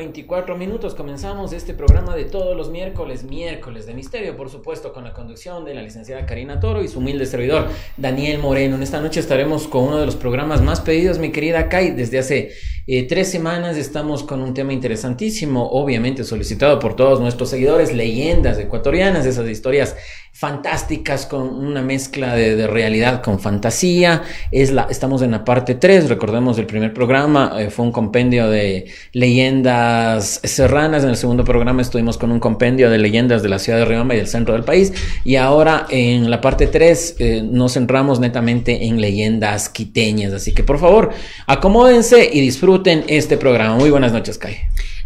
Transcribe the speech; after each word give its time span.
21 0.00 0.32
horas 0.32 0.46
con 0.46 0.50
24 0.50 0.56
minutos 0.56 0.94
comenzamos 0.94 1.52
este 1.52 1.74
programa 1.74 2.16
de 2.16 2.24
todos 2.24 2.56
los 2.56 2.70
miércoles, 2.70 3.22
miércoles 3.24 3.84
de 3.86 3.92
misterio, 3.92 4.34
por 4.36 4.48
supuesto, 4.48 4.92
con 4.94 5.04
la 5.04 5.12
conducción 5.12 5.64
de 5.64 5.74
la 5.74 5.82
licenciada 5.82 6.24
Karina 6.24 6.58
Toro 6.58 6.82
y 6.82 6.88
su 6.88 7.00
humilde 7.00 7.26
servidor 7.26 7.68
Daniel 7.98 8.38
Moreno. 8.38 8.76
En 8.76 8.82
esta 8.82 9.00
noche 9.00 9.20
estaremos 9.20 9.68
con 9.68 9.84
uno 9.84 9.98
de 9.98 10.06
los 10.06 10.16
programas 10.16 10.62
más 10.62 10.80
pedidos, 10.80 11.18
mi 11.18 11.30
querida 11.32 11.68
Kai. 11.68 11.90
Desde 11.90 12.18
hace 12.18 12.52
eh, 12.86 13.06
tres 13.06 13.30
semanas 13.30 13.76
estamos 13.76 14.22
con 14.22 14.40
un 14.40 14.54
tema 14.54 14.72
interesantísimo, 14.72 15.68
obviamente 15.70 16.24
solicitado 16.24 16.78
por 16.78 16.96
todos 16.96 17.20
nuestros 17.20 17.50
seguidores, 17.50 17.92
leyendas 17.92 18.58
ecuatorianas, 18.58 19.26
esas 19.26 19.48
historias 19.48 19.96
fantásticas 20.32 21.26
con 21.26 21.42
una 21.42 21.82
mezcla 21.82 22.34
de, 22.34 22.66
realidad 22.66 23.22
con 23.22 23.40
fantasía. 23.40 24.22
Es 24.50 24.70
la, 24.70 24.86
estamos 24.88 25.20
en 25.22 25.32
la 25.32 25.44
parte 25.44 25.74
3, 25.74 26.08
recordemos 26.08 26.58
el 26.58 26.66
primer 26.66 26.94
programa, 26.94 27.56
eh, 27.58 27.70
fue 27.70 27.84
un 27.84 27.92
compendio 27.92 28.48
de 28.48 28.86
leyendas 29.12 30.40
serranas, 30.42 31.04
en 31.04 31.10
el 31.10 31.16
segundo 31.16 31.44
programa 31.44 31.82
estuvimos 31.82 32.16
con 32.16 32.32
un 32.32 32.40
compendio 32.40 32.90
de 32.90 32.98
leyendas 32.98 33.42
de 33.42 33.50
la 33.50 33.58
ciudad 33.58 33.78
de 33.78 33.84
Riobamba 33.84 34.14
y 34.14 34.18
del 34.18 34.28
centro 34.28 34.54
del 34.54 34.64
país, 34.64 34.92
y 35.24 35.36
ahora 35.36 35.86
en 35.90 36.30
la 36.30 36.40
parte 36.40 36.66
3 36.66 37.16
eh, 37.18 37.42
nos 37.42 37.74
centramos 37.74 38.18
netamente 38.18 38.86
en 38.86 39.00
leyendas 39.00 39.68
quiteñas, 39.68 40.32
así 40.32 40.54
que 40.54 40.62
por 40.62 40.78
favor, 40.78 41.10
acomódense 41.46 42.30
y 42.32 42.40
disfruten 42.40 43.04
este 43.08 43.36
programa. 43.36 43.74
Muy 43.76 43.90
buenas 43.90 44.12
noches, 44.12 44.38
Kai. 44.38 44.56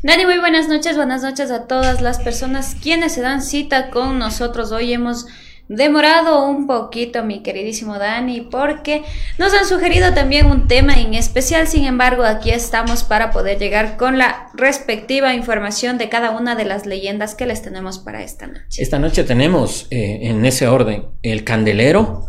Dani, 0.05 0.27
muy 0.27 0.39
buenas 0.39 0.69
noches, 0.69 0.97
buenas 0.97 1.23
noches 1.23 1.51
a 1.51 1.67
todas 1.67 2.03
las 2.03 2.19
personas 2.19 2.77
quienes 2.83 3.13
se 3.13 3.23
dan 3.23 3.41
cita 3.41 3.89
con 3.89 4.19
nosotros. 4.19 4.71
Hoy 4.71 4.93
hemos 4.93 5.25
demorado 5.69 6.47
un 6.47 6.67
poquito, 6.67 7.25
mi 7.25 7.43
queridísimo 7.43 7.99
Dani, 7.99 8.43
porque 8.43 9.03
nos 9.39 9.55
han 9.55 9.65
sugerido 9.65 10.13
también 10.13 10.45
un 10.45 10.69
tema 10.69 10.93
en 10.93 11.15
especial. 11.15 11.69
Sin 11.69 11.87
embargo, 11.87 12.23
aquí 12.23 12.51
estamos 12.51 13.03
para 13.03 13.31
poder 13.31 13.59
llegar 13.59 13.97
con 13.97 14.19
la 14.19 14.51
respectiva 14.53 15.33
información 15.33 15.97
de 15.97 16.11
cada 16.11 16.33
una 16.33 16.55
de 16.55 16.67
las 16.67 16.85
leyendas 16.85 17.35
que 17.35 17.47
les 17.47 17.63
tenemos 17.63 17.99
para 17.99 18.23
esta 18.23 18.47
noche. 18.47 18.83
Esta 18.83 18.99
noche 18.99 19.25
tenemos 19.25 19.87
eh, 19.91 20.19
en 20.25 20.45
ese 20.45 20.69
orden 20.69 21.07
el 21.23 21.45
candelero. 21.45 22.29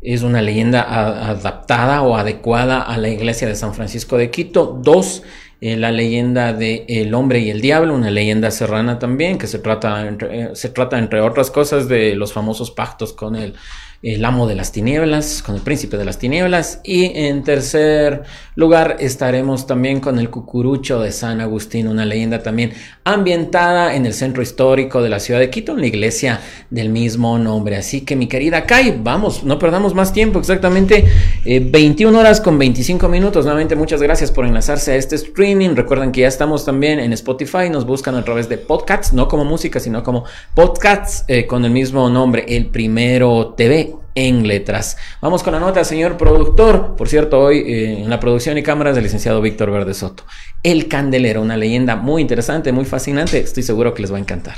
Es 0.00 0.22
una 0.22 0.40
leyenda 0.40 0.80
adaptada 1.28 2.00
o 2.00 2.16
adecuada 2.16 2.80
a 2.80 2.96
la 2.96 3.10
iglesia 3.10 3.46
de 3.46 3.56
San 3.56 3.74
Francisco 3.74 4.16
de 4.16 4.30
Quito. 4.30 4.80
Dos, 4.82 5.22
eh, 5.60 5.76
la 5.76 5.92
leyenda 5.92 6.52
de 6.52 6.86
El 6.88 7.14
hombre 7.14 7.40
y 7.40 7.50
el 7.50 7.60
diablo, 7.60 7.94
una 7.94 8.10
leyenda 8.10 8.50
serrana 8.50 8.98
también, 8.98 9.36
que 9.36 9.46
se 9.46 9.58
trata, 9.58 10.08
eh, 10.08 10.50
se 10.54 10.68
trata 10.70 10.98
entre 10.98 11.20
otras 11.20 11.50
cosas 11.50 11.88
de 11.88 12.14
los 12.14 12.32
famosos 12.32 12.70
pactos 12.70 13.12
con 13.12 13.36
el 13.36 13.54
el 14.02 14.24
amo 14.24 14.46
de 14.46 14.54
las 14.54 14.72
tinieblas, 14.72 15.42
con 15.42 15.56
el 15.56 15.60
príncipe 15.60 15.98
de 15.98 16.06
las 16.06 16.18
tinieblas. 16.18 16.80
Y 16.84 17.12
en 17.18 17.42
tercer 17.42 18.22
lugar 18.54 18.96
estaremos 18.98 19.66
también 19.66 20.00
con 20.00 20.18
el 20.18 20.30
cucurucho 20.30 21.00
de 21.00 21.12
San 21.12 21.40
Agustín, 21.42 21.86
una 21.86 22.06
leyenda 22.06 22.42
también 22.42 22.72
ambientada 23.04 23.94
en 23.94 24.06
el 24.06 24.14
centro 24.14 24.42
histórico 24.42 25.02
de 25.02 25.10
la 25.10 25.20
ciudad 25.20 25.38
de 25.38 25.50
Quito, 25.50 25.72
en 25.72 25.80
la 25.80 25.86
iglesia 25.86 26.40
del 26.70 26.88
mismo 26.88 27.38
nombre. 27.38 27.76
Así 27.76 28.00
que 28.00 28.16
mi 28.16 28.26
querida 28.26 28.64
Kai, 28.64 28.98
vamos, 29.02 29.44
no 29.44 29.58
perdamos 29.58 29.94
más 29.94 30.14
tiempo, 30.14 30.38
exactamente 30.38 31.04
21 31.44 32.16
eh, 32.16 32.20
horas 32.20 32.40
con 32.40 32.58
25 32.58 33.06
minutos. 33.08 33.44
Nuevamente 33.44 33.76
muchas 33.76 34.00
gracias 34.00 34.30
por 34.30 34.46
enlazarse 34.46 34.92
a 34.92 34.96
este 34.96 35.16
streaming. 35.16 35.74
Recuerden 35.74 36.10
que 36.10 36.22
ya 36.22 36.28
estamos 36.28 36.64
también 36.64 37.00
en 37.00 37.12
Spotify, 37.12 37.68
nos 37.70 37.84
buscan 37.84 38.14
a 38.14 38.24
través 38.24 38.48
de 38.48 38.56
podcasts, 38.56 39.12
no 39.12 39.28
como 39.28 39.44
música, 39.44 39.78
sino 39.78 40.02
como 40.02 40.24
podcasts 40.54 41.24
eh, 41.28 41.46
con 41.46 41.66
el 41.66 41.70
mismo 41.70 42.08
nombre, 42.08 42.46
el 42.48 42.66
primero 42.66 43.52
TV 43.56 43.89
en 44.14 44.46
letras. 44.46 44.96
Vamos 45.20 45.42
con 45.42 45.52
la 45.52 45.60
nota, 45.60 45.84
señor 45.84 46.16
productor. 46.16 46.96
Por 46.96 47.08
cierto, 47.08 47.40
hoy 47.40 47.58
eh, 47.58 48.02
en 48.02 48.10
la 48.10 48.20
producción 48.20 48.58
y 48.58 48.62
cámaras 48.62 48.94
del 48.94 49.04
licenciado 49.04 49.40
Víctor 49.40 49.70
Verde 49.70 49.94
Soto. 49.94 50.24
El 50.62 50.88
Candelero, 50.88 51.42
una 51.42 51.56
leyenda 51.56 51.96
muy 51.96 52.22
interesante, 52.22 52.72
muy 52.72 52.84
fascinante. 52.84 53.38
Estoy 53.38 53.62
seguro 53.62 53.94
que 53.94 54.02
les 54.02 54.12
va 54.12 54.16
a 54.16 54.20
encantar. 54.20 54.56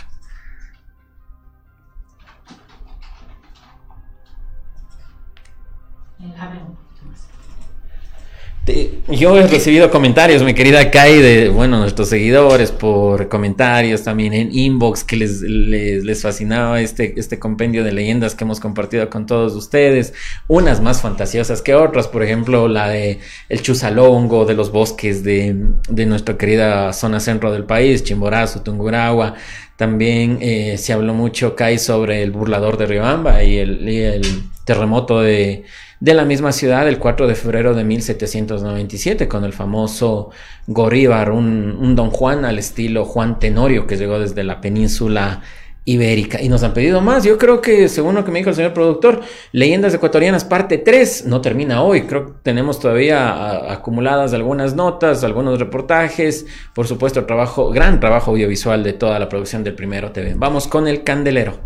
Yo 9.08 9.36
he 9.36 9.46
recibido 9.48 9.90
comentarios, 9.90 10.44
mi 10.44 10.54
querida 10.54 10.88
Kai, 10.88 11.20
de 11.20 11.48
bueno, 11.48 11.80
nuestros 11.80 12.08
seguidores 12.08 12.70
por 12.70 13.28
comentarios 13.28 14.04
también 14.04 14.32
en 14.34 14.56
inbox 14.56 15.02
que 15.02 15.16
les, 15.16 15.42
les, 15.42 16.22
fascinaba 16.22 16.80
este, 16.80 17.18
este 17.18 17.40
compendio 17.40 17.82
de 17.82 17.90
leyendas 17.90 18.36
que 18.36 18.44
hemos 18.44 18.60
compartido 18.60 19.10
con 19.10 19.26
todos 19.26 19.56
ustedes. 19.56 20.14
Unas 20.46 20.80
más 20.80 21.02
fantasiosas 21.02 21.60
que 21.60 21.74
otras, 21.74 22.06
por 22.06 22.22
ejemplo, 22.22 22.68
la 22.68 22.88
de 22.88 23.18
el 23.48 23.62
Chusalongo, 23.62 24.44
de 24.44 24.54
los 24.54 24.70
bosques 24.70 25.24
de, 25.24 25.56
de 25.88 26.06
nuestra 26.06 26.38
querida 26.38 26.92
zona 26.92 27.18
centro 27.18 27.50
del 27.50 27.64
país, 27.64 28.04
Chimborazo, 28.04 28.62
Tunguragua. 28.62 29.34
También 29.76 30.38
eh, 30.40 30.78
se 30.78 30.92
habló 30.92 31.14
mucho, 31.14 31.56
Kai, 31.56 31.80
sobre 31.80 32.22
el 32.22 32.30
burlador 32.30 32.76
de 32.76 32.86
Riobamba 32.86 33.42
y 33.42 33.56
y 33.56 33.98
el 33.98 34.22
terremoto 34.64 35.20
de 35.20 35.64
de 36.02 36.14
la 36.14 36.24
misma 36.24 36.50
ciudad 36.50 36.88
el 36.88 36.98
4 36.98 37.28
de 37.28 37.36
febrero 37.36 37.74
de 37.74 37.84
1797 37.84 39.28
con 39.28 39.44
el 39.44 39.52
famoso 39.52 40.30
Goríbar, 40.66 41.30
un, 41.30 41.94
don 41.94 42.10
Juan 42.10 42.44
al 42.44 42.58
estilo 42.58 43.04
Juan 43.04 43.38
Tenorio 43.38 43.86
que 43.86 43.96
llegó 43.96 44.18
desde 44.18 44.42
la 44.42 44.60
península 44.60 45.42
ibérica. 45.84 46.42
Y 46.42 46.48
nos 46.48 46.64
han 46.64 46.74
pedido 46.74 47.00
más. 47.02 47.22
Yo 47.22 47.38
creo 47.38 47.60
que, 47.60 47.88
según 47.88 48.16
lo 48.16 48.24
que 48.24 48.32
me 48.32 48.40
dijo 48.40 48.50
el 48.50 48.56
señor 48.56 48.72
productor, 48.72 49.20
Leyendas 49.52 49.94
Ecuatorianas 49.94 50.44
parte 50.44 50.78
3 50.78 51.26
no 51.26 51.40
termina 51.40 51.84
hoy. 51.84 52.02
Creo 52.02 52.26
que 52.26 52.32
tenemos 52.42 52.80
todavía 52.80 53.72
acumuladas 53.72 54.34
algunas 54.34 54.74
notas, 54.74 55.22
algunos 55.22 55.60
reportajes. 55.60 56.46
Por 56.74 56.88
supuesto, 56.88 57.24
trabajo, 57.26 57.70
gran 57.70 58.00
trabajo 58.00 58.32
audiovisual 58.32 58.82
de 58.82 58.92
toda 58.92 59.20
la 59.20 59.28
producción 59.28 59.62
del 59.62 59.76
Primero 59.76 60.10
TV. 60.10 60.34
Vamos 60.36 60.66
con 60.66 60.88
el 60.88 61.04
candelero. 61.04 61.60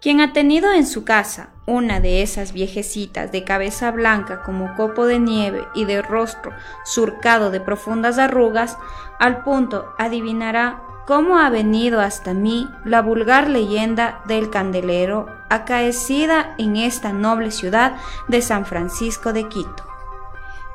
Quien 0.00 0.20
ha 0.20 0.32
tenido 0.32 0.72
en 0.72 0.86
su 0.86 1.04
casa 1.04 1.50
una 1.66 2.00
de 2.00 2.22
esas 2.22 2.52
viejecitas 2.52 3.32
de 3.32 3.44
cabeza 3.44 3.90
blanca 3.90 4.42
como 4.42 4.74
copo 4.76 5.06
de 5.06 5.18
nieve 5.18 5.66
y 5.74 5.84
de 5.84 6.02
rostro 6.02 6.52
surcado 6.84 7.50
de 7.50 7.60
profundas 7.60 8.18
arrugas, 8.18 8.78
al 9.18 9.42
punto 9.42 9.94
adivinará 9.98 10.82
cómo 11.06 11.38
ha 11.38 11.50
venido 11.50 12.00
hasta 12.00 12.34
mí 12.34 12.68
la 12.84 13.00
vulgar 13.00 13.48
leyenda 13.48 14.20
del 14.26 14.50
candelero 14.50 15.26
acaecida 15.48 16.54
en 16.58 16.76
esta 16.76 17.12
noble 17.12 17.50
ciudad 17.50 17.96
de 18.28 18.42
San 18.42 18.66
Francisco 18.66 19.32
de 19.32 19.48
Quito. 19.48 19.95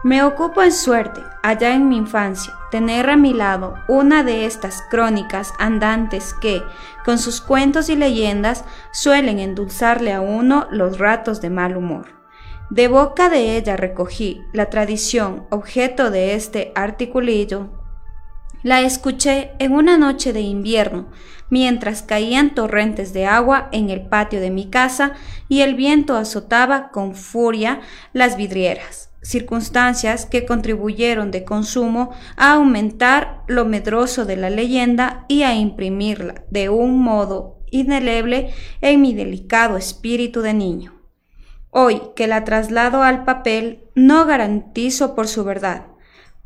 Me 0.03 0.23
ocupo 0.23 0.63
en 0.63 0.71
suerte, 0.71 1.21
allá 1.43 1.75
en 1.75 1.87
mi 1.87 1.95
infancia, 1.95 2.55
tener 2.71 3.07
a 3.11 3.17
mi 3.17 3.35
lado 3.35 3.75
una 3.87 4.23
de 4.23 4.47
estas 4.47 4.81
crónicas 4.89 5.53
andantes 5.59 6.33
que, 6.41 6.63
con 7.05 7.19
sus 7.19 7.39
cuentos 7.39 7.87
y 7.87 7.95
leyendas, 7.95 8.65
suelen 8.91 9.37
endulzarle 9.37 10.11
a 10.11 10.19
uno 10.19 10.65
los 10.71 10.97
ratos 10.97 11.39
de 11.39 11.51
mal 11.51 11.77
humor. 11.77 12.15
De 12.71 12.87
boca 12.87 13.29
de 13.29 13.57
ella 13.57 13.77
recogí 13.77 14.41
la 14.53 14.71
tradición, 14.71 15.45
objeto 15.51 16.09
de 16.09 16.33
este 16.33 16.71
articulillo. 16.73 17.69
La 18.63 18.81
escuché 18.81 19.51
en 19.59 19.71
una 19.71 19.99
noche 19.99 20.33
de 20.33 20.41
invierno, 20.41 21.09
mientras 21.51 22.01
caían 22.01 22.55
torrentes 22.55 23.13
de 23.13 23.27
agua 23.27 23.69
en 23.71 23.91
el 23.91 24.07
patio 24.07 24.39
de 24.39 24.49
mi 24.49 24.67
casa 24.67 25.13
y 25.47 25.61
el 25.61 25.75
viento 25.75 26.15
azotaba 26.17 26.89
con 26.89 27.13
furia 27.13 27.81
las 28.13 28.35
vidrieras 28.35 29.10
circunstancias 29.21 30.25
que 30.25 30.45
contribuyeron 30.45 31.31
de 31.31 31.43
consumo 31.43 32.11
a 32.37 32.53
aumentar 32.53 33.43
lo 33.47 33.65
medroso 33.65 34.25
de 34.25 34.37
la 34.37 34.49
leyenda 34.49 35.25
y 35.27 35.43
a 35.43 35.55
imprimirla 35.55 36.43
de 36.49 36.69
un 36.69 36.99
modo 36.99 37.59
indeleble 37.69 38.53
en 38.81 39.01
mi 39.01 39.13
delicado 39.13 39.77
espíritu 39.77 40.41
de 40.41 40.53
niño. 40.53 41.01
Hoy 41.69 42.01
que 42.15 42.27
la 42.27 42.43
traslado 42.43 43.01
al 43.03 43.23
papel, 43.23 43.85
no 43.95 44.25
garantizo 44.25 45.15
por 45.15 45.27
su 45.27 45.43
verdad. 45.43 45.87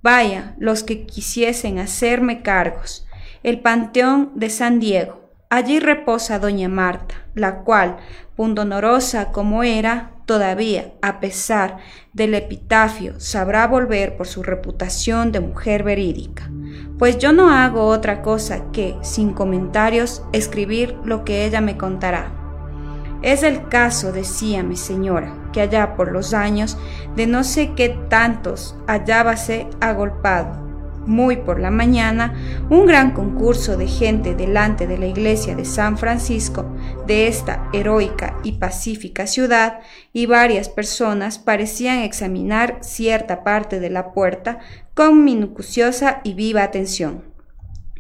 Vaya 0.04 0.56
los 0.60 0.84
que 0.84 1.08
quisiesen 1.08 1.80
hacerme 1.80 2.44
cargos. 2.44 3.08
El 3.42 3.60
Panteón 3.62 4.32
de 4.36 4.52
San 4.52 4.80
Diego. 4.80 5.32
Allí 5.50 5.80
reposa 5.80 6.38
doña 6.38 6.70
Marta, 6.70 7.16
la 7.34 7.64
cual, 7.64 7.98
pundonorosa 8.36 9.32
como 9.32 9.64
era, 9.64 10.12
todavía, 10.26 10.94
a 11.02 11.20
pesar 11.20 11.78
del 12.14 12.34
epitafio, 12.34 13.20
sabrá 13.20 13.68
volver 13.68 14.18
por 14.18 14.28
su 14.28 14.44
reputación 14.44 15.32
de 15.32 15.40
mujer 15.40 15.84
verídica. 15.84 16.50
Pues 16.98 17.18
yo 17.18 17.32
no 17.32 17.50
hago 17.52 17.86
otra 17.86 18.22
cosa 18.22 18.72
que, 18.72 18.96
sin 19.02 19.34
comentarios, 19.34 20.24
escribir 20.34 20.96
lo 21.04 21.26
que 21.26 21.46
ella 21.46 21.62
me 21.62 21.78
contará. 21.78 22.32
Es 23.22 23.44
el 23.44 23.68
caso, 23.70 24.12
decía 24.12 24.62
mi 24.64 24.78
señora, 24.78 25.34
que 25.52 25.62
allá 25.62 25.96
por 25.96 26.12
los 26.12 26.34
años 26.34 26.78
de 27.16 27.28
no 27.28 27.44
sé 27.44 27.74
qué 27.76 27.90
tantos 28.10 28.76
hallábase 28.88 29.68
agolpado, 29.80 30.65
muy 31.06 31.38
por 31.38 31.60
la 31.60 31.72
mañana, 31.72 32.34
un 32.70 32.86
gran 32.86 33.12
concurso 33.12 33.78
de 33.78 33.88
gente 33.88 34.36
delante 34.36 34.88
de 34.88 34.98
la 34.98 35.08
iglesia 35.08 35.56
de 35.56 35.66
San 35.66 35.98
Francisco 35.98 36.66
de 37.08 37.28
esta 37.28 37.70
heroica 37.74 38.38
y 38.44 38.54
pacífica 38.54 39.28
ciudad 39.28 39.80
y 40.14 40.26
varias 40.26 40.70
personas 40.70 41.40
parecían 41.40 42.00
examinar 42.00 42.78
cierta 42.82 43.44
parte 43.44 43.80
de 43.80 43.90
la 43.90 44.14
puerta 44.14 44.60
con 44.94 45.24
minuciosa 45.24 46.22
y 46.24 46.34
viva 46.34 46.64
atención. 46.64 47.24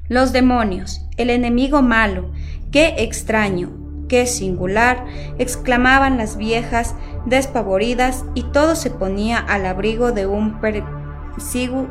Los 0.07 0.33
demonios, 0.33 1.01
el 1.17 1.29
enemigo 1.29 1.81
malo, 1.81 2.31
qué 2.71 2.95
extraño, 2.99 3.71
qué 4.07 4.27
singular, 4.27 5.05
exclamaban 5.39 6.17
las 6.17 6.37
viejas 6.37 6.95
despavoridas 7.25 8.23
y 8.35 8.43
todo 8.43 8.75
se 8.75 8.91
ponía 8.91 9.39
al 9.39 9.65
abrigo 9.65 10.11
de 10.11 10.27
un 10.27 10.61
persigu 10.61 11.87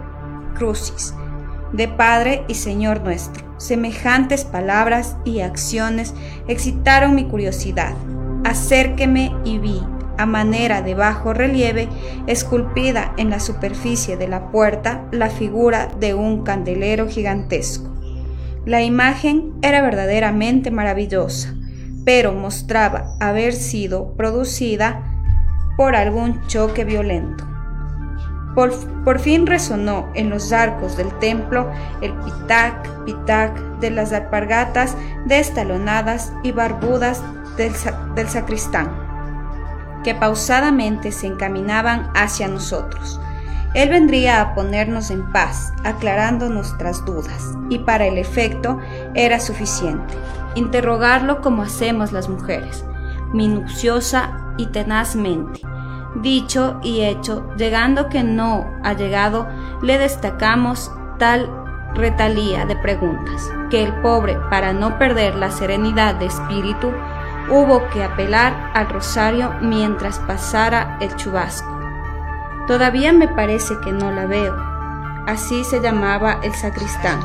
crucis, 0.55 1.15
de 1.73 1.89
Padre 1.89 2.45
y 2.49 2.55
Señor 2.55 3.03
nuestro. 3.03 3.45
Semejantes 3.59 4.45
palabras 4.45 5.17
y 5.25 5.41
acciones 5.41 6.15
excitaron 6.49 7.15
mi 7.15 7.25
curiosidad. 7.25 7.95
Acérqueme 8.45 9.33
y 9.45 9.59
vi, 9.59 9.81
a 10.19 10.27
manera 10.27 10.83
de 10.83 10.95
bajo 10.95 11.33
relieve, 11.33 11.89
esculpida 12.27 13.15
en 13.17 13.31
la 13.31 13.41
superficie 13.41 14.17
de 14.17 14.29
la 14.29 14.51
puerta, 14.51 15.07
la 15.11 15.31
figura 15.31 15.89
de 15.99 16.15
un 16.15 16.45
candelero 16.45 17.09
gigantesco. 17.09 17.91
La 18.65 18.83
imagen 18.83 19.53
era 19.63 19.83
verdaderamente 19.83 20.71
maravillosa, 20.71 21.55
pero 22.05 22.33
mostraba 22.33 23.17
haber 23.21 23.53
sido 23.53 24.15
producida 24.17 25.11
por 25.77 25.97
algún 25.97 26.47
choque 26.47 26.85
violento. 26.85 27.54
Por, 28.55 29.19
fin 29.19 29.47
resonó 29.47 30.09
en 30.15 30.31
los 30.31 30.53
arcos 30.53 30.97
del 30.97 31.13
templo 31.19 31.71
el 32.01 32.13
pitac, 32.13 33.05
pitac 33.05 33.59
de 33.81 33.91
las 33.91 34.13
alpargatas 34.13 34.97
destalonadas 35.27 36.33
y 36.45 36.53
barbudas 36.53 37.21
del, 37.57 37.73
del 38.15 38.29
sacristán, 38.29 38.93
que 40.05 40.15
pausadamente 40.15 41.11
se 41.11 41.27
encaminaban 41.27 42.11
hacia 42.15 42.47
nosotros. 42.47 43.21
Él 43.75 43.89
vendría 43.89 44.41
a 44.41 44.55
ponernos 44.55 45.11
en 45.11 45.33
paz, 45.33 45.73
aclarando 45.83 46.49
nuestras 46.49 47.05
dudas, 47.05 47.55
y 47.71 47.81
para 47.81 48.07
el 48.07 48.19
efecto 48.19 48.79
era 49.15 49.41
suficiente. 49.41 50.15
Interrogarlo 50.55 51.41
como 51.41 51.63
hacemos 51.63 52.13
las 52.13 52.29
mujeres, 52.29 52.85
minuciosa 53.33 54.55
y 54.57 54.67
tenazmente, 54.67 55.61
dicho 56.15 56.79
y 56.83 57.03
hecho, 57.03 57.47
llegando 57.57 58.09
que 58.09 58.23
no 58.23 58.67
ha 58.83 58.93
llegado, 58.93 59.49
le 59.83 59.99
destacamos 59.99 60.91
tal 61.19 61.51
retalía 61.95 62.67
de 62.67 62.77
preguntas, 62.77 63.51
que 63.71 63.83
el 63.83 63.95
pobre, 64.01 64.37
para 64.51 64.73
no 64.73 64.99
perder 64.99 65.35
la 65.35 65.51
serenidad 65.51 66.17
de 66.17 66.27
espíritu, 66.27 66.93
hubo 67.51 67.89
que 67.91 68.03
apelar 68.03 68.71
al 68.75 68.89
rosario 68.89 69.55
mientras 69.61 70.19
pasara 70.21 70.99
el 71.01 71.15
chubasco. 71.17 71.71
Todavía 72.67 73.13
me 73.13 73.29
parece 73.29 73.75
que 73.85 73.93
no 73.93 74.11
la 74.11 74.27
veo. 74.27 74.57
Así 75.27 75.65
se 75.65 75.81
llamaba 75.81 76.41
el 76.43 76.55
sacristán. 76.55 77.21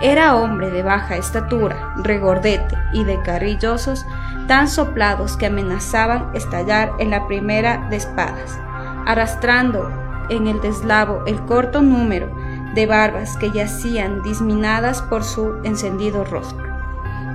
Era 0.00 0.36
hombre 0.36 0.70
de 0.70 0.82
baja 0.82 1.16
estatura, 1.16 1.92
regordete 1.96 2.76
y 2.92 3.04
de 3.04 3.20
carrillosos, 3.20 4.06
tan 4.50 4.66
soplados 4.66 5.36
que 5.36 5.46
amenazaban 5.46 6.28
estallar 6.34 6.94
en 6.98 7.10
la 7.10 7.28
primera 7.28 7.86
de 7.88 7.94
espadas, 7.94 8.58
arrastrando 9.06 9.88
en 10.28 10.48
el 10.48 10.60
deslavo 10.60 11.22
el 11.24 11.40
corto 11.42 11.82
número 11.82 12.34
de 12.74 12.84
barbas 12.84 13.36
que 13.36 13.52
yacían 13.52 14.24
disminadas 14.24 15.02
por 15.02 15.22
su 15.22 15.54
encendido 15.62 16.24
rostro. 16.24 16.66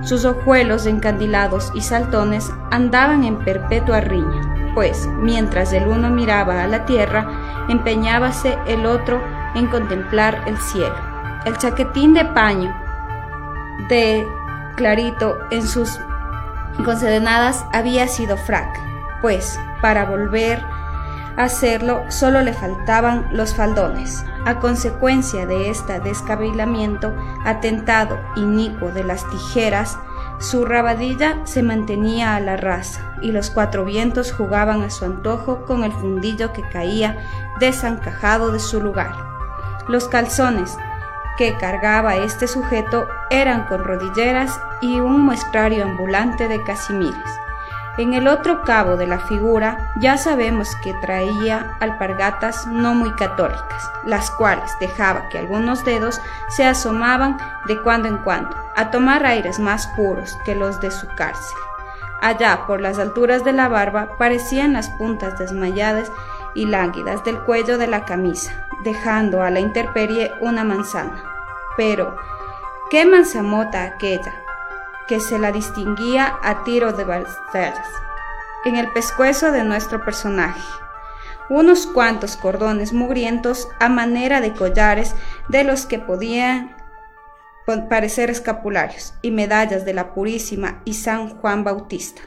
Sus 0.02 0.26
ojuelos 0.26 0.84
encandilados 0.84 1.72
y 1.74 1.80
saltones 1.80 2.52
andaban 2.70 3.24
en 3.24 3.38
perpetua 3.38 4.02
riña, 4.02 4.74
pues 4.74 5.08
mientras 5.22 5.72
el 5.72 5.88
uno 5.88 6.10
miraba 6.10 6.64
a 6.64 6.66
la 6.66 6.84
tierra, 6.84 7.64
empeñábase 7.70 8.58
el 8.66 8.84
otro 8.84 9.22
en 9.54 9.68
contemplar 9.68 10.42
el 10.46 10.58
cielo. 10.58 10.96
El 11.46 11.56
chaquetín 11.56 12.12
de 12.12 12.26
paño 12.26 12.76
de 13.88 14.28
Clarito 14.76 15.38
en 15.50 15.66
sus 15.66 15.98
concedenadas 16.84 17.64
había 17.72 18.08
sido 18.08 18.36
frac, 18.36 18.80
pues 19.22 19.58
para 19.80 20.04
volver 20.04 20.62
a 21.36 21.44
hacerlo 21.44 22.02
solo 22.08 22.42
le 22.42 22.52
faltaban 22.52 23.28
los 23.32 23.54
faldones. 23.54 24.24
A 24.44 24.58
consecuencia 24.60 25.46
de 25.46 25.70
este 25.70 26.00
descabilamiento, 26.00 27.14
atentado 27.44 28.18
inicuo 28.36 28.90
de 28.90 29.04
las 29.04 29.28
tijeras, 29.30 29.98
su 30.38 30.64
rabadilla 30.64 31.38
se 31.44 31.62
mantenía 31.62 32.36
a 32.36 32.40
la 32.40 32.56
raza 32.56 33.14
y 33.22 33.32
los 33.32 33.50
cuatro 33.50 33.84
vientos 33.84 34.32
jugaban 34.32 34.82
a 34.82 34.90
su 34.90 35.04
antojo 35.04 35.64
con 35.64 35.82
el 35.82 35.92
fundillo 35.92 36.52
que 36.52 36.62
caía 36.62 37.16
desencajado 37.58 38.52
de 38.52 38.60
su 38.60 38.80
lugar. 38.80 39.14
Los 39.88 40.08
calzones 40.08 40.76
que 41.36 41.56
cargaba 41.56 42.16
este 42.16 42.48
sujeto 42.48 43.08
eran 43.30 43.64
con 43.66 43.84
rodilleras 43.84 44.60
y 44.80 45.00
un 45.00 45.20
muestrario 45.20 45.84
ambulante 45.84 46.48
de 46.48 46.62
casimires. 46.62 47.30
En 47.98 48.12
el 48.12 48.28
otro 48.28 48.60
cabo 48.62 48.96
de 48.98 49.06
la 49.06 49.18
figura 49.18 49.92
ya 49.96 50.18
sabemos 50.18 50.76
que 50.84 50.92
traía 51.00 51.76
alpargatas 51.80 52.66
no 52.66 52.94
muy 52.94 53.10
católicas, 53.14 53.90
las 54.04 54.30
cuales 54.32 54.70
dejaba 54.80 55.30
que 55.30 55.38
algunos 55.38 55.82
dedos 55.82 56.20
se 56.48 56.66
asomaban 56.66 57.38
de 57.66 57.80
cuando 57.80 58.08
en 58.08 58.18
cuando, 58.18 58.54
a 58.76 58.90
tomar 58.90 59.24
aires 59.24 59.58
más 59.58 59.86
puros 59.96 60.38
que 60.44 60.54
los 60.54 60.78
de 60.82 60.90
su 60.90 61.06
cárcel. 61.16 61.56
Allá, 62.20 62.66
por 62.66 62.82
las 62.82 62.98
alturas 62.98 63.44
de 63.44 63.52
la 63.52 63.68
barba, 63.68 64.16
parecían 64.18 64.74
las 64.74 64.90
puntas 64.90 65.38
desmayadas 65.38 66.10
y 66.56 66.66
lánguidas 66.66 67.22
del 67.22 67.38
cuello 67.42 67.78
de 67.78 67.86
la 67.86 68.04
camisa, 68.04 68.66
dejando 68.82 69.42
a 69.42 69.50
la 69.50 69.60
intemperie 69.60 70.32
una 70.40 70.64
manzana. 70.64 71.22
Pero, 71.76 72.16
¿qué 72.90 73.06
manzamota 73.06 73.84
aquella? 73.84 74.46
que 75.06 75.20
se 75.20 75.38
la 75.38 75.52
distinguía 75.52 76.38
a 76.42 76.64
tiro 76.64 76.92
de 76.92 77.04
batallas. 77.04 77.88
En 78.64 78.76
el 78.76 78.90
pescuezo 78.92 79.52
de 79.52 79.62
nuestro 79.62 80.04
personaje, 80.04 80.60
unos 81.48 81.86
cuantos 81.86 82.36
cordones 82.36 82.92
mugrientos 82.92 83.68
a 83.78 83.88
manera 83.88 84.40
de 84.40 84.52
collares 84.52 85.14
de 85.48 85.62
los 85.62 85.86
que 85.86 85.98
podían 85.98 86.74
parecer 87.88 88.30
escapularios 88.30 89.14
y 89.22 89.30
medallas 89.30 89.84
de 89.84 89.94
la 89.94 90.12
Purísima 90.12 90.82
y 90.84 90.94
San 90.94 91.28
Juan 91.40 91.62
Bautista. 91.62 92.22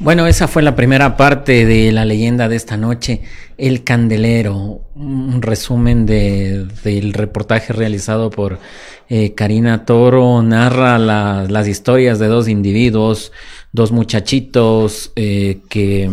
Bueno, 0.00 0.28
esa 0.28 0.46
fue 0.46 0.62
la 0.62 0.76
primera 0.76 1.16
parte 1.16 1.66
de 1.66 1.90
la 1.90 2.04
leyenda 2.04 2.48
de 2.48 2.54
esta 2.54 2.76
noche, 2.76 3.22
El 3.56 3.82
Candelero, 3.82 4.82
un 4.94 5.42
resumen 5.42 6.06
del 6.06 7.12
reportaje 7.12 7.72
realizado 7.72 8.30
por 8.30 8.60
eh, 9.08 9.34
Karina 9.34 9.84
Toro, 9.84 10.40
narra 10.40 10.98
las 11.00 11.66
historias 11.66 12.20
de 12.20 12.28
dos 12.28 12.46
individuos, 12.46 13.32
dos 13.72 13.90
muchachitos 13.90 15.10
eh, 15.16 15.62
que 15.68 16.08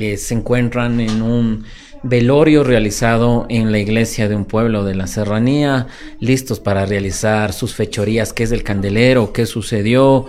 eh, 0.00 0.16
se 0.16 0.32
encuentran 0.32 0.98
en 0.98 1.20
un 1.20 1.64
velorio 2.02 2.64
realizado 2.64 3.44
en 3.50 3.72
la 3.72 3.78
iglesia 3.78 4.30
de 4.30 4.36
un 4.36 4.46
pueblo 4.46 4.84
de 4.84 4.94
la 4.94 5.06
serranía, 5.06 5.86
listos 6.18 6.60
para 6.60 6.86
realizar 6.86 7.52
sus 7.52 7.74
fechorías, 7.74 8.32
qué 8.32 8.44
es 8.44 8.52
el 8.52 8.62
candelero, 8.62 9.34
qué 9.34 9.44
sucedió, 9.44 10.24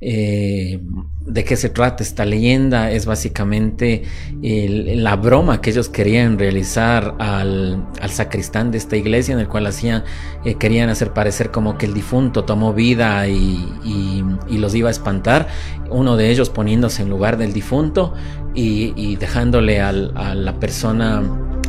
eh, 0.00 0.80
de 1.20 1.44
qué 1.44 1.56
se 1.56 1.68
trata 1.70 2.02
esta 2.02 2.24
leyenda. 2.24 2.90
Es 2.90 3.06
básicamente 3.06 4.02
la 4.42 5.16
broma 5.16 5.60
que 5.60 5.70
ellos 5.70 5.88
querían 5.88 6.38
realizar 6.38 7.14
al, 7.18 7.86
sacristán 8.08 8.70
de 8.70 8.78
esta 8.78 8.96
iglesia, 8.96 9.32
en 9.34 9.40
el 9.40 9.48
cual 9.48 9.66
hacían, 9.66 10.04
eh, 10.44 10.56
querían 10.56 10.90
hacer 10.90 11.12
parecer 11.12 11.50
como 11.50 11.78
que 11.78 11.86
el 11.86 11.94
difunto 11.94 12.44
tomó 12.44 12.74
vida 12.74 13.26
y, 13.28 14.24
los 14.50 14.74
iba 14.74 14.88
a 14.88 14.92
espantar. 14.92 15.48
Uno 15.90 16.16
de 16.16 16.30
ellos 16.30 16.50
poniéndose 16.50 17.02
en 17.02 17.10
lugar 17.10 17.36
del 17.36 17.52
difunto 17.52 18.14
y, 18.54 19.16
dejándole 19.16 19.80
a 19.80 19.92
la 19.92 20.60
persona 20.60 21.22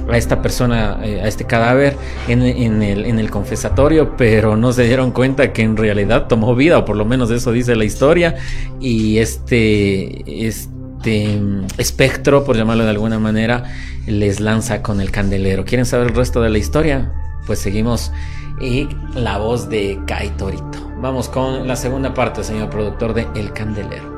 a 0.09 0.17
esta 0.17 0.41
persona, 0.41 0.99
eh, 1.03 1.21
a 1.21 1.27
este 1.27 1.45
cadáver 1.45 1.97
en, 2.27 2.41
el, 2.81 3.29
confesatorio, 3.31 4.15
pero 4.17 4.55
no 4.55 4.71
se 4.71 4.83
dieron 4.83 5.11
cuenta 5.11 5.51
que 5.51 5.63
en 5.63 5.77
realidad 5.77 6.27
tomó 6.27 6.55
vida, 6.55 6.77
o 6.77 6.85
por 6.85 6.95
lo 6.95 7.05
menos 7.05 7.31
eso 7.31 7.51
dice 7.51 7.75
la 7.75 7.85
historia, 7.85 8.35
y 8.79 9.17
este, 9.17 10.45
este 10.47 11.41
espectro, 11.77 12.43
por 12.43 12.55
llamarlo 12.55 12.83
de 12.83 12.91
alguna 12.91 13.19
manera, 13.19 13.63
les 14.07 14.39
lanza 14.39 14.81
con 14.81 15.01
el 15.01 15.11
candelero. 15.11 15.65
¿Quieren 15.65 15.85
saber 15.85 16.07
el 16.07 16.15
resto 16.15 16.41
de 16.41 16.49
la 16.49 16.57
historia? 16.57 17.11
Pues 17.45 17.59
seguimos 17.59 18.11
y 18.59 18.87
la 19.13 19.37
voz 19.37 19.69
de 19.69 19.99
Kai 20.07 20.29
Torito. 20.37 20.91
Vamos 21.01 21.29
con 21.29 21.67
la 21.67 21.75
segunda 21.75 22.13
parte, 22.13 22.43
señor 22.43 22.69
productor 22.69 23.13
de 23.13 23.27
El 23.35 23.51
Candelero. 23.53 24.14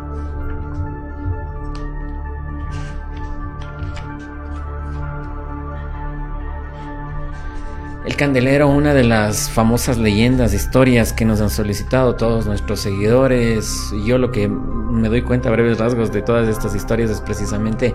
El 8.07 8.15
Candelero, 8.15 8.69
una 8.69 8.93
de 8.93 9.03
las 9.03 9.49
famosas 9.49 9.97
leyendas, 9.97 10.53
historias 10.53 11.11
que 11.11 11.25
nos 11.25 11.41
han 11.41 11.49
solicitado 11.49 12.15
todos 12.15 12.45
nuestros 12.45 12.79
seguidores. 12.79 13.93
Yo 14.05 14.17
lo 14.17 14.31
que 14.31 14.47
me 14.47 15.09
doy 15.09 15.23
cuenta 15.23 15.49
a 15.49 15.51
breves 15.51 15.77
rasgos 15.77 16.13
de 16.13 16.21
todas 16.21 16.47
estas 16.47 16.73
historias 16.73 17.09
es 17.09 17.19
precisamente 17.19 17.93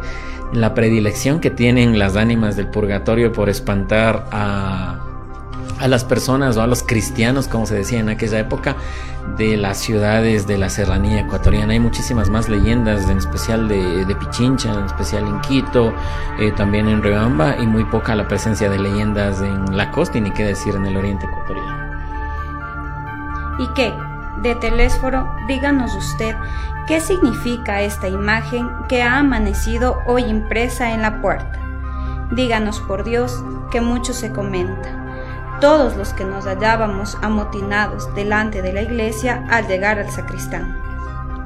la 0.52 0.74
predilección 0.74 1.40
que 1.40 1.50
tienen 1.50 1.98
las 1.98 2.16
ánimas 2.16 2.56
del 2.56 2.68
purgatorio 2.68 3.32
por 3.32 3.48
espantar 3.48 4.26
a 4.30 5.11
a 5.78 5.88
las 5.88 6.04
personas 6.04 6.56
o 6.56 6.62
a 6.62 6.66
los 6.66 6.82
cristianos, 6.82 7.48
como 7.48 7.66
se 7.66 7.74
decía 7.74 8.00
en 8.00 8.08
aquella 8.08 8.38
época, 8.38 8.76
de 9.36 9.56
las 9.56 9.78
ciudades 9.78 10.46
de 10.46 10.58
la 10.58 10.68
serranía 10.68 11.20
ecuatoriana. 11.20 11.72
Hay 11.72 11.80
muchísimas 11.80 12.28
más 12.28 12.48
leyendas, 12.48 13.08
en 13.08 13.18
especial 13.18 13.68
de, 13.68 14.16
Pichincha, 14.18 14.72
en 14.72 14.84
especial 14.84 15.26
en 15.26 15.40
Quito, 15.40 15.92
eh, 16.38 16.52
también 16.52 16.88
en 16.88 17.02
Riobamba, 17.02 17.56
y 17.58 17.66
muy 17.66 17.84
poca 17.84 18.14
la 18.14 18.28
presencia 18.28 18.68
de 18.70 18.78
leyendas 18.78 19.40
en 19.40 19.76
la 19.76 19.90
costa 19.90 20.18
y 20.18 20.20
ni 20.20 20.30
qué 20.30 20.44
decir 20.44 20.74
en 20.74 20.86
el 20.86 20.96
oriente 20.96 21.26
ecuatoriano. 21.26 21.92
¿Y 23.58 23.68
qué? 23.74 23.92
De 24.42 24.54
Telésforo, 24.56 25.28
díganos 25.46 25.94
usted 25.94 26.34
qué 26.86 27.00
significa 27.00 27.82
esta 27.82 28.08
imagen 28.08 28.68
que 28.88 29.02
ha 29.02 29.18
amanecido 29.18 29.98
hoy 30.06 30.24
impresa 30.24 30.92
en 30.92 31.02
la 31.02 31.20
puerta. 31.20 31.60
Díganos 32.32 32.80
por 32.80 33.04
Dios 33.04 33.44
que 33.70 33.80
mucho 33.80 34.12
se 34.14 34.32
comenta 34.32 35.01
todos 35.62 35.96
los 35.96 36.12
que 36.12 36.24
nos 36.24 36.44
hallábamos 36.44 37.16
amotinados 37.22 38.12
delante 38.16 38.62
de 38.62 38.72
la 38.72 38.82
iglesia 38.82 39.46
al 39.48 39.68
llegar 39.68 39.96
al 40.00 40.10
sacristán. 40.10 40.76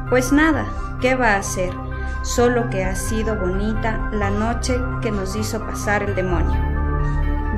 Pues 0.08 0.32
nada, 0.32 0.64
¿qué 1.02 1.14
va 1.14 1.35
a 1.35 1.37
hacer? 1.37 1.75
Solo 2.23 2.70
que 2.70 2.82
ha 2.82 2.96
sido 2.96 3.38
bonita 3.38 4.08
la 4.12 4.30
noche 4.30 4.80
que 5.02 5.11
nos 5.11 5.37
hizo 5.37 5.61
pasar 5.61 6.02
el 6.02 6.14
demonio. 6.14 6.58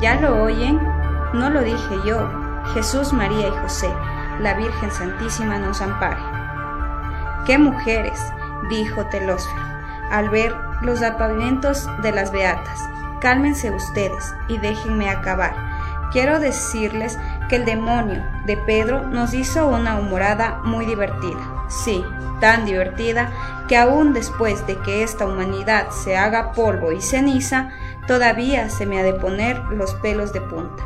¿Ya 0.00 0.20
lo 0.20 0.42
oyen? 0.42 0.80
No 1.32 1.48
lo 1.48 1.62
dije 1.62 1.94
yo. 2.04 2.28
Jesús, 2.74 3.12
María 3.12 3.46
y 3.46 3.62
José, 3.62 3.94
la 4.40 4.54
Virgen 4.54 4.90
Santísima 4.90 5.58
nos 5.58 5.80
ampare. 5.80 6.20
¡Qué 7.46 7.56
mujeres! 7.56 8.20
dijo 8.68 9.06
Telósfero, 9.06 9.62
al 10.10 10.28
ver 10.28 10.56
los 10.82 11.02
apavimentos 11.02 11.88
de 12.02 12.10
las 12.10 12.32
beatas. 12.32 12.80
Cálmense 13.20 13.70
ustedes 13.70 14.34
y 14.48 14.58
déjenme 14.58 15.08
acabar 15.08 15.77
Quiero 16.10 16.40
decirles 16.40 17.18
que 17.50 17.56
el 17.56 17.66
demonio 17.66 18.24
de 18.46 18.56
Pedro 18.56 19.02
nos 19.02 19.34
hizo 19.34 19.66
una 19.66 19.98
humorada 19.98 20.60
muy 20.64 20.86
divertida. 20.86 21.38
Sí, 21.68 22.02
tan 22.40 22.64
divertida 22.64 23.30
que 23.68 23.76
aún 23.76 24.14
después 24.14 24.66
de 24.66 24.78
que 24.78 25.02
esta 25.02 25.26
humanidad 25.26 25.90
se 25.90 26.16
haga 26.16 26.52
polvo 26.52 26.92
y 26.92 27.02
ceniza, 27.02 27.68
todavía 28.06 28.70
se 28.70 28.86
me 28.86 28.98
ha 28.98 29.02
de 29.02 29.12
poner 29.12 29.58
los 29.64 29.94
pelos 29.96 30.32
de 30.32 30.40
punta. 30.40 30.82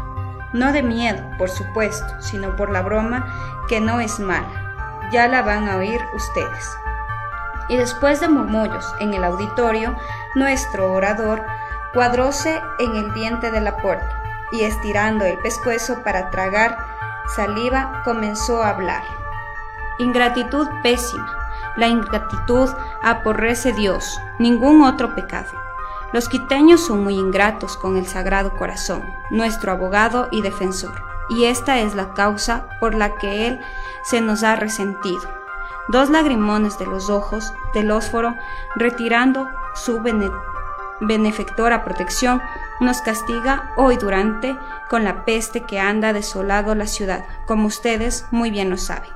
No 0.53 0.73
de 0.73 0.83
miedo, 0.83 1.23
por 1.39 1.49
supuesto, 1.49 2.21
sino 2.21 2.57
por 2.57 2.71
la 2.71 2.83
broma 2.83 3.63
que 3.69 3.81
no 3.81 4.01
es 4.01 4.19
mala. 4.19 5.09
Ya 5.13 5.29
la 5.29 5.43
van 5.43 5.69
a 5.69 5.77
oír 5.77 6.01
ustedes. 6.17 6.69
Y 7.69 7.77
después 7.77 8.19
de 8.21 8.29
murmullos 8.29 8.93
en 8.99 9.15
el 9.15 9.23
auditorio, 9.23 9.95
nuestro 10.35 10.93
orador 10.93 11.45
cuadróse 11.95 12.61
en 12.81 12.97
el 12.97 13.15
diente 13.15 13.53
de 13.53 13.61
la 13.61 13.77
puerta 13.77 14.22
y 14.53 14.63
estirando 14.63 15.25
el 15.25 15.39
pescuezo 15.39 16.03
para 16.05 16.31
tragar 16.31 16.79
saliva, 17.35 18.03
comenzó 18.05 18.63
a 18.63 18.71
hablar. 18.71 19.03
Ingratitud 19.99 20.69
pésima. 20.83 21.39
La 21.77 21.89
ingratitud 21.89 22.69
aporrece 23.03 23.73
Dios, 23.73 24.21
ningún 24.39 24.83
otro 24.83 25.15
pecado. 25.15 25.51
Los 26.13 26.29
quiteños 26.29 26.85
son 26.85 27.03
muy 27.03 27.15
ingratos 27.15 27.79
con 27.79 27.97
el 27.97 28.07
Sagrado 28.07 28.55
Corazón, 28.55 29.03
nuestro 29.31 29.73
abogado 29.73 30.29
y 30.31 30.43
defensor, 30.43 31.03
y 31.31 31.45
esta 31.45 31.79
es 31.79 31.95
la 31.95 32.13
causa 32.13 32.67
por 32.81 32.95
la 32.95 33.15
que 33.15 33.47
Él 33.47 33.61
se 34.03 34.21
nos 34.21 34.43
ha 34.43 34.57
resentido. 34.57 35.23
Dos 35.89 36.11
lagrimones 36.11 36.79
de 36.79 36.87
los 36.87 37.09
ojos 37.09 37.55
del 37.73 37.91
ósforo, 37.91 38.35
retirando 38.77 39.49
su 39.75 40.03
benefectora 41.01 41.83
protección, 41.83 42.43
nos 42.83 43.01
castiga 43.01 43.73
hoy 43.77 43.97
durante 43.97 44.57
con 44.91 45.05
la 45.05 45.25
peste 45.25 45.63
que 45.63 45.81
anda 45.81 46.13
desolado 46.13 46.75
la 46.75 46.87
ciudad, 46.87 47.25
como 47.47 47.67
ustedes 47.67 48.27
muy 48.31 48.51
bien 48.51 48.71
lo 48.71 48.77
saben. 48.77 49.11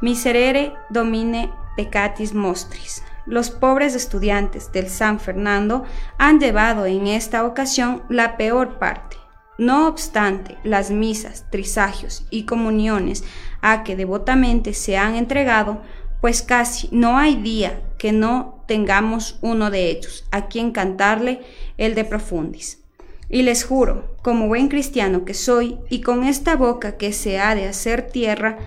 Miserere 0.00 0.74
domine 0.88 1.52
peccatis 1.76 2.34
mostris. 2.34 3.02
Los 3.26 3.50
pobres 3.50 3.94
estudiantes 3.94 4.70
del 4.72 4.88
San 4.88 5.18
Fernando 5.18 5.84
han 6.16 6.38
llevado 6.38 6.86
en 6.86 7.06
esta 7.06 7.44
ocasión 7.44 8.02
la 8.08 8.36
peor 8.36 8.78
parte. 8.78 9.16
No 9.58 9.88
obstante, 9.88 10.58
las 10.64 10.90
misas, 10.90 11.46
trisagios 11.50 12.26
y 12.30 12.44
comuniones 12.44 13.24
a 13.62 13.84
que 13.84 13.96
devotamente 13.96 14.74
se 14.74 14.98
han 14.98 15.14
entregado, 15.14 15.80
pues 16.20 16.42
casi 16.42 16.88
no 16.92 17.18
hay 17.18 17.36
día 17.36 17.80
que 17.98 18.12
no 18.12 18.64
tengamos 18.66 19.38
uno 19.40 19.70
de 19.70 19.90
ellos, 19.90 20.26
a 20.30 20.46
quien 20.46 20.72
cantarle 20.72 21.40
el 21.78 21.94
de 21.94 22.04
profundis. 22.04 22.82
Y 23.28 23.42
les 23.42 23.64
juro, 23.64 24.16
como 24.22 24.46
buen 24.46 24.68
cristiano 24.68 25.24
que 25.24 25.34
soy, 25.34 25.78
y 25.90 26.00
con 26.00 26.24
esta 26.24 26.56
boca 26.56 26.96
que 26.96 27.12
se 27.12 27.38
ha 27.38 27.54
de 27.54 27.66
hacer 27.66 28.02
tierra, 28.02 28.58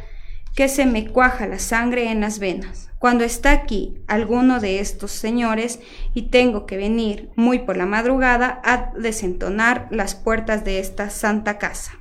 que 0.56 0.68
se 0.68 0.86
me 0.86 1.08
cuaja 1.08 1.48
la 1.48 1.60
sangre 1.60 2.12
en 2.12 2.22
las 2.22 2.40
venas. 2.40 2.90
Cuando 3.00 3.24
está 3.24 3.52
aquí 3.52 3.98
alguno 4.08 4.60
de 4.60 4.82
estos 4.82 5.12
señores 5.12 5.80
y 6.14 6.24
tengo 6.24 6.66
que 6.66 6.76
venir 6.76 7.30
muy 7.38 7.60
por 7.60 7.78
la 7.78 7.86
madrugada 7.86 8.62
a 8.66 8.92
desentonar 9.00 9.88
las 9.90 10.16
puertas 10.16 10.66
de 10.66 10.80
esta 10.80 11.10
santa 11.10 11.58
casa. 11.58 11.99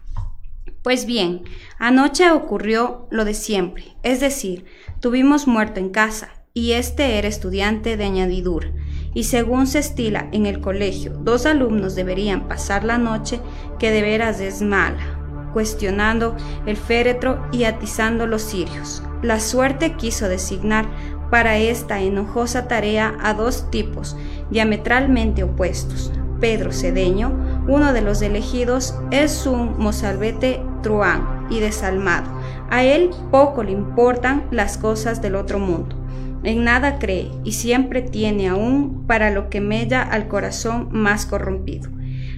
Pues 0.83 1.07
bien, 1.07 1.43
anoche 1.79 2.31
ocurrió 2.31 3.07
lo 3.11 3.25
de 3.25 3.35
siempre, 3.35 3.97
es 4.03 4.21
decir, 4.21 4.65
tuvimos 5.01 5.47
muerto 5.47 5.81
en 5.81 5.91
casa, 5.91 6.31
y 6.55 6.73
este 6.73 7.19
era 7.19 7.29
estudiante 7.29 7.97
de 7.97 8.05
añadidura 8.05 8.73
y 9.15 9.25
según 9.25 9.67
se 9.67 9.81
estila 9.81 10.29
en 10.33 10.47
el 10.47 10.61
colegio, 10.61 11.13
dos 11.21 11.47
alumnos 11.47 11.95
deberían 11.95 12.49
pasar 12.49 12.85
la 12.85 12.99
noche 12.99 13.41
que 13.79 13.91
de 13.91 14.03
veras 14.03 14.41
es 14.41 14.63
mala, 14.63 15.51
cuestionando 15.53 16.37
el 16.67 16.77
féretro 16.77 17.45
y 17.53 17.65
atizando 17.65 18.27
los 18.27 18.43
cirios. 18.43 19.03
La 19.23 19.41
suerte 19.41 19.95
quiso 19.95 20.29
designar 20.29 20.87
para 21.31 21.59
esta 21.59 22.01
enojosa 22.01 22.69
tarea 22.69 23.17
a 23.21 23.35
dos 23.35 23.71
tipos 23.71 24.17
diametralmente 24.51 25.43
opuestos. 25.43 26.13
Pedro 26.41 26.73
Cedeño, 26.73 27.48
uno 27.69 27.93
de 27.93 28.01
los 28.01 28.21
elegidos, 28.23 28.97
es 29.13 29.47
un 29.47 29.79
mozalbete 29.79 30.61
truán 30.83 31.47
y 31.51 31.61
desalmado. 31.61 32.29
A 32.71 32.83
él 32.83 33.11
poco 33.31 33.63
le 33.63 33.71
importan 33.73 34.47
las 34.51 34.77
cosas 34.77 35.23
del 35.23 35.37
otro 35.37 35.59
mundo 35.59 35.99
en 36.45 36.65
nada 36.65 36.99
cree 36.99 37.31
y 37.45 37.53
siempre 37.53 38.03
tiene 38.03 38.49
aún 38.49 39.05
para 39.07 39.31
lo 39.31 39.51
que 39.51 39.61
mella 39.61 40.03
al 40.03 40.29
corazón 40.29 40.89
más 40.93 41.27
corrompido. 41.27 41.91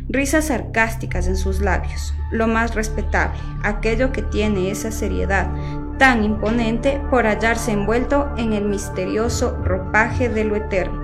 Risas 0.09 0.47
sarcásticas 0.47 1.29
en 1.29 1.37
sus 1.37 1.61
labios, 1.61 2.15
lo 2.33 2.49
más 2.49 2.75
respetable, 2.75 3.39
aquello 3.63 4.11
que 4.11 4.23
tiene 4.23 4.71
esa 4.71 4.91
seriedad 4.91 5.49
tan 5.99 6.25
imponente 6.25 7.01
por 7.11 7.27
hallarse 7.27 7.73
envuelto 7.73 8.31
en 8.39 8.55
el 8.55 8.65
misterioso 8.65 9.57
ropaje 9.63 10.29
de 10.29 10.45
lo 10.45 10.57
eterno. 10.57 10.99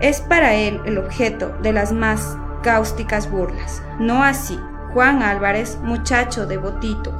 Es 0.00 0.20
para 0.20 0.54
él 0.54 0.80
el 0.86 0.96
objeto 0.96 1.52
de 1.60 1.72
las 1.72 1.92
más 1.92 2.38
cáusticas 2.62 3.30
burlas, 3.30 3.82
no 3.98 4.22
así 4.22 4.58
Juan 4.92 5.22
Álvarez, 5.22 5.78
muchacho 5.82 6.46
devotito, 6.46 7.12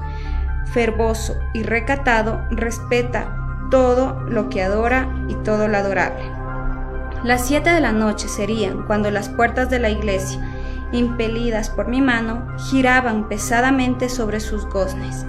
fervoso 0.73 1.37
y 1.53 1.63
recatado, 1.63 2.45
respeta 2.51 3.37
todo 3.71 4.21
lo 4.29 4.49
que 4.49 4.63
adora 4.63 5.09
y 5.29 5.35
todo 5.37 5.69
lo 5.69 5.77
adorable. 5.77 6.23
Las 7.23 7.47
siete 7.47 7.71
de 7.71 7.81
la 7.81 7.93
noche 7.93 8.29
serían 8.29 8.87
cuando 8.87 9.11
las 9.11 9.29
puertas 9.29 9.71
de 9.71 9.79
la 9.79 9.91
iglesia, 9.91 10.41
impelidas 10.91 11.71
por 11.71 11.87
mi 11.87 12.01
mano, 12.01 12.47
giraban 12.71 13.29
pesadamente 13.29 14.09
sobre 14.09 14.41
sus 14.41 14.67
goznes. 14.67 15.27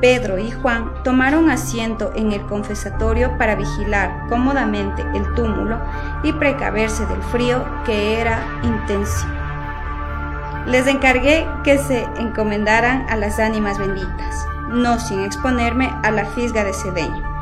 Pedro 0.00 0.38
y 0.38 0.50
Juan 0.50 0.92
tomaron 1.04 1.50
asiento 1.50 2.12
en 2.16 2.32
el 2.32 2.44
confesatorio 2.46 3.36
para 3.38 3.54
vigilar 3.54 4.26
cómodamente 4.28 5.04
el 5.14 5.34
túmulo 5.34 5.80
y 6.24 6.32
precaverse 6.32 7.06
del 7.06 7.22
frío 7.22 7.64
que 7.84 8.20
era 8.20 8.42
intenso. 8.62 9.41
Les 10.66 10.86
encargué 10.86 11.46
que 11.64 11.78
se 11.78 12.04
encomendaran 12.18 13.06
a 13.08 13.16
las 13.16 13.38
ánimas 13.38 13.78
benditas, 13.78 14.46
no 14.68 15.00
sin 15.00 15.20
exponerme 15.20 15.90
a 16.02 16.10
la 16.10 16.24
fisga 16.24 16.62
de 16.64 16.72
Cedeño 16.72 17.32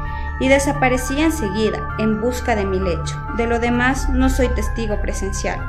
y 0.41 0.49
desaparecía 0.49 1.27
enseguida 1.27 1.87
en 1.99 2.21
busca 2.21 2.57
de 2.57 2.65
mi 2.65 2.81
lecho. 2.81 3.23
De 3.37 3.47
lo 3.47 3.59
demás 3.59 4.09
no 4.09 4.31
soy 4.31 4.49
testigo 4.49 5.01
presencial, 5.01 5.61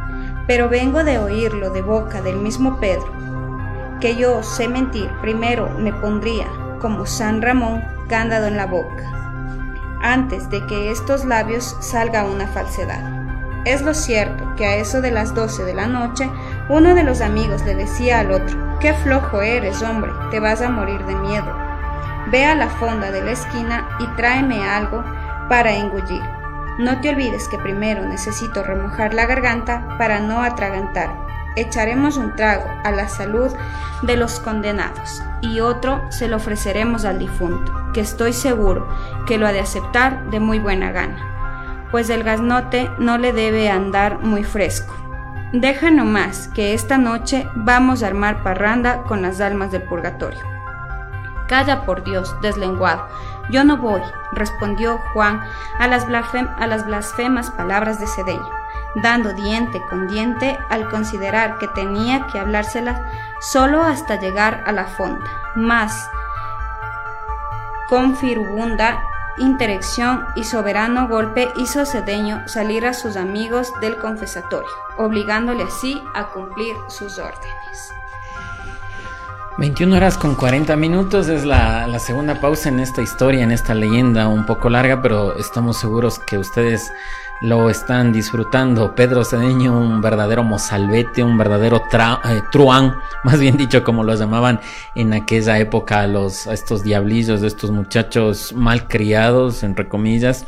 pero 0.48 0.70
vengo 0.70 1.04
de 1.04 1.20
oírlo 1.20 1.70
de 1.70 1.82
boca 1.82 2.22
del 2.22 2.38
mismo 2.38 2.80
Pedro. 2.80 3.12
Que 4.00 4.16
yo 4.16 4.42
sé 4.42 4.68
mentir, 4.68 5.10
primero 5.22 5.70
me 5.78 5.94
pondría 5.94 6.48
como 6.80 7.06
San 7.06 7.42
Ramón 7.42 7.84
cándado 8.08 8.48
en 8.48 8.58
la 8.58 8.66
boca, 8.66 9.04
antes 10.02 10.50
de 10.50 10.66
que 10.66 10.90
estos 10.90 11.26
labios 11.26 11.76
salga 11.82 12.26
una 12.26 12.48
falsedad. 12.48 13.22
Es 13.66 13.84
lo 13.84 13.94
cierto 13.94 14.56
que 14.56 14.66
a 14.66 14.78
eso 14.78 15.02
de 15.02 15.12
las 15.12 15.36
doce 15.36 15.64
de 15.64 15.76
la 15.76 15.86
noche, 15.86 16.28
uno 16.72 16.96
de 16.96 17.04
los 17.04 17.20
amigos 17.20 17.66
le 17.66 17.76
decía 17.76 18.22
al 18.22 18.32
otro, 18.32 18.80
qué 18.80 18.94
flojo 18.94 19.42
eres, 19.42 19.82
hombre, 19.82 20.10
te 20.32 20.40
vas 20.40 20.62
a 20.62 20.70
morir 20.70 21.06
de 21.06 21.16
miedo. 21.16 21.54
Ve 22.32 22.46
a 22.46 22.56
la 22.56 22.70
fonda 22.70 23.12
de 23.12 23.22
la 23.22 23.32
esquina 23.32 23.90
y 24.00 24.08
tráeme 24.16 24.64
algo 24.64 25.04
para 25.50 25.74
engullir. 25.74 26.24
No 26.80 27.02
te 27.02 27.10
olvides 27.10 27.50
que 27.50 27.58
primero 27.58 28.06
necesito 28.06 28.64
remojar 28.64 29.14
la 29.14 29.26
garganta 29.26 29.98
para 29.98 30.22
no 30.22 30.42
atragantar. 30.42 31.14
Echaremos 31.58 32.16
un 32.16 32.38
trago 32.38 32.70
a 32.86 32.92
la 32.92 33.10
salud 33.10 33.52
de 34.04 34.16
los 34.16 34.40
condenados 34.40 35.22
y 35.42 35.60
otro 35.60 36.02
se 36.10 36.30
lo 36.30 36.38
ofreceremos 36.38 37.04
al 37.04 37.20
difunto, 37.20 37.92
que 37.94 38.00
estoy 38.00 38.32
seguro 38.32 38.88
que 39.28 39.38
lo 39.38 39.46
ha 39.46 39.52
de 39.52 39.60
aceptar 39.60 40.24
de 40.30 40.40
muy 40.40 40.60
buena 40.60 40.94
gana, 40.94 41.88
pues 41.92 42.10
el 42.10 42.24
gaznote 42.24 42.90
no 42.98 43.18
le 43.18 43.34
debe 43.34 43.70
andar 43.70 44.20
muy 44.20 44.46
fresco. 44.46 45.01
Deja 45.54 45.92
nomás 45.92 46.48
que 46.48 46.74
esta 46.74 46.98
noche 46.98 47.46
vamos 47.56 48.04
a 48.04 48.08
armar 48.08 48.42
parranda 48.42 49.04
con 49.04 49.22
las 49.22 49.42
almas 49.42 49.70
del 49.70 49.84
purgatorio. 49.84 50.40
Calla 51.50 51.84
por 51.84 52.06
Dios, 52.06 52.34
deslenguado. 52.42 53.06
Yo 53.50 53.66
no 53.66 53.76
voy, 53.76 54.02
respondió 54.32 55.00
Juan 55.12 55.42
a 55.78 55.88
las, 55.88 56.08
blasfemas 56.08 57.52
palabras 57.52 58.00
de 58.00 58.08
Cedeño, 58.08 58.50
dando 59.04 59.34
diente 59.34 59.82
con 59.90 60.08
diente 60.08 60.58
al 60.70 60.88
considerar 60.88 61.58
que 61.58 61.68
tenía 61.68 62.28
que 62.28 62.40
hablárselas 62.40 63.02
solo 63.42 63.84
hasta 63.84 64.22
llegar 64.22 64.64
a 64.66 64.72
la 64.72 64.86
fonda. 64.86 65.30
Más, 65.56 66.10
con 67.90 68.16
firubunda 68.16 69.04
interacción 69.38 70.26
y 70.36 70.44
soberano 70.44 71.08
golpe 71.08 71.50
hizo 71.58 71.86
Cedeño 71.86 72.48
salir 72.48 72.86
a 72.86 72.94
sus 72.94 73.16
amigos 73.16 73.72
del 73.82 73.98
confesatorio, 73.98 74.70
obligándole 74.98 75.64
así 75.64 76.02
a 76.14 76.28
cumplir 76.28 76.76
sus 76.88 77.18
órdenes. 77.18 77.94
21 79.58 79.96
horas 79.96 80.18
con 80.18 80.36
40 80.36 80.76
minutos 80.76 81.28
es 81.28 81.44
la, 81.46 81.86
la, 81.86 82.00
segunda 82.00 82.40
pausa 82.40 82.70
en 82.70 82.80
esta 82.80 83.02
historia, 83.02 83.44
en 83.44 83.52
esta 83.52 83.74
leyenda 83.74 84.28
un 84.28 84.46
poco 84.46 84.70
larga, 84.70 85.02
pero 85.02 85.36
estamos 85.38 85.78
seguros 85.78 86.20
que 86.20 86.38
ustedes 86.38 86.92
lo 87.42 87.70
están 87.70 88.14
disfrutando. 88.14 88.94
Pedro 88.96 89.26
Cedeño, 89.26 89.78
un 89.78 90.02
verdadero 90.02 90.44
mozalbete, 90.44 91.24
un 91.24 91.38
verdadero 91.38 91.82
eh, 91.92 92.42
truán, 92.52 92.96
más 93.24 93.40
bien 93.40 93.58
dicho, 93.58 93.84
como 93.84 94.04
los 94.04 94.20
llamaban 94.20 94.60
en 94.96 95.14
aquella 95.14 95.58
época 95.60 96.06
los, 96.08 96.48
a 96.48 96.54
estos 96.54 96.84
diablillos, 96.84 97.42
estos 97.42 97.72
muchachos 97.72 98.54
mal 98.54 98.88
criados, 98.88 99.64
entre 99.64 99.88
comillas. 99.88 100.46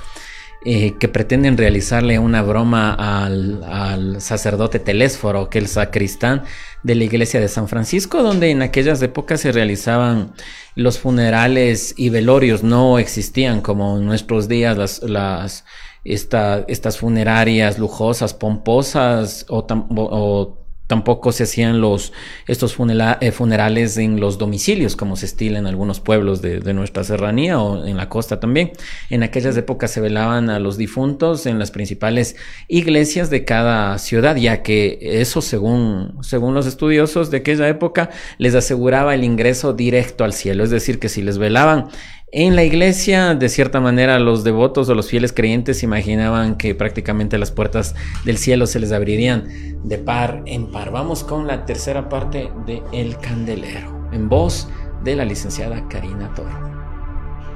Eh, 0.65 0.95
que 0.97 1.09
pretenden 1.09 1.57
realizarle 1.57 2.19
una 2.19 2.41
broma 2.41 2.93
al, 2.93 3.65
al, 3.65 4.21
sacerdote 4.21 4.79
Telésforo, 4.79 5.49
que 5.49 5.59
el 5.59 5.67
sacristán 5.67 6.43
de 6.83 6.95
la 6.95 7.03
iglesia 7.03 7.41
de 7.41 7.49
San 7.49 7.67
Francisco, 7.67 8.23
donde 8.23 8.49
en 8.49 8.61
aquellas 8.61 9.01
épocas 9.01 9.41
se 9.41 9.51
realizaban 9.51 10.31
los 10.75 10.99
funerales 10.99 11.93
y 11.97 12.11
velorios, 12.11 12.63
no 12.63 12.97
existían 12.97 13.59
como 13.59 13.97
en 13.97 14.05
nuestros 14.05 14.47
días 14.47 14.77
las, 14.77 15.03
las 15.03 15.65
estas 16.03 16.97
funerarias 16.97 17.79
lujosas, 17.79 18.33
pomposas, 18.33 19.45
o, 19.49 19.65
o 19.69 20.63
tampoco 20.87 21.31
se 21.31 21.43
hacían 21.43 21.79
los, 21.81 22.13
estos 22.47 22.75
eh, 22.77 23.31
funerales 23.31 23.97
en 23.97 24.19
los 24.19 24.37
domicilios, 24.37 24.95
como 24.95 25.15
se 25.15 25.25
estila 25.25 25.57
en 25.57 25.65
algunos 25.65 25.99
pueblos 25.99 26.41
de, 26.41 26.59
de, 26.59 26.73
nuestra 26.73 27.03
serranía 27.03 27.59
o 27.59 27.85
en 27.85 27.97
la 27.97 28.09
costa 28.09 28.39
también. 28.39 28.73
En 29.09 29.23
aquellas 29.23 29.55
épocas 29.55 29.91
se 29.91 30.01
velaban 30.01 30.49
a 30.49 30.59
los 30.59 30.77
difuntos 30.77 31.45
en 31.45 31.57
las 31.57 31.71
principales 31.71 32.35
iglesias 32.67 33.29
de 33.29 33.45
cada 33.45 33.97
ciudad, 33.97 34.35
ya 34.35 34.61
que 34.61 34.99
eso, 35.01 35.41
según, 35.41 36.17
según 36.21 36.53
los 36.53 36.67
estudiosos 36.67 37.31
de 37.31 37.37
aquella 37.37 37.67
época, 37.69 38.09
les 38.37 38.53
aseguraba 38.53 39.15
el 39.15 39.23
ingreso 39.23 39.73
directo 39.73 40.23
al 40.23 40.33
cielo. 40.33 40.63
Es 40.63 40.69
decir, 40.69 40.99
que 40.99 41.09
si 41.09 41.21
les 41.21 41.37
velaban 41.37 41.87
en 42.35 42.55
la 42.55 42.63
iglesia, 42.63 43.35
de 43.35 43.47
cierta 43.47 43.79
manera, 43.79 44.17
los 44.17 44.43
devotos 44.43 44.89
o 44.89 44.95
los 44.95 45.07
fieles 45.07 45.31
creyentes 45.31 45.83
imaginaban 45.83 46.55
que 46.55 46.73
prácticamente 46.73 47.37
las 47.37 47.51
puertas 47.51 47.93
del 48.25 48.39
cielo 48.39 48.65
se 48.65 48.79
les 48.79 48.91
abrirían 48.91 49.43
de 49.83 49.99
par 49.99 50.41
en 50.47 50.71
par. 50.71 50.89
Vamos 50.89 51.23
con 51.23 51.45
la 51.45 51.65
tercera 51.65 52.09
parte 52.09 52.49
de 52.65 52.81
El 52.91 53.17
Candelero, 53.17 54.09
en 54.11 54.29
voz 54.29 54.67
de 55.03 55.15
la 55.15 55.25
licenciada 55.25 55.87
Karina 55.89 56.33
Toro. 56.33 56.49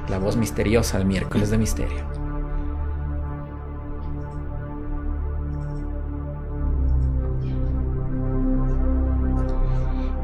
La 0.08 0.18
voz 0.18 0.36
misteriosa 0.36 0.98
del 0.98 1.08
miércoles 1.08 1.50
de 1.50 1.58
misterio. 1.58 2.06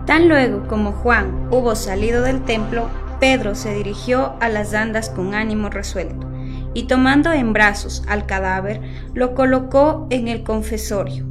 Tan 0.06 0.28
luego 0.28 0.68
como 0.68 0.92
Juan 0.92 1.48
hubo 1.50 1.74
salido 1.74 2.22
del 2.22 2.44
templo, 2.44 2.88
Pedro 3.18 3.54
se 3.54 3.74
dirigió 3.74 4.34
a 4.40 4.48
las 4.48 4.74
andas 4.74 5.10
con 5.10 5.34
ánimo 5.34 5.70
resuelto, 5.70 6.30
y 6.74 6.84
tomando 6.84 7.32
en 7.32 7.52
brazos 7.52 8.04
al 8.08 8.26
cadáver, 8.26 8.80
lo 9.14 9.34
colocó 9.34 10.06
en 10.10 10.28
el 10.28 10.42
confesorio, 10.42 11.26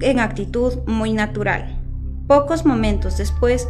en 0.00 0.20
actitud 0.20 0.78
muy 0.86 1.12
natural. 1.12 1.78
Pocos 2.26 2.64
momentos 2.64 3.18
después, 3.18 3.68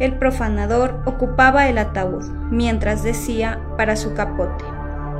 el 0.00 0.18
profanador 0.18 1.02
ocupaba 1.06 1.68
el 1.68 1.78
ataúd, 1.78 2.24
mientras 2.50 3.02
decía 3.02 3.60
para 3.76 3.96
su 3.96 4.14
capote, 4.14 4.64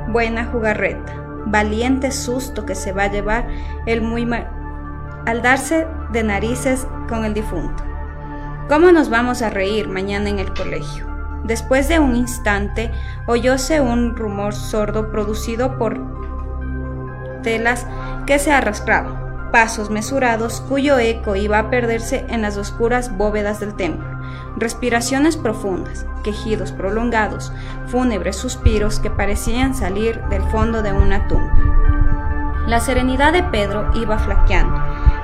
Buena 0.09 0.45
jugarreta, 0.45 1.15
valiente 1.47 2.11
susto 2.11 2.65
que 2.65 2.75
se 2.75 2.91
va 2.91 3.03
a 3.03 3.11
llevar 3.11 3.47
el 3.85 4.01
muy 4.01 4.25
mal 4.25 4.49
al 5.25 5.41
darse 5.41 5.87
de 6.11 6.23
narices 6.23 6.87
con 7.09 7.25
el 7.25 7.33
difunto. 7.33 7.83
¿Cómo 8.69 8.91
nos 8.91 9.09
vamos 9.09 9.41
a 9.41 9.49
reír 9.49 9.87
mañana 9.87 10.29
en 10.29 10.39
el 10.39 10.53
colegio? 10.53 11.14
Después 11.45 11.87
de 11.87 11.99
un 11.99 12.15
instante, 12.15 12.91
oyóse 13.27 13.79
un 13.79 14.15
rumor 14.15 14.55
sordo 14.55 15.11
producido 15.11 15.77
por 15.77 15.99
telas 17.43 17.85
que 18.25 18.39
se 18.39 18.51
arrastraban, 18.51 19.51
pasos 19.51 19.91
mesurados 19.91 20.61
cuyo 20.61 20.97
eco 20.97 21.35
iba 21.35 21.59
a 21.59 21.69
perderse 21.69 22.25
en 22.29 22.41
las 22.41 22.57
oscuras 22.57 23.15
bóvedas 23.15 23.59
del 23.59 23.75
templo, 23.75 24.07
respiraciones 24.57 25.37
profundas, 25.37 26.07
quejidos 26.23 26.71
prolongados, 26.71 27.53
fúnebres 27.85 28.37
suspiros 28.37 28.99
que 28.99 29.11
parecían 29.11 29.75
salir 29.75 30.19
del 30.31 30.41
fondo 30.49 30.81
de 30.81 30.93
una 30.93 31.27
tumba. 31.27 31.53
La 32.65 32.79
serenidad 32.79 33.33
de 33.33 33.43
Pedro 33.43 33.91
iba 33.93 34.17
flaqueando. 34.17 34.81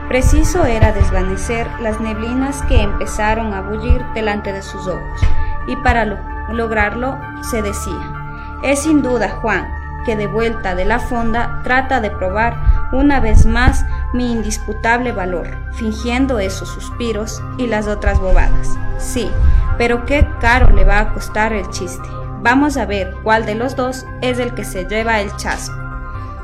Preciso 0.07 0.65
era 0.65 0.91
desvanecer 0.91 1.67
las 1.81 1.99
neblinas 1.99 2.62
que 2.63 2.79
empezaron 2.79 3.55
a 3.55 3.62
bullir 3.62 4.05
delante 4.13 4.53
de 4.53 4.62
sus 4.62 4.86
ojos 4.86 5.21
y 5.67 5.76
para 5.78 6.06
lograrlo 6.50 7.19
se 7.41 7.62
decía, 7.62 8.21
es 8.63 8.84
sin 8.84 9.02
duda 9.02 9.30
Juan, 9.41 9.67
que 10.06 10.15
de 10.15 10.28
vuelta 10.28 10.76
de 10.76 10.86
la 10.86 11.00
fonda 11.00 11.62
trata 11.63 12.02
de 12.02 12.12
probar 12.12 12.89
una 12.91 13.19
vez 13.19 13.45
más 13.45 13.86
mi 14.13 14.32
indisputable 14.32 15.12
valor, 15.12 15.47
fingiendo 15.74 16.39
esos 16.39 16.69
suspiros 16.69 17.41
y 17.58 17.67
las 17.67 17.88
otras 17.88 18.19
bobadas. 18.19 18.67
Sí, 18.97 19.30
pero 19.78 20.06
qué 20.06 20.28
caro 20.39 20.71
le 20.71 20.84
va 20.84 21.00
a 21.00 21.13
costar 21.13 21.54
el 21.54 21.67
chiste. 21.69 22.08
Vamos 22.41 22.78
a 22.78 22.86
ver 22.86 23.15
cuál 23.24 23.45
de 23.45 23.56
los 23.56 23.76
dos 23.76 24.06
es 24.21 24.39
el 24.39 24.54
que 24.54 24.65
se 24.65 24.86
lleva 24.86 25.21
el 25.21 25.36
chasco. 25.38 25.76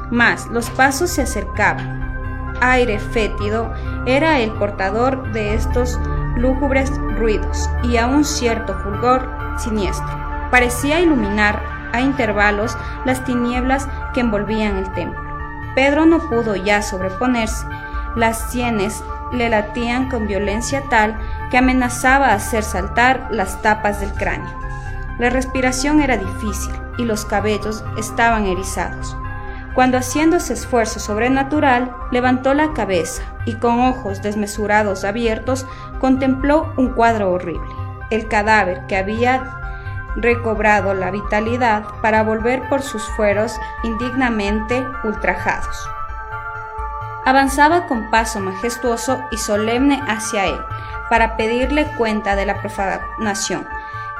Mas 0.09 0.47
los 0.47 0.69
pasos 0.69 1.09
se 1.09 1.23
acercaban. 1.23 2.55
Aire 2.61 2.99
fétido 2.99 3.71
era 4.05 4.39
el 4.39 4.51
portador 4.51 5.31
de 5.33 5.53
estos 5.53 5.99
lúgubres 6.37 6.91
ruidos 7.17 7.69
y 7.83 7.97
a 7.97 8.07
un 8.07 8.23
cierto 8.23 8.77
fulgor 8.79 9.29
siniestro. 9.57 10.07
Parecía 10.51 11.01
iluminar 11.01 11.61
a 11.93 12.01
intervalos 12.01 12.77
las 13.05 13.23
tinieblas 13.25 13.87
que 14.13 14.21
envolvían 14.21 14.77
el 14.77 14.91
templo. 14.93 15.19
Pedro 15.75 16.05
no 16.05 16.19
pudo 16.29 16.55
ya 16.55 16.81
sobreponerse. 16.81 17.65
Las 18.15 18.51
sienes 18.51 19.03
le 19.31 19.49
latían 19.49 20.09
con 20.09 20.27
violencia 20.27 20.83
tal 20.89 21.17
que 21.51 21.57
amenazaba 21.57 22.33
hacer 22.33 22.63
saltar 22.63 23.27
las 23.29 23.61
tapas 23.61 23.99
del 23.99 24.13
cráneo. 24.13 24.57
La 25.19 25.29
respiración 25.29 26.01
era 26.01 26.17
difícil 26.17 26.73
y 26.97 27.03
los 27.03 27.25
cabellos 27.25 27.83
estaban 27.97 28.45
erizados 28.45 29.17
cuando 29.77 29.99
haciéndose 29.99 30.53
esfuerzo 30.53 30.99
sobrenatural 30.99 31.95
levantó 32.09 32.55
la 32.55 32.73
cabeza 32.73 33.21
y 33.45 33.53
con 33.53 33.79
ojos 33.79 34.23
desmesurados 34.23 35.03
abiertos 35.03 35.67
contempló 35.99 36.73
un 36.77 36.89
cuadro 36.89 37.31
horrible, 37.31 37.69
el 38.09 38.27
cadáver 38.27 38.85
que 38.87 38.97
había 38.97 39.57
recobrado 40.15 40.93
la 40.93 41.11
vitalidad 41.11 41.83
para 42.01 42.23
volver 42.23 42.67
por 42.69 42.81
sus 42.81 43.03
fueros 43.15 43.55
indignamente 43.83 44.85
ultrajados. 45.03 45.89
Avanzaba 47.25 47.87
con 47.87 48.09
paso 48.09 48.39
majestuoso 48.39 49.19
y 49.31 49.37
solemne 49.37 50.01
hacia 50.07 50.45
él, 50.45 50.59
para 51.09 51.37
pedirle 51.37 51.85
cuenta 51.97 52.35
de 52.35 52.45
la 52.45 52.61
profanación, 52.61 53.67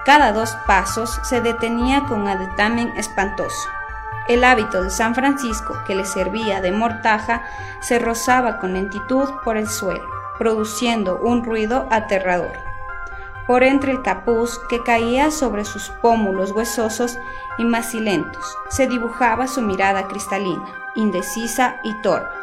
Cada 0.05 0.31
dos 0.31 0.55
pasos 0.65 1.19
se 1.23 1.41
detenía 1.41 2.05
con 2.05 2.29
adetamen 2.29 2.93
espantoso. 2.95 3.67
El 4.29 4.45
hábito 4.45 4.81
de 4.81 4.89
San 4.89 5.15
Francisco, 5.15 5.77
que 5.85 5.95
le 5.95 6.05
servía 6.05 6.61
de 6.61 6.71
mortaja, 6.71 7.43
se 7.81 7.99
rozaba 7.99 8.57
con 8.59 8.73
lentitud 8.73 9.29
por 9.43 9.57
el 9.57 9.67
suelo, 9.67 10.07
produciendo 10.37 11.19
un 11.21 11.43
ruido 11.43 11.87
aterrador. 11.89 12.53
Por 13.47 13.63
entre 13.63 13.91
el 13.93 14.01
capuz 14.01 14.59
que 14.69 14.83
caía 14.83 15.31
sobre 15.31 15.63
sus 15.63 15.89
pómulos 16.01 16.51
huesosos 16.51 17.17
y 17.57 17.63
macilentos, 17.63 18.57
se 18.69 18.87
dibujaba 18.87 19.47
su 19.47 19.61
mirada 19.61 20.07
cristalina, 20.07 20.65
indecisa 20.95 21.79
y 21.83 21.93
torpe. 22.01 22.35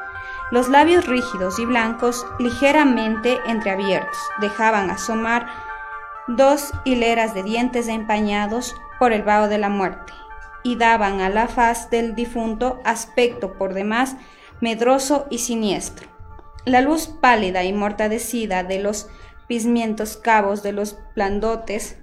Los 0.51 0.69
labios 0.69 1.07
rígidos 1.07 1.59
y 1.59 1.67
blancos, 1.67 2.27
ligeramente 2.39 3.39
entreabiertos, 3.47 4.17
dejaban 4.41 4.91
asomar 4.91 5.47
dos 6.27 6.73
hileras 6.85 7.35
de 7.35 7.43
dientes 7.43 7.89
empañados 7.89 8.75
por 8.99 9.13
el 9.13 9.23
vaho 9.23 9.49
de 9.49 9.59
la 9.59 9.69
muerte, 9.69 10.13
y 10.63 10.77
daban 10.77 11.21
a 11.21 11.29
la 11.29 11.49
faz 11.49 11.91
del 11.91 12.15
difunto 12.15 12.81
aspecto 12.85 13.53
por 13.55 13.75
demás 13.75 14.17
medroso 14.61 15.27
y 15.29 15.39
siniestro. 15.39 16.14
La 16.67 16.81
luz 16.81 17.09
pálida 17.09 17.63
y 17.65 17.73
mortadecida 17.75 18.65
de 18.65 18.79
los 18.79 19.09
pismientos 19.49 20.17
cabos 20.17 20.63
de 20.63 20.73
los 20.73 20.97
blandotes 21.15 21.99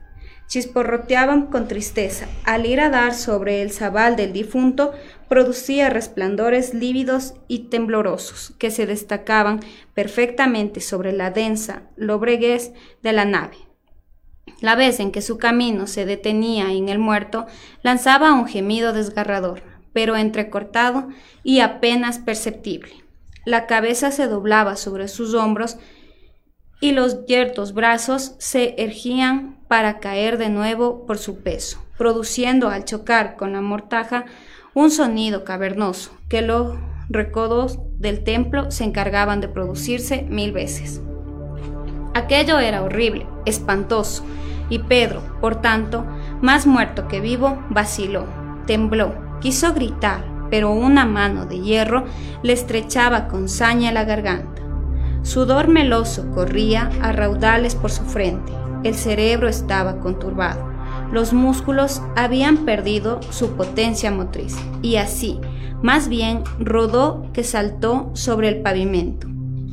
chisporroteaban 0.52 1.48
con 1.48 1.68
tristeza. 1.68 2.28
Al 2.44 2.66
ir 2.66 2.82
a 2.82 2.90
dar 2.90 3.14
sobre 3.16 3.62
el 3.62 3.72
zabal 3.72 4.16
del 4.18 4.34
difunto, 4.34 4.92
producía 5.30 5.90
resplandores 5.90 6.74
lívidos 6.74 7.36
y 7.48 7.70
temblorosos 7.70 8.54
que 8.60 8.70
se 8.70 8.86
destacaban 8.86 9.62
perfectamente 9.94 10.82
sobre 10.82 11.14
la 11.14 11.32
densa 11.32 11.84
lobreguez 11.96 12.74
de 13.02 13.14
la 13.14 13.26
nave. 13.26 13.58
La 14.60 14.76
vez 14.76 15.00
en 15.00 15.12
que 15.12 15.22
su 15.22 15.38
camino 15.38 15.88
se 15.88 16.06
detenía 16.06 16.72
en 16.72 16.90
el 16.90 17.00
muerto, 17.00 17.48
lanzaba 17.82 18.34
un 18.34 18.46
gemido 18.46 18.94
desgarrador, 18.94 19.64
pero 19.94 20.18
entrecortado 20.18 21.08
y 21.44 21.62
apenas 21.62 22.20
perceptible. 22.20 23.01
La 23.46 23.66
cabeza 23.66 24.12
se 24.12 24.28
doblaba 24.28 24.76
sobre 24.76 25.08
sus 25.08 25.34
hombros 25.34 25.78
y 26.80 26.92
los 26.92 27.26
yertos 27.26 27.74
brazos 27.74 28.36
se 28.40 28.76
ergían 28.78 29.60
para 29.68 30.00
caer 30.00 30.38
de 30.38 30.50
nuevo 30.50 31.06
por 31.06 31.18
su 31.18 31.42
peso, 31.42 31.84
produciendo 31.98 32.70
al 32.70 32.86
chocar 32.86 33.36
con 33.38 33.54
la 33.54 33.62
mortaja 33.62 34.26
un 34.74 34.92
sonido 34.92 35.44
cavernoso 35.44 36.12
que 36.30 36.42
los 36.42 36.76
recodos 37.10 37.80
del 37.98 38.24
templo 38.24 38.72
se 38.72 38.84
encargaban 38.84 39.42
de 39.42 39.48
producirse 39.48 40.24
mil 40.24 40.52
veces. 40.52 41.02
Aquello 42.14 42.60
era 42.60 42.84
horrible, 42.84 43.28
espantoso, 43.46 44.24
y 44.70 44.80
Pedro, 44.80 45.22
por 45.42 45.62
tanto, 45.62 46.06
más 46.42 46.66
muerto 46.66 47.08
que 47.08 47.20
vivo, 47.20 47.62
vaciló, 47.70 48.26
tembló, 48.66 49.40
quiso 49.42 49.74
gritar, 49.74 50.24
pero 50.52 50.72
una 50.72 51.06
mano 51.06 51.48
de 51.48 51.60
hierro 51.60 52.06
le 52.44 52.54
estrechaba 52.54 53.28
con 53.28 53.50
saña 53.50 53.92
la 53.92 54.04
garganta. 54.04 54.62
Sudor 55.24 55.68
meloso 55.68 56.30
corría 56.32 56.92
a 57.02 57.12
raudales 57.12 57.74
por 57.74 57.90
su 57.90 58.04
frente, 58.04 58.52
el 58.84 58.94
cerebro 58.94 59.48
estaba 59.48 60.00
conturbado, 60.00 60.72
los 61.12 61.34
músculos 61.34 62.04
habían 62.16 62.58
perdido 62.58 63.20
su 63.32 63.54
potencia 63.54 64.12
motriz, 64.12 64.56
y 64.84 64.98
así, 64.98 65.40
más 65.82 66.08
bien, 66.10 66.44
rodó 66.60 67.28
que 67.34 67.44
saltó 67.44 68.12
sobre 68.14 68.50
el 68.50 68.62
pavimento. 68.62 69.28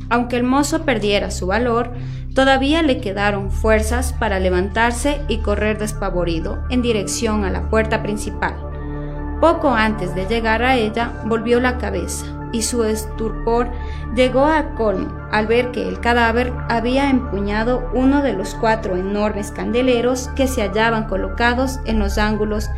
Aunque 0.09 0.37
el 0.37 0.43
mozo 0.43 0.85
perdiera 0.85 1.29
su 1.29 1.45
valor, 1.45 1.93
Todavía 2.33 2.83
le 2.83 3.01
quedaron 3.01 3.51
fuerzas 3.51 4.13
para 4.13 4.39
levantarse 4.39 5.19
y 5.27 5.39
correr 5.39 5.77
despavorido 5.77 6.63
en 6.69 6.81
dirección 6.81 7.43
a 7.43 7.49
la 7.49 7.69
puerta 7.69 8.03
principal. 8.03 8.68
Poco 9.39 9.69
antes 9.69 10.13
de 10.15 10.25
llegar 10.25 10.63
a 10.63 10.75
ella, 10.75 11.13
volvió 11.25 11.59
la 11.59 11.77
cabeza 11.77 12.25
y 12.51 12.63
su 12.63 12.83
estupor 12.83 13.69
llegó 14.15 14.45
a 14.45 14.73
colmo 14.75 15.13
al 15.31 15.47
ver 15.47 15.71
que 15.71 15.87
el 15.87 15.99
cadáver 15.99 16.51
había 16.67 17.09
empuñado 17.09 17.89
uno 17.93 18.21
de 18.21 18.33
los 18.33 18.55
cuatro 18.55 18.95
enormes 18.95 19.51
candeleros 19.51 20.29
que 20.29 20.47
se 20.47 20.61
hallaban 20.61 21.05
colocados 21.07 21.79
en 21.85 21.99
los 21.99 22.17
ángulos 22.17 22.69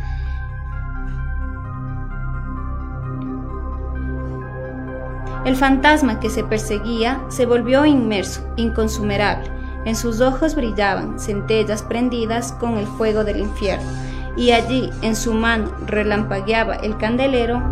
El 5.44 5.56
fantasma 5.56 6.20
que 6.20 6.30
se 6.30 6.44
perseguía 6.44 7.20
se 7.28 7.46
volvió 7.46 7.84
inmerso, 7.84 8.46
inconsumerable. 8.56 9.50
En 9.84 9.96
sus 9.96 10.20
ojos 10.20 10.54
brillaban 10.54 11.18
centellas 11.18 11.82
prendidas 11.82 12.52
con 12.52 12.78
el 12.78 12.86
fuego 12.86 13.24
del 13.24 13.40
infierno, 13.40 13.90
y 14.36 14.52
allí 14.52 14.90
en 15.02 15.16
su 15.16 15.34
mano 15.34 15.70
relampagueaba 15.86 16.76
el 16.76 16.96
candelero, 16.96 17.62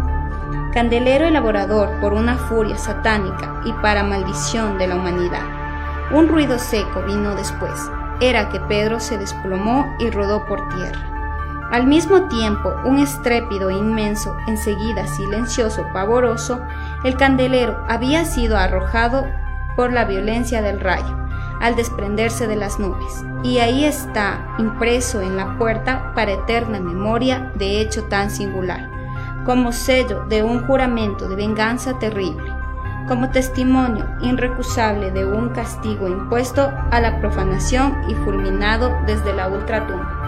candelero 0.73 1.27
elaborador 1.27 1.91
por 2.01 2.13
una 2.13 2.37
furia 2.37 2.77
satánica 2.77 3.61
y 3.65 3.73
para 3.75 4.05
maldición 4.05 4.79
de 4.79 4.87
la 4.87 4.97
humanidad. 4.97 5.45
Un 6.13 6.29
ruido 6.29 6.59
seco 6.59 7.03
vino 7.03 7.35
después. 7.35 7.91
Era 8.21 8.49
que 8.49 8.61
Pedro 8.61 9.01
se 9.01 9.17
desplomó 9.17 9.95
y 9.99 10.11
rodó 10.11 10.45
por 10.45 10.69
tierra. 10.69 11.11
Al 11.71 11.87
mismo 11.87 12.27
tiempo, 12.27 12.75
un 12.85 12.99
estrépido 12.99 13.71
inmenso, 13.71 14.37
enseguida 14.49 15.07
silencioso, 15.07 15.87
pavoroso, 15.93 16.61
el 17.05 17.17
candelero 17.17 17.85
había 17.89 18.25
sido 18.25 18.59
arrojado 18.59 19.25
por 19.77 19.93
la 19.93 20.05
violencia 20.05 20.63
del 20.63 20.81
rayo, 20.81 21.17
al 21.61 21.77
desprenderse 21.77 22.47
de 22.47 22.57
las 22.57 22.79
nubes, 22.79 23.25
y 23.43 23.59
ahí 23.59 23.85
está 23.85 24.55
impreso 24.59 25.21
en 25.21 25.37
la 25.37 25.57
puerta 25.59 26.13
para 26.15 26.33
eterna 26.33 26.81
memoria 26.81 27.53
de 27.55 27.81
hecho 27.81 28.05
tan 28.05 28.31
singular, 28.31 28.91
como 29.45 29.73
sello 29.73 30.25
de 30.29 30.43
un 30.43 30.67
juramento 30.67 31.29
de 31.29 31.37
venganza 31.37 31.99
terrible, 31.99 32.53
como 33.07 33.31
testimonio 33.31 34.07
irrecusable 34.23 35.11
de 35.11 35.25
un 35.25 35.51
castigo 35.51 36.09
impuesto 36.09 36.73
a 36.91 37.01
la 37.01 37.21
profanación 37.21 37.97
y 38.09 38.15
fulminado 38.15 38.97
desde 39.07 39.35
la 39.35 39.49
ultratumba. 39.49 40.21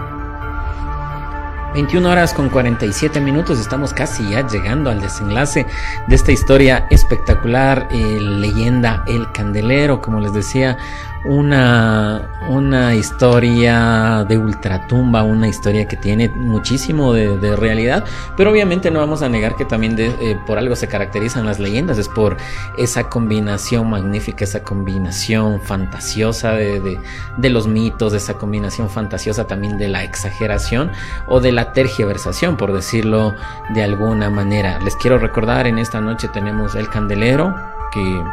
21 1.75 2.11
horas 2.11 2.35
con 2.35 2.51
47 2.51 3.21
minutos, 3.21 3.59
estamos 3.59 3.95
casi 3.95 4.29
ya 4.29 4.47
llegando 4.47 4.91
al 4.91 5.01
desenlace 5.01 5.67
de 6.07 6.15
esta 6.15 6.31
historia 6.31 6.87
espectacular, 6.91 7.89
eh, 7.91 8.19
leyenda 8.21 9.03
El 9.07 9.31
Candelero, 9.33 10.03
como 10.03 10.21
les 10.21 10.35
decía, 10.35 10.77
una, 11.25 12.29
una 12.49 12.95
historia 12.95 14.25
de 14.29 14.39
ultratumba, 14.39 15.23
una 15.23 15.49
historia 15.49 15.87
que 15.87 15.97
tiene 15.97 16.29
muchísimo 16.29 17.13
de, 17.13 17.57
realidad, 17.57 18.05
pero 18.37 18.51
obviamente 18.51 18.91
no 18.91 18.99
vamos 19.01 19.23
a 19.23 19.29
negar 19.29 19.57
que 19.57 19.65
también 19.65 19.95
eh, 19.99 20.39
por 20.47 20.59
algo 20.59 20.75
se 20.75 20.89
caracterizan 20.89 21.45
las 21.47 21.59
leyendas, 21.59 21.99
es 21.99 22.09
por 22.09 22.37
esa 22.79 23.09
combinación 23.09 23.91
magnífica, 23.91 24.45
esa 24.45 24.63
combinación 24.63 25.61
fantasiosa 25.61 26.53
de, 26.53 26.99
de 27.37 27.51
los 27.51 27.67
mitos, 27.67 28.15
esa 28.15 28.35
combinación 28.35 28.89
fantasiosa 28.89 29.47
también 29.47 29.79
de 29.79 29.89
la 29.89 30.03
exageración 30.03 30.91
o 31.29 31.41
de 31.41 31.53
la 31.53 31.73
tergiversación, 31.73 32.57
por 32.57 32.73
decirlo 32.73 33.35
de 33.75 33.83
alguna 33.83 34.31
manera. 34.31 34.79
Les 34.81 34.97
quiero 34.97 35.19
recordar, 35.19 35.67
en 35.67 35.79
esta 35.79 36.01
noche 36.01 36.29
tenemos 36.29 36.75
el 36.75 36.89
candelero, 36.89 37.55
que 37.93 38.25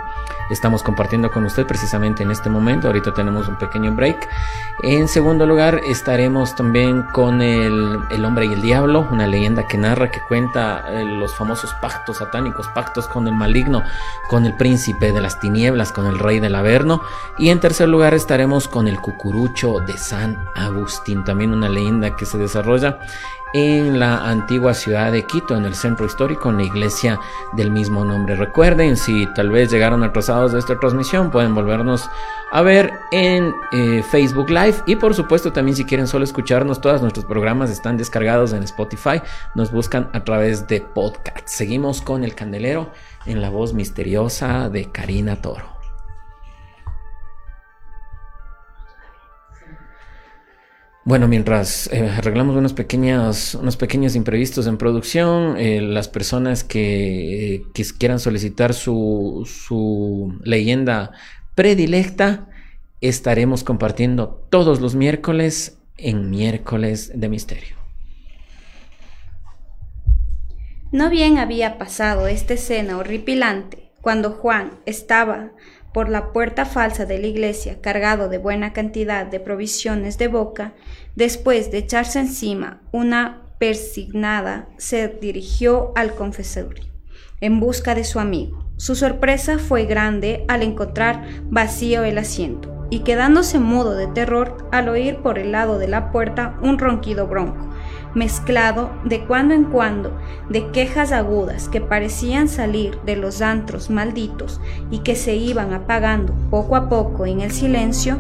estamos 0.50 0.84
compartiendo 0.84 1.32
con 1.32 1.45
usted 1.45 1.65
precisamente 1.65 2.24
en 2.24 2.32
este 2.32 2.50
momento. 2.50 2.88
Ahorita 2.88 3.13
tenemos 3.13 3.48
un 3.48 3.58
pequeño 3.58 3.93
break. 3.93 4.28
En 4.84 5.08
segundo 5.08 5.45
lugar 5.45 5.82
estaremos 5.86 6.56
también 6.56 7.04
con 7.04 7.41
el, 7.41 8.00
el 8.10 8.26
hombre 8.26 8.45
y 8.45 8.54
el 8.54 8.62
diablo, 8.62 9.08
una 9.12 9.28
leyenda 9.28 9.67
que 9.67 9.78
narra, 9.78 10.10
que 10.10 10.22
cuenta 10.28 10.86
eh, 10.89 11.06
los 11.06 11.36
famosos 11.36 11.74
pactos 11.82 12.17
satánicos, 12.17 12.67
pactos 12.69 13.08
con 13.08 13.28
el 13.28 13.36
maligno, 13.36 13.84
con 14.28 14.45
el 14.45 14.56
príncipe 14.56 15.12
de 15.12 15.22
las 15.22 15.39
tinieblas, 15.39 15.91
con 15.91 16.08
el 16.08 16.17
rey 16.17 16.39
del 16.39 16.56
Averno. 16.56 17.02
Y 17.38 17.50
en 17.50 17.60
tercer 17.60 17.89
lugar 17.89 18.13
estaremos 18.13 18.67
con 18.67 18.88
el 18.88 19.00
cucurucho 19.00 19.80
de 19.80 19.98
San 19.98 20.45
Agustín, 20.56 21.24
también 21.24 21.54
una 21.54 21.69
leyenda 21.69 22.15
que 22.15 22.26
se 22.26 22.38
desarrolla 22.38 23.00
en 23.53 23.99
la 23.99 24.29
antigua 24.29 24.73
ciudad 24.73 25.12
de 25.12 25.23
Quito, 25.25 25.55
en 25.55 25.65
el 25.65 25.75
centro 25.75 26.05
histórico, 26.05 26.49
en 26.49 26.57
la 26.57 26.63
iglesia 26.63 27.19
del 27.53 27.71
mismo 27.71 28.05
nombre. 28.05 28.35
Recuerden, 28.35 28.97
si 28.97 29.27
tal 29.33 29.49
vez 29.49 29.71
llegaron 29.71 30.03
atrasados 30.03 30.51
de 30.51 30.59
esta 30.59 30.79
transmisión, 30.79 31.31
pueden 31.31 31.55
volvernos 31.55 32.09
a 32.51 32.62
ver 32.62 32.91
en 33.12 33.53
eh, 33.71 34.03
Facebook 34.09 34.49
Live 34.49 34.75
y 34.85 34.95
por 34.95 35.13
supuesto 35.13 35.51
también 35.51 35.75
si 35.75 35.85
quieren 35.85 36.07
solo 36.07 36.23
escucharnos, 36.23 36.81
todos 36.81 37.01
nuestros 37.01 37.25
programas 37.25 37.69
están 37.69 37.97
descargados 37.97 38.53
en 38.53 38.63
Spotify, 38.63 39.21
nos 39.55 39.71
buscan 39.71 40.09
a 40.13 40.23
través 40.23 40.67
de 40.67 40.81
podcast. 40.81 41.47
Seguimos 41.47 42.01
con 42.01 42.23
El 42.23 42.35
Candelero 42.35 42.91
en 43.25 43.41
la 43.41 43.49
voz 43.49 43.73
misteriosa 43.73 44.69
de 44.69 44.91
Karina 44.91 45.35
Toro. 45.35 45.78
Bueno, 51.05 51.27
mientras 51.27 51.91
eh, 51.93 52.09
arreglamos 52.09 52.55
unos 52.55 52.73
pequeños, 52.73 53.55
unos 53.55 53.77
pequeños 53.77 54.15
imprevistos 54.15 54.67
en 54.67 54.77
producción, 54.77 55.55
eh, 55.57 55.81
las 55.81 56.07
personas 56.07 56.63
que, 56.63 57.63
quieran 57.97 58.19
solicitar 58.19 58.73
su, 58.73 59.49
su 59.49 60.38
leyenda 60.43 61.12
predilecta, 61.55 62.49
estaremos 63.01 63.63
compartiendo 63.63 64.45
todos 64.49 64.81
los 64.81 64.95
miércoles 64.95 65.77
en 65.97 66.29
miércoles 66.29 67.12
de 67.15 67.29
misterio. 67.29 67.75
No 70.91 71.09
bien 71.09 71.38
había 71.38 71.77
pasado 71.77 72.27
esta 72.27 72.55
escena 72.55 72.97
horripilante 72.97 73.91
cuando 74.01 74.31
Juan 74.31 74.79
estaba 74.85 75.51
por 75.93 76.10
la 76.10 76.32
puerta 76.32 76.65
falsa 76.65 77.06
de 77.06 77.19
la 77.19 77.28
iglesia 77.28 77.82
cargado 77.82 78.30
de 78.30 78.38
buena 78.38 78.73
cantidad 78.73 79.25
de 79.25 79.39
provisiones 79.39 80.17
de 80.17 80.28
boca, 80.28 80.73
después 81.15 81.71
de 81.71 81.80
echarse 81.80 82.19
encima 82.19 82.82
una 82.91 83.41
persignada, 83.60 84.69
se 84.78 85.08
dirigió 85.08 85.91
al 85.95 86.15
confesorio 86.15 86.86
en 87.41 87.60
busca 87.60 87.95
de 87.95 88.04
su 88.04 88.19
amigo. 88.19 88.65
Su 88.78 88.95
sorpresa 88.95 89.60
fue 89.60 89.86
grande 89.86 90.45
al 90.47 90.63
encontrar 90.63 91.25
vacío 91.43 92.04
el 92.04 92.17
asiento 92.17 92.88
y 92.89 92.99
quedándose 92.99 93.60
mudo 93.60 93.95
de 93.95 94.08
terror 94.08 94.69
al 94.71 94.89
oír 94.89 95.17
por 95.17 95.38
el 95.38 95.52
lado 95.52 95.78
de 95.78 95.88
la 95.88 96.12
puerta 96.12 96.58
un 96.62 96.80
ronquido 96.80 97.28
bronco, 97.28 97.69
mezclado 98.15 98.91
de 99.04 99.26
cuando 99.26 99.54
en 99.54 99.65
cuando 99.65 100.17
de 100.50 100.72
quejas 100.72 101.12
agudas 101.12 101.69
que 101.69 101.82
parecían 101.82 102.48
salir 102.48 103.00
de 103.06 103.15
los 103.15 103.41
antros 103.41 103.89
malditos 103.89 104.60
y 104.89 105.00
que 105.00 105.15
se 105.15 105.36
iban 105.36 105.74
apagando 105.74 106.34
poco 106.50 106.76
a 106.76 106.89
poco 106.89 107.26
en 107.26 107.41
el 107.41 107.52
silencio, 107.52 108.19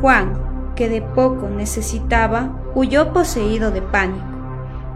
Juan, 0.00 0.72
que 0.74 0.88
de 0.88 1.02
poco 1.02 1.48
necesitaba, 1.48 2.58
huyó 2.74 3.12
poseído 3.12 3.70
de 3.70 3.82
pánico 3.82 4.30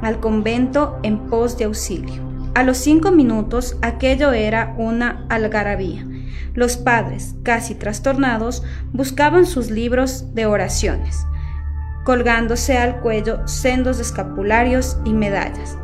al 0.02 0.20
convento 0.20 0.98
en 1.02 1.18
pos 1.28 1.56
de 1.56 1.64
auxilio. 1.64 2.22
A 2.54 2.62
los 2.62 2.76
cinco 2.76 3.10
minutos 3.10 3.76
aquello 3.82 4.32
era 4.32 4.74
una 4.78 5.26
algarabía. 5.28 6.06
Los 6.54 6.76
padres, 6.76 7.34
casi 7.42 7.74
trastornados, 7.74 8.62
buscaban 8.92 9.44
sus 9.44 9.70
libros 9.70 10.34
de 10.34 10.46
oraciones, 10.46 11.26
colgándose 12.04 12.78
al 12.78 13.00
cuello 13.00 13.40
sendos 13.48 13.98
escapularios 13.98 14.98
y 15.04 15.14
medallas, 15.14 15.76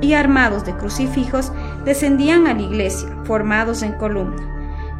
y 0.00 0.12
armados 0.12 0.66
de 0.66 0.74
crucifijos 0.76 1.52
descendían 1.84 2.46
a 2.46 2.54
la 2.54 2.62
iglesia, 2.62 3.08
formados 3.24 3.82
en 3.82 3.92
columna. 3.92 4.42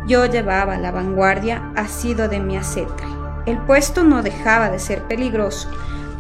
Yo 0.06 0.24
llevaba 0.24 0.78
la 0.78 0.90
vanguardia 0.90 1.70
asido 1.76 2.28
de 2.28 2.40
mi 2.40 2.56
acetre. 2.56 3.06
El 3.44 3.58
puesto 3.58 4.04
no 4.04 4.22
dejaba 4.22 4.70
de 4.70 4.78
ser 4.78 5.02
peligroso, 5.02 5.68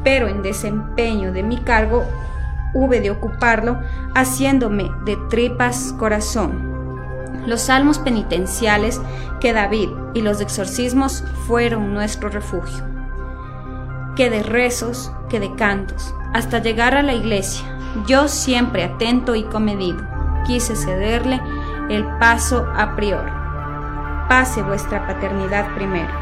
pero 0.04 0.28
en 0.28 0.42
desempeño 0.42 1.32
de 1.32 1.42
mi 1.42 1.58
cargo 1.58 2.04
hube 2.74 3.00
de 3.00 3.10
ocuparlo, 3.10 3.80
haciéndome 4.14 4.90
de 5.04 5.16
tripas 5.30 5.94
corazón. 5.98 6.66
Los 7.46 7.62
salmos 7.62 7.98
penitenciales 7.98 9.00
que 9.40 9.52
David 9.52 9.88
y 10.14 10.22
los 10.22 10.40
exorcismos 10.40 11.24
fueron 11.46 11.94
nuestro 11.94 12.28
refugio. 12.28 12.97
Que 14.18 14.30
de 14.30 14.42
rezos, 14.42 15.12
que 15.28 15.38
de 15.38 15.54
cantos, 15.54 16.12
hasta 16.34 16.58
llegar 16.58 16.96
a 16.96 17.04
la 17.04 17.14
iglesia, 17.14 17.64
yo 18.08 18.26
siempre 18.26 18.82
atento 18.82 19.36
y 19.36 19.44
comedido, 19.44 20.04
quise 20.44 20.74
cederle 20.74 21.40
el 21.88 22.04
paso 22.18 22.66
a 22.76 22.96
prior. 22.96 23.30
Pase 24.28 24.60
vuestra 24.62 25.06
paternidad 25.06 25.72
primero. 25.76 26.12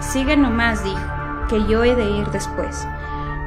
Sigue 0.00 0.36
nomás, 0.36 0.84
dijo, 0.84 1.00
que 1.48 1.64
yo 1.64 1.82
he 1.82 1.96
de 1.96 2.10
ir 2.10 2.26
después. 2.26 2.86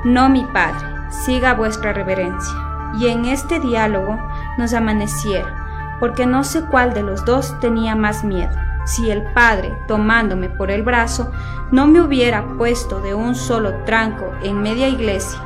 No 0.03 0.27
mi 0.27 0.43
padre, 0.45 0.87
siga 1.11 1.53
vuestra 1.53 1.93
reverencia. 1.93 2.91
Y 2.97 3.09
en 3.09 3.25
este 3.25 3.59
diálogo 3.59 4.17
nos 4.57 4.73
amaneciera, 4.73 5.99
porque 5.99 6.25
no 6.25 6.43
sé 6.43 6.65
cuál 6.65 6.95
de 6.95 7.03
los 7.03 7.25
dos 7.25 7.59
tenía 7.59 7.95
más 7.95 8.23
miedo, 8.23 8.57
si 8.85 9.11
el 9.11 9.23
padre, 9.33 9.77
tomándome 9.87 10.49
por 10.49 10.71
el 10.71 10.83
brazo, 10.83 11.31
no 11.71 11.87
me 11.87 12.01
hubiera 12.01 12.45
puesto 12.57 13.01
de 13.01 13.13
un 13.13 13.35
solo 13.35 13.73
tranco 13.85 14.31
en 14.43 14.61
media 14.61 14.87
iglesia. 14.87 15.39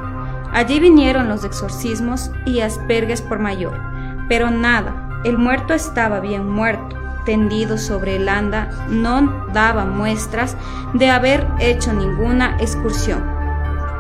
Allí 0.51 0.79
vinieron 0.79 1.29
los 1.29 1.43
exorcismos 1.43 2.31
y 2.45 2.61
aspergues 2.61 3.21
por 3.21 3.39
mayor, 3.39 3.79
pero 4.27 4.49
nada, 4.49 5.21
el 5.23 5.37
muerto 5.37 5.73
estaba 5.73 6.19
bien 6.19 6.49
muerto, 6.49 6.95
tendido 7.25 7.77
sobre 7.77 8.15
el 8.15 8.29
anda, 8.29 8.69
no 8.89 9.47
daba 9.53 9.85
muestras 9.85 10.55
de 10.93 11.09
haber 11.09 11.45
hecho 11.59 11.93
ninguna 11.93 12.57
excursión 12.59 13.37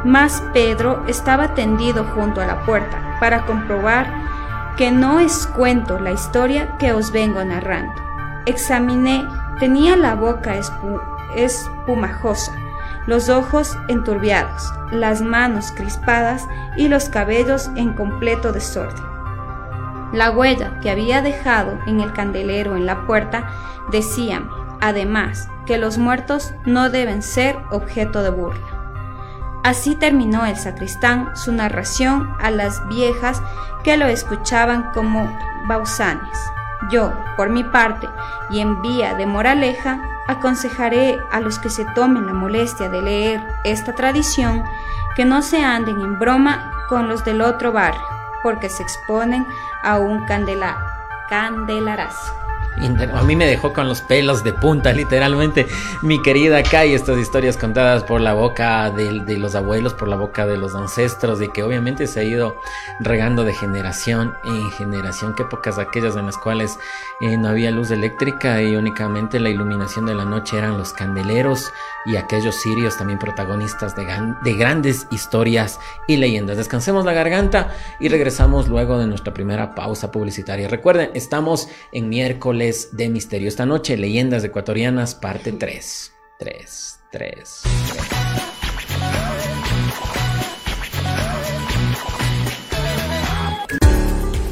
mas 0.07 0.41
Pedro 0.53 1.03
estaba 1.07 1.53
tendido 1.53 2.05
junto 2.15 2.41
a 2.41 2.45
la 2.45 2.63
puerta 2.63 3.17
para 3.19 3.45
comprobar 3.45 4.07
que 4.77 4.91
no 4.91 5.19
es 5.19 5.47
cuento 5.47 5.99
la 5.99 6.11
historia 6.11 6.77
que 6.77 6.93
os 6.93 7.11
vengo 7.11 7.43
narrando. 7.43 8.06
Examiné, 8.47 9.27
tenía 9.59 9.97
la 9.97 10.15
boca 10.15 10.55
espumajosa, 11.35 12.53
los 13.05 13.27
ojos 13.27 13.77
enturbiados, 13.89 14.73
las 14.89 15.21
manos 15.21 15.73
crispadas 15.75 16.47
y 16.77 16.87
los 16.87 17.09
cabellos 17.09 17.69
en 17.75 17.91
completo 17.91 18.53
desorden. 18.53 19.05
La 20.13 20.31
huella 20.31 20.79
que 20.79 20.89
había 20.89 21.21
dejado 21.21 21.77
en 21.87 21.99
el 21.99 22.13
candelero 22.13 22.77
en 22.77 22.85
la 22.85 23.05
puerta 23.05 23.49
decíame, 23.91 24.47
además, 24.79 25.49
que 25.65 25.77
los 25.77 25.97
muertos 25.97 26.53
no 26.65 26.89
deben 26.89 27.21
ser 27.21 27.57
objeto 27.71 28.23
de 28.23 28.29
burla. 28.29 28.77
Así 29.65 29.95
terminó 29.95 30.45
el 30.45 30.55
sacristán 30.55 31.35
su 31.35 31.51
narración 31.51 32.33
a 32.39 32.49
las 32.49 32.87
viejas 32.87 33.41
que 33.83 33.97
lo 33.97 34.05
escuchaban 34.05 34.91
como 34.93 35.29
bausanes. 35.67 36.39
Yo, 36.89 37.13
por 37.35 37.49
mi 37.49 37.63
parte, 37.63 38.07
y 38.49 38.59
en 38.59 38.81
vía 38.81 39.15
de 39.15 39.25
moraleja, 39.25 39.99
aconsejaré 40.27 41.19
a 41.31 41.39
los 41.39 41.59
que 41.59 41.69
se 41.69 41.85
tomen 41.95 42.27
la 42.27 42.33
molestia 42.33 42.89
de 42.89 43.01
leer 43.01 43.47
esta 43.63 43.93
tradición 43.93 44.63
que 45.15 45.25
no 45.25 45.41
se 45.41 45.63
anden 45.63 45.99
en 45.99 46.19
broma 46.19 46.71
con 46.87 47.07
los 47.07 47.25
del 47.25 47.41
otro 47.41 47.71
barrio, 47.71 48.01
porque 48.43 48.69
se 48.69 48.83
exponen 48.83 49.45
a 49.83 49.97
un 49.97 50.25
candela 50.25 50.77
candelarazo. 51.29 52.46
A 52.79 53.23
mí 53.23 53.35
me 53.35 53.47
dejó 53.47 53.73
con 53.73 53.87
los 53.87 54.01
pelos 54.01 54.43
de 54.43 54.53
punta, 54.53 54.93
literalmente. 54.93 55.65
Mi 56.03 56.21
querida 56.21 56.61
Kai, 56.61 56.93
estas 56.93 57.17
historias 57.17 57.57
contadas 57.57 58.03
por 58.03 58.21
la 58.21 58.33
boca 58.33 58.91
de, 58.91 59.37
los 59.37 59.55
abuelos, 59.55 59.95
por 59.95 60.07
la 60.07 60.15
boca 60.15 60.45
de 60.45 60.57
los 60.57 60.75
ancestros, 60.75 61.41
y 61.41 61.49
que 61.49 61.63
obviamente 61.63 62.05
se 62.05 62.19
ha 62.19 62.23
ido 62.23 62.55
regando 62.99 63.43
de 63.43 63.53
generación 63.53 64.35
en 64.43 64.69
generación. 64.71 65.33
Qué 65.35 65.43
épocas 65.43 65.79
aquellas 65.79 66.15
en 66.15 66.27
las 66.27 66.37
cuales 66.37 66.77
eh, 67.21 67.35
no 67.37 67.49
había 67.49 67.71
luz 67.71 67.89
eléctrica 67.89 68.61
y 68.61 68.75
únicamente 68.75 69.39
la 69.39 69.49
iluminación 69.49 70.05
de 70.05 70.13
la 70.13 70.25
noche 70.25 70.57
eran 70.57 70.77
los 70.77 70.93
candeleros 70.93 71.71
y 72.05 72.15
aquellos 72.15 72.55
sirios 72.55 72.97
también 72.97 73.17
protagonistas 73.17 73.95
de, 73.95 74.05
de 74.43 74.53
grandes 74.53 75.07
historias 75.09 75.79
y 76.07 76.17
leyendas. 76.17 76.57
Descansemos 76.57 77.05
la 77.05 77.13
garganta 77.13 77.73
y 77.99 78.07
regresamos 78.09 78.67
luego 78.67 78.99
de 78.99 79.07
nuestra 79.07 79.33
primera 79.33 79.73
pausa 79.73 80.11
publicitaria. 80.11 80.67
Recuerden, 80.67 81.09
estamos 81.15 81.69
en 81.91 82.09
miércoles 82.09 82.66
de 82.67 83.07
Misterio. 83.07 83.47
Esta 83.47 83.65
noche, 83.65 83.95
Leyendas 83.95 84.43
Ecuatorianas, 84.43 85.15
parte 85.15 85.53
3. 85.53 86.11
3, 86.37 86.99
3, 87.11 87.63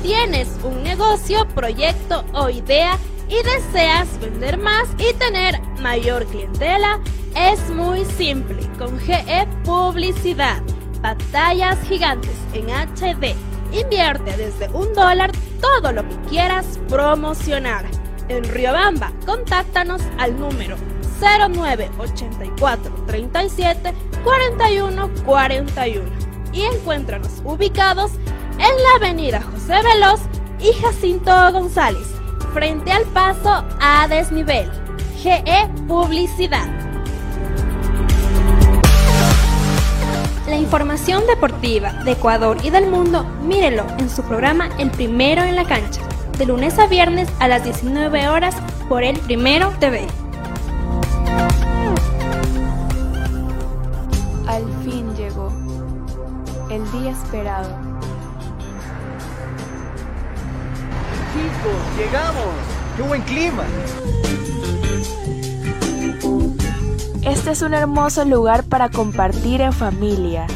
Tienes 0.02 0.48
un 0.64 0.82
negocio, 0.82 1.46
proyecto 1.50 2.24
o 2.34 2.50
idea 2.50 2.98
y 3.28 3.36
deseas 3.44 4.20
vender 4.20 4.58
más 4.58 4.88
y 4.98 5.14
tener 5.16 5.62
mayor 5.82 6.26
clientela, 6.28 7.02
es 7.36 7.70
muy 7.70 8.06
simple. 8.06 8.62
Con 8.80 8.98
GE 8.98 9.48
Publicidad, 9.66 10.62
batallas 11.02 11.78
gigantes 11.88 12.38
en 12.54 12.70
HD. 12.70 13.36
Invierte 13.74 14.38
desde 14.38 14.70
un 14.70 14.94
dólar 14.94 15.32
todo 15.60 15.92
lo 15.92 16.08
que 16.08 16.16
quieras 16.30 16.80
promocionar 16.88 17.86
en 18.30 18.44
Riobamba. 18.44 19.12
Contáctanos 19.26 20.02
al 20.18 20.40
número 20.40 20.78
0984 21.20 22.92
37 23.08 23.94
41 24.24 25.10
41 25.26 26.04
y 26.54 26.62
encuéntranos 26.64 27.42
ubicados 27.44 28.12
en 28.54 28.60
la 28.60 29.08
avenida 29.08 29.42
José 29.42 29.76
Veloz 29.84 30.22
y 30.60 30.72
Jacinto 30.82 31.32
González, 31.52 32.08
frente 32.54 32.92
al 32.92 33.04
paso 33.06 33.66
a 33.82 34.08
desnivel. 34.08 34.70
GE 35.22 35.70
Publicidad. 35.88 36.68
La 40.48 40.58
información 40.58 41.26
deportiva 41.26 41.92
de 42.04 42.12
Ecuador 42.12 42.58
y 42.64 42.70
del 42.70 42.88
mundo, 42.92 43.24
mírelo 43.42 43.86
en 43.98 44.10
su 44.10 44.22
programa 44.22 44.70
El 44.78 44.92
Primero 44.92 45.42
en 45.42 45.56
la 45.56 45.66
Cancha 45.66 46.02
de 46.38 46.46
lunes 46.46 46.78
a 46.80 46.88
viernes 46.88 47.30
a 47.40 47.48
las 47.48 47.64
19 47.64 48.28
horas 48.28 48.56
por 48.90 49.04
el 49.04 49.18
Primero 49.20 49.72
TV. 49.80 50.06
Al 54.48 54.64
fin 54.84 55.16
llegó 55.16 55.52
el 56.70 56.92
día 56.92 57.12
esperado. 57.12 57.70
Chicos, 61.34 61.98
llegamos. 61.98 62.46
¡Qué 62.98 63.02
buen 63.04 63.22
clima! 63.24 63.64
Este 67.24 67.52
es 67.52 67.62
un 67.62 67.74
hermoso 67.74 68.26
lugar 68.26 68.64
para 68.64 68.90
compartir 68.90 69.62
en 69.62 69.74
familia. 69.74 70.48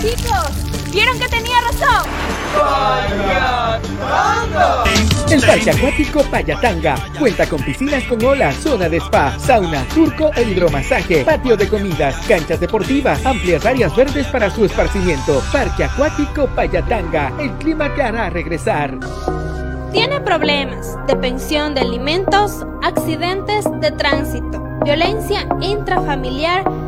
Chicos, 0.00 0.92
¿vieron 0.92 1.18
que 1.18 1.28
tenía 1.28 1.60
razón? 1.60 2.08
El 5.28 5.40
Parque 5.42 5.70
Acuático 5.70 6.22
Payatanga 6.30 6.94
cuenta 7.18 7.46
con 7.48 7.60
piscinas 7.62 8.04
con 8.04 8.24
olas, 8.24 8.54
zona 8.56 8.88
de 8.88 8.98
spa, 8.98 9.36
sauna, 9.38 9.84
turco 9.92 10.30
e 10.36 10.42
hidromasaje, 10.42 11.24
patio 11.24 11.56
de 11.56 11.68
comidas, 11.68 12.14
canchas 12.28 12.60
deportivas, 12.60 13.26
amplias 13.26 13.66
áreas 13.66 13.94
verdes 13.96 14.26
para 14.28 14.50
su 14.50 14.64
esparcimiento. 14.64 15.42
Parque 15.52 15.84
Acuático 15.84 16.46
Payatanga, 16.46 17.32
el 17.40 17.50
clima 17.58 17.92
te 17.94 18.02
hará 18.02 18.30
regresar. 18.30 18.98
Tiene 19.92 20.20
problemas 20.20 20.96
de 21.06 21.16
pensión 21.16 21.74
de 21.74 21.80
alimentos, 21.80 22.64
accidentes 22.82 23.64
de 23.80 23.90
tránsito, 23.90 24.62
violencia 24.84 25.48
intrafamiliar, 25.60 26.87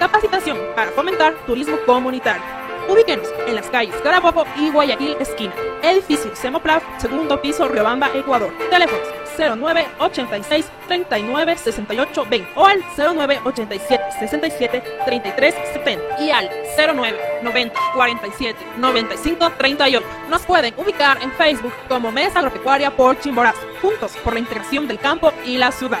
Capacitación 0.00 0.56
para 0.74 0.90
fomentar 0.92 1.34
turismo 1.46 1.76
comunitario. 1.84 2.42
Ubíquenos 2.88 3.28
en 3.46 3.54
las 3.54 3.66
calles 3.68 3.94
Carabobo 4.02 4.46
y 4.56 4.70
Guayaquil 4.70 5.14
esquina. 5.20 5.52
Edificio 5.82 6.34
Semoplaf, 6.34 6.82
segundo 6.96 7.40
piso, 7.42 7.68
Riobamba, 7.68 8.08
Ecuador. 8.14 8.50
Teléfonos 8.70 9.06
09 9.38 9.86
86 9.98 10.66
39 10.88 11.56
68 11.58 12.26
20 12.30 12.50
o 12.56 12.66
al 12.66 12.82
09 12.96 13.40
87 13.44 14.04
67 14.18 14.82
33 15.04 15.54
70 15.74 16.22
y 16.22 16.30
al 16.30 16.50
09 16.78 17.18
90 17.42 17.80
47 17.94 18.58
95 18.78 19.52
38. 19.58 20.06
Nos 20.30 20.42
pueden 20.42 20.72
ubicar 20.78 21.22
en 21.22 21.30
Facebook 21.32 21.74
como 21.88 22.10
Mesa 22.10 22.38
Agropecuaria 22.38 22.90
por 22.96 23.20
Chimborazo, 23.20 23.60
juntos 23.82 24.16
por 24.24 24.32
la 24.32 24.40
integración 24.40 24.88
del 24.88 24.98
campo 24.98 25.30
y 25.44 25.58
la 25.58 25.70
ciudad. 25.70 26.00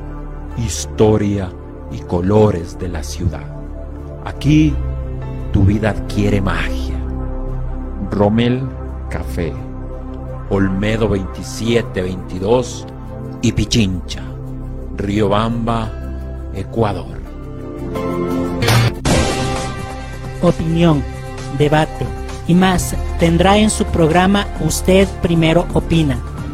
historia 0.57 1.51
y 1.91 1.99
colores 1.99 2.77
de 2.79 2.89
la 2.89 3.03
ciudad. 3.03 3.45
Aquí 4.25 4.73
tu 5.51 5.63
vida 5.63 5.91
adquiere 5.91 6.41
magia. 6.41 6.99
Rommel 8.09 8.61
Café, 9.09 9.53
Olmedo 10.49 11.07
2722 11.07 12.85
y 13.41 13.51
Pichincha, 13.51 14.23
Riobamba, 14.97 15.89
Ecuador. 16.53 17.21
opinión, 20.41 21.03
debate 21.57 22.05
y 22.47 22.55
más 22.55 22.95
tendrá 23.19 23.57
en 23.57 23.69
su 23.69 23.85
programa 23.85 24.47
Usted 24.61 25.07
Primero 25.21 25.65
Opina, 25.73 26.19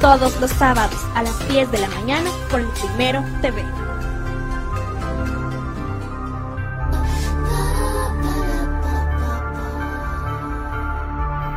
todos 0.00 0.40
los 0.40 0.50
sábados 0.50 0.98
a 1.14 1.22
las 1.22 1.48
10 1.48 1.70
de 1.70 1.78
la 1.78 1.88
mañana 1.88 2.30
por 2.50 2.60
el 2.60 2.68
Primero 2.68 3.22
TV. 3.42 3.62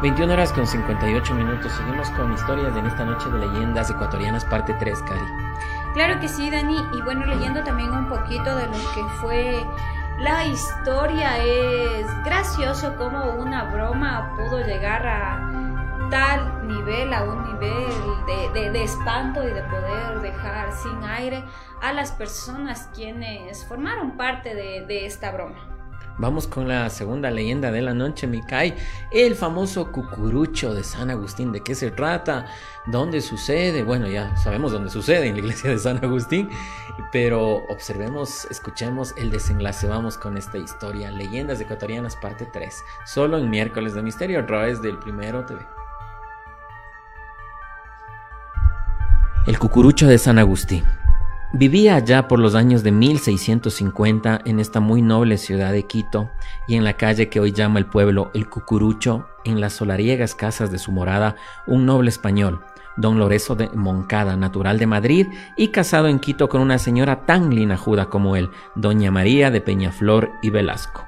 21 0.01 0.33
horas 0.33 0.51
con 0.51 0.67
58 0.67 1.33
minutos. 1.33 1.71
Seguimos 1.71 2.09
con 2.11 2.33
historias 2.33 2.75
en 2.75 2.85
esta 2.85 3.05
noche 3.05 3.29
de 3.29 3.47
leyendas 3.47 3.89
ecuatorianas, 3.89 4.43
parte 4.43 4.73
3, 4.73 5.01
Cari. 5.03 5.21
Claro 5.93 6.19
que 6.19 6.27
sí, 6.27 6.49
Dani. 6.49 6.75
Y 6.93 7.01
bueno, 7.01 7.25
leyendo 7.25 7.63
también 7.63 7.91
un 7.91 8.09
poquito 8.09 8.57
de 8.57 8.65
lo 8.65 8.73
que 8.73 9.05
fue 9.21 9.65
la 10.19 10.45
historia, 10.45 11.37
es 11.37 12.05
gracioso 12.25 12.93
cómo 12.97 13.23
una 13.35 13.63
broma 13.63 14.33
pudo 14.35 14.59
llegar 14.65 15.07
a 15.07 15.49
tal 16.09 16.67
nivel, 16.67 17.13
a 17.13 17.23
un 17.23 17.37
nivel 17.45 17.52
de, 17.63 18.83
espanto 18.83 19.41
y 19.43 19.51
de 19.51 19.61
poder 19.63 20.21
dejar 20.21 20.71
sin 20.73 21.03
aire 21.03 21.43
a 21.81 21.93
las 21.93 22.11
personas 22.11 22.89
quienes 22.93 23.65
formaron 23.65 24.17
parte 24.17 24.53
de 24.53 25.05
esta 25.05 25.31
broma. 25.31 25.73
Vamos 26.19 26.45
con 26.45 26.67
la 26.67 26.91
segunda 26.91 27.31
leyenda 27.31 27.71
de 27.71 27.81
la 27.81 27.95
noche, 27.95 28.27
Mikai, 28.27 28.75
el 29.11 29.33
famoso 29.33 29.91
cucurucho 29.91 30.75
de 30.75 30.83
San 30.83 31.09
Agustín. 31.09 31.51
¿De 31.51 31.61
qué 31.61 31.73
se 31.73 31.89
trata? 31.89 32.45
¿Dónde 32.85 33.19
sucede? 33.19 33.81
Bueno, 33.81 34.07
ya 34.07 34.35
sabemos 34.37 34.71
dónde 34.71 34.91
sucede, 34.91 35.25
en 35.25 35.33
la 35.33 35.39
iglesia 35.39 35.71
de 35.71 35.79
San 35.79 35.97
Agustín, 36.05 36.49
pero 37.11 37.63
observemos, 37.67 38.45
escuchemos 38.51 39.15
el 39.17 39.31
desenlace. 39.31 39.87
Vamos 39.87 40.19
con 40.19 40.37
esta 40.37 40.59
historia, 40.59 41.09
Leyendas 41.09 41.59
Ecuatorianas, 41.59 42.15
parte 42.15 42.47
3, 42.53 42.83
solo 43.07 43.39
en 43.39 43.49
miércoles 43.49 43.95
de 43.95 44.03
misterio 44.03 44.39
a 44.39 44.45
través 44.45 44.83
del 44.83 44.99
Primero 44.99 45.43
TV. 45.47 45.65
El 49.45 49.59
cucurucho 49.59 50.07
de 50.07 50.17
San 50.19 50.39
Agustín. 50.39 50.85
Vivía 51.51 51.95
allá 51.95 52.29
por 52.29 52.39
los 52.39 52.55
años 52.55 52.81
de 52.81 52.93
1650 52.93 54.39
en 54.45 54.61
esta 54.61 54.79
muy 54.79 55.01
noble 55.01 55.37
ciudad 55.37 55.73
de 55.73 55.83
Quito 55.83 56.31
y 56.65 56.75
en 56.77 56.85
la 56.85 56.93
calle 56.93 57.27
que 57.27 57.41
hoy 57.41 57.51
llama 57.51 57.79
el 57.79 57.85
pueblo 57.85 58.31
El 58.33 58.47
Cucurucho, 58.47 59.27
en 59.43 59.59
las 59.59 59.73
solariegas 59.73 60.33
casas 60.33 60.71
de 60.71 60.79
su 60.79 60.93
morada, 60.93 61.35
un 61.67 61.85
noble 61.85 62.07
español, 62.07 62.61
don 62.95 63.19
Lorenzo 63.19 63.55
de 63.55 63.67
Moncada, 63.73 64.37
natural 64.37 64.79
de 64.79 64.87
Madrid 64.87 65.27
y 65.57 65.67
casado 65.67 66.07
en 66.07 66.19
Quito 66.19 66.47
con 66.47 66.61
una 66.61 66.77
señora 66.77 67.25
tan 67.25 67.53
linajuda 67.53 68.05
como 68.05 68.37
él, 68.37 68.49
doña 68.75 69.11
María 69.11 69.51
de 69.51 69.59
Peñaflor 69.59 70.31
y 70.41 70.51
Velasco. 70.51 71.05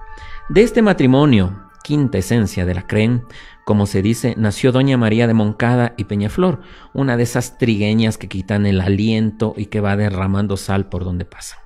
De 0.49 0.61
este 0.61 0.81
matrimonio, 0.81 1.69
quinta 1.85 2.17
esencia 2.17 2.65
de 2.65 2.73
la 2.75 2.85
creen, 2.85 3.25
como 3.65 3.87
se 3.87 4.03
dice, 4.03 4.35
nació 4.37 4.71
doña 4.71 4.95
María 4.95 5.25
de 5.25 5.33
Moncada 5.33 5.95
y 5.97 6.03
Peñaflor, 6.03 6.61
una 6.93 7.17
de 7.17 7.23
esas 7.23 7.57
trigueñas 7.57 8.19
que 8.19 8.29
quitan 8.29 8.67
el 8.67 8.79
aliento 8.79 9.55
y 9.57 9.65
que 9.65 9.81
va 9.81 9.97
derramando 9.97 10.55
sal 10.55 10.87
por 10.87 11.03
donde 11.03 11.25
pasa. 11.25 11.57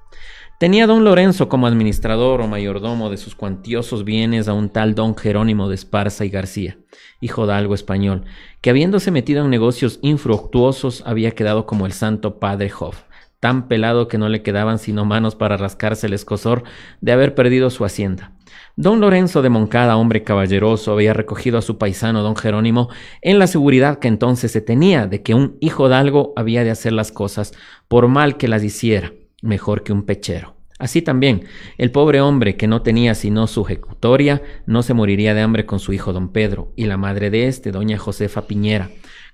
Tenía 0.60 0.88
don 0.88 1.04
Lorenzo 1.04 1.50
como 1.50 1.68
administrador 1.68 2.41
o 2.41 2.47
mayordomo 2.47 3.10
de 3.10 3.18
sus 3.18 3.36
cuantiosos 3.36 4.06
bienes 4.06 4.47
a 4.47 4.54
un 4.54 4.70
tal 4.70 4.95
don 4.95 5.16
Jerónimo 5.16 5.68
de 5.68 5.76
Esparza 5.76 6.24
y 6.24 6.30
García, 6.30 6.78
hijo 7.20 7.45
de 7.47 7.54
algo 7.54 7.76
español, 7.76 8.24
que 8.62 8.70
habiéndose 8.70 9.12
metido 9.12 9.43
en 9.43 9.50
negocios 9.50 10.00
infructuosos 10.02 11.04
había 11.06 11.32
quedado 11.32 11.66
como 11.66 11.86
el 11.86 11.91
santo 11.91 12.39
padre 12.39 12.70
Job, 12.70 12.93
tan 13.40 13.68
pelado 13.68 14.08
que 14.08 14.18
no 14.18 14.30
le 14.30 14.42
quedaban 14.42 14.80
sino 14.80 15.06
manos 15.06 15.36
para 15.36 15.58
rascarse 15.58 16.08
el 16.08 16.14
escosor 16.14 16.64
de 17.02 17.12
haber 17.12 17.36
perdido 17.36 17.70
su 17.70 17.86
hacienda. 17.86 18.34
Don 18.76 19.02
Lorenzo 19.02 19.42
de 19.42 19.50
Moncada, 19.50 19.98
hombre 19.98 20.24
caballeroso, 20.24 20.94
había 20.94 21.14
recogido 21.14 21.58
a 21.58 21.62
su 21.62 21.78
paisano 21.78 22.22
don 22.22 22.36
Jerónimo 22.36 22.90
en 23.22 23.40
la 23.40 23.48
seguridad 23.48 24.00
que 24.00 24.08
entonces 24.08 24.52
se 24.52 24.62
tenía 24.62 25.08
de 25.08 25.22
que 25.22 25.34
un 25.34 25.58
hijo 25.60 25.90
de 25.90 25.96
algo 25.96 26.34
había 26.36 26.64
de 26.64 26.72
hacer 26.72 26.94
las 26.94 27.12
cosas, 27.12 27.54
por 27.88 28.08
mal 28.08 28.38
que 28.38 28.48
las 28.48 28.64
hiciera, 28.64 29.14
mejor 29.42 29.84
que 29.84 29.94
un 29.94 30.04
pechero. 30.04 30.56
Así 30.80 31.02
también, 31.02 31.44
el 31.78 31.92
pobre 31.92 32.22
hombre 32.22 32.56
que 32.56 32.68
no 32.68 32.82
tenía 32.82 33.14
sino 33.14 33.48
su 33.48 33.66
ejecutoria, 33.66 34.42
no 34.66 34.82
se 34.82 34.94
moriría 34.94 35.34
de 35.34 35.42
hambre 35.42 35.66
con 35.66 35.80
su 35.80 35.92
hijo 35.92 36.14
don 36.14 36.30
Pedro, 36.32 36.72
y 36.78 36.86
la 36.86 36.96
madre 36.96 37.30
de 37.30 37.48
éste, 37.48 37.72
doña 37.72 37.98
Josefa 37.98 38.48
Piñera, 38.48 38.90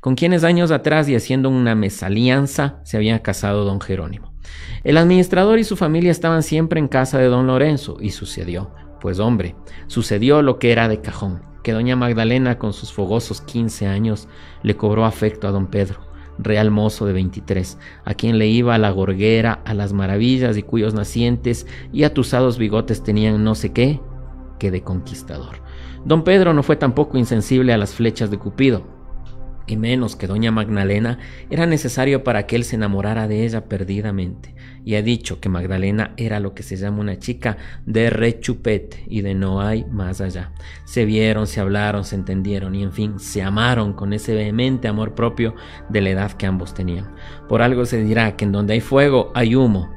con 0.06 0.14
quienes 0.14 0.44
años 0.44 0.70
atrás 0.70 1.10
y 1.10 1.16
haciendo 1.16 1.50
una 1.50 1.74
mesalianza 1.74 2.80
se 2.84 2.96
había 2.96 3.24
casado 3.24 3.66
don 3.66 3.82
Jerónimo. 3.82 4.34
El 4.84 4.98
administrador 4.98 5.58
y 5.58 5.64
su 5.64 5.78
familia 5.78 6.12
estaban 6.12 6.44
siempre 6.44 6.80
en 6.80 6.88
casa 6.88 7.18
de 7.18 7.26
don 7.26 7.48
Lorenzo, 7.48 7.98
y 8.00 8.12
sucedió 8.12 8.70
pues 9.02 9.18
hombre, 9.18 9.56
sucedió 9.88 10.44
lo 10.44 10.60
que 10.60 10.72
era 10.72 10.88
de 10.88 11.02
cajón, 11.02 11.42
que 11.64 11.72
doña 11.72 11.96
Magdalena 11.96 12.60
con 12.60 12.72
sus 12.72 12.94
fogosos 12.94 13.42
15 13.42 13.88
años 13.88 14.28
le 14.62 14.78
cobró 14.78 15.06
afecto 15.06 15.48
a 15.48 15.52
don 15.52 15.66
Pedro, 15.66 16.02
real 16.38 16.70
mozo 16.70 17.08
de 17.08 17.14
23, 17.14 17.80
a 18.04 18.14
quien 18.14 18.38
le 18.38 18.46
iba 18.46 18.76
a 18.76 18.78
la 18.78 18.92
gorguera, 18.92 19.64
a 19.66 19.74
las 19.74 19.92
maravillas 19.92 20.56
y 20.56 20.62
cuyos 20.62 20.94
nacientes 20.94 21.66
y 21.92 22.04
atusados 22.04 22.60
bigotes 22.60 23.02
tenían 23.02 23.44
no 23.44 23.56
sé 23.56 23.74
qué 23.74 24.00
que 24.60 24.70
de 24.70 24.84
conquistador. 24.84 25.64
Don 26.06 26.24
Pedro 26.24 26.54
no 26.54 26.62
fue 26.62 26.76
tampoco 26.76 27.18
insensible 27.18 27.74
a 27.74 27.80
las 27.80 27.96
flechas 27.96 28.30
de 28.30 28.38
Cupido, 28.38 28.95
y 29.68 29.78
menos 29.78 30.16
que 30.16 30.28
doña 30.28 30.52
Magdalena, 30.52 31.20
era 31.50 31.66
necesario 31.66 32.24
para 32.24 32.48
que 32.48 32.56
él 32.56 32.64
se 32.64 32.76
enamorara 32.76 33.28
de 33.28 33.46
ella 33.46 33.66
perdidamente. 33.66 34.56
Y 34.84 34.96
ha 34.96 35.02
dicho 35.02 35.40
que 35.40 35.50
Magdalena 35.50 36.14
era 36.16 36.40
lo 36.40 36.54
que 36.54 36.62
se 36.62 36.76
llama 36.76 37.00
una 37.00 37.18
chica 37.18 37.58
de 37.86 38.12
rechupete 38.12 39.04
y 39.08 39.22
de 39.22 39.34
no 39.34 39.62
hay 39.62 39.84
más 39.86 40.22
allá. 40.22 40.52
Se 40.86 41.06
vieron, 41.06 41.48
se 41.48 41.60
hablaron, 41.60 42.04
se 42.04 42.16
entendieron 42.16 42.76
y 42.76 42.84
en 42.84 42.92
fin, 42.92 43.20
se 43.20 43.42
amaron 43.42 43.94
con 43.94 44.14
ese 44.14 44.36
vehemente 44.36 44.88
amor 44.88 45.16
propio 45.16 45.56
de 45.90 46.02
la 46.02 46.12
edad 46.12 46.32
que 46.34 46.46
ambos 46.46 46.74
tenían. 46.74 47.16
Por 47.50 47.64
algo 47.64 47.86
se 47.86 48.04
dirá 48.04 48.36
que 48.36 48.46
en 48.46 48.52
donde 48.52 48.74
hay 48.74 48.82
fuego 48.82 49.32
hay 49.34 49.56
humo, 49.56 49.92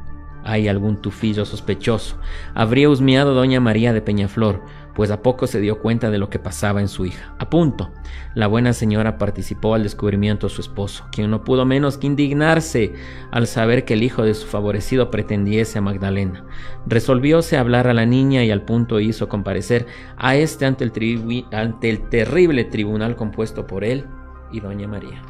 hay 0.44 0.68
algún 0.68 1.02
tufillo 1.02 1.44
sospechoso. 1.44 2.18
Habría 2.54 2.88
husmeado 2.88 3.34
doña 3.34 3.60
María 3.60 3.92
de 3.92 4.00
Peñaflor, 4.00 4.62
pues 4.98 5.12
a 5.12 5.22
poco 5.22 5.46
se 5.46 5.60
dio 5.60 5.78
cuenta 5.78 6.10
de 6.10 6.18
lo 6.18 6.28
que 6.28 6.40
pasaba 6.40 6.80
en 6.80 6.88
su 6.88 7.06
hija. 7.06 7.32
A 7.38 7.48
punto, 7.48 7.92
la 8.34 8.48
buena 8.48 8.72
señora 8.72 9.16
participó 9.16 9.76
al 9.76 9.84
descubrimiento 9.84 10.48
de 10.48 10.52
su 10.52 10.60
esposo, 10.60 11.04
quien 11.12 11.30
no 11.30 11.44
pudo 11.44 11.64
menos 11.64 11.98
que 11.98 12.08
indignarse 12.08 12.94
al 13.30 13.46
saber 13.46 13.84
que 13.84 13.94
el 13.94 14.02
hijo 14.02 14.24
de 14.24 14.34
su 14.34 14.48
favorecido 14.48 15.08
pretendiese 15.08 15.78
a 15.78 15.82
Magdalena. 15.82 16.44
Resolvióse 16.84 17.56
hablar 17.56 17.86
a 17.86 17.94
la 17.94 18.06
niña 18.06 18.42
y 18.42 18.50
al 18.50 18.62
punto 18.62 18.98
hizo 18.98 19.28
comparecer 19.28 19.86
a 20.16 20.34
este 20.34 20.66
ante 20.66 20.82
el, 20.82 21.44
ante 21.52 21.90
el 21.90 22.08
terrible 22.08 22.64
tribunal 22.64 23.14
compuesto 23.14 23.68
por 23.68 23.84
él 23.84 24.04
y 24.50 24.58
doña 24.58 24.88
María. 24.88 25.22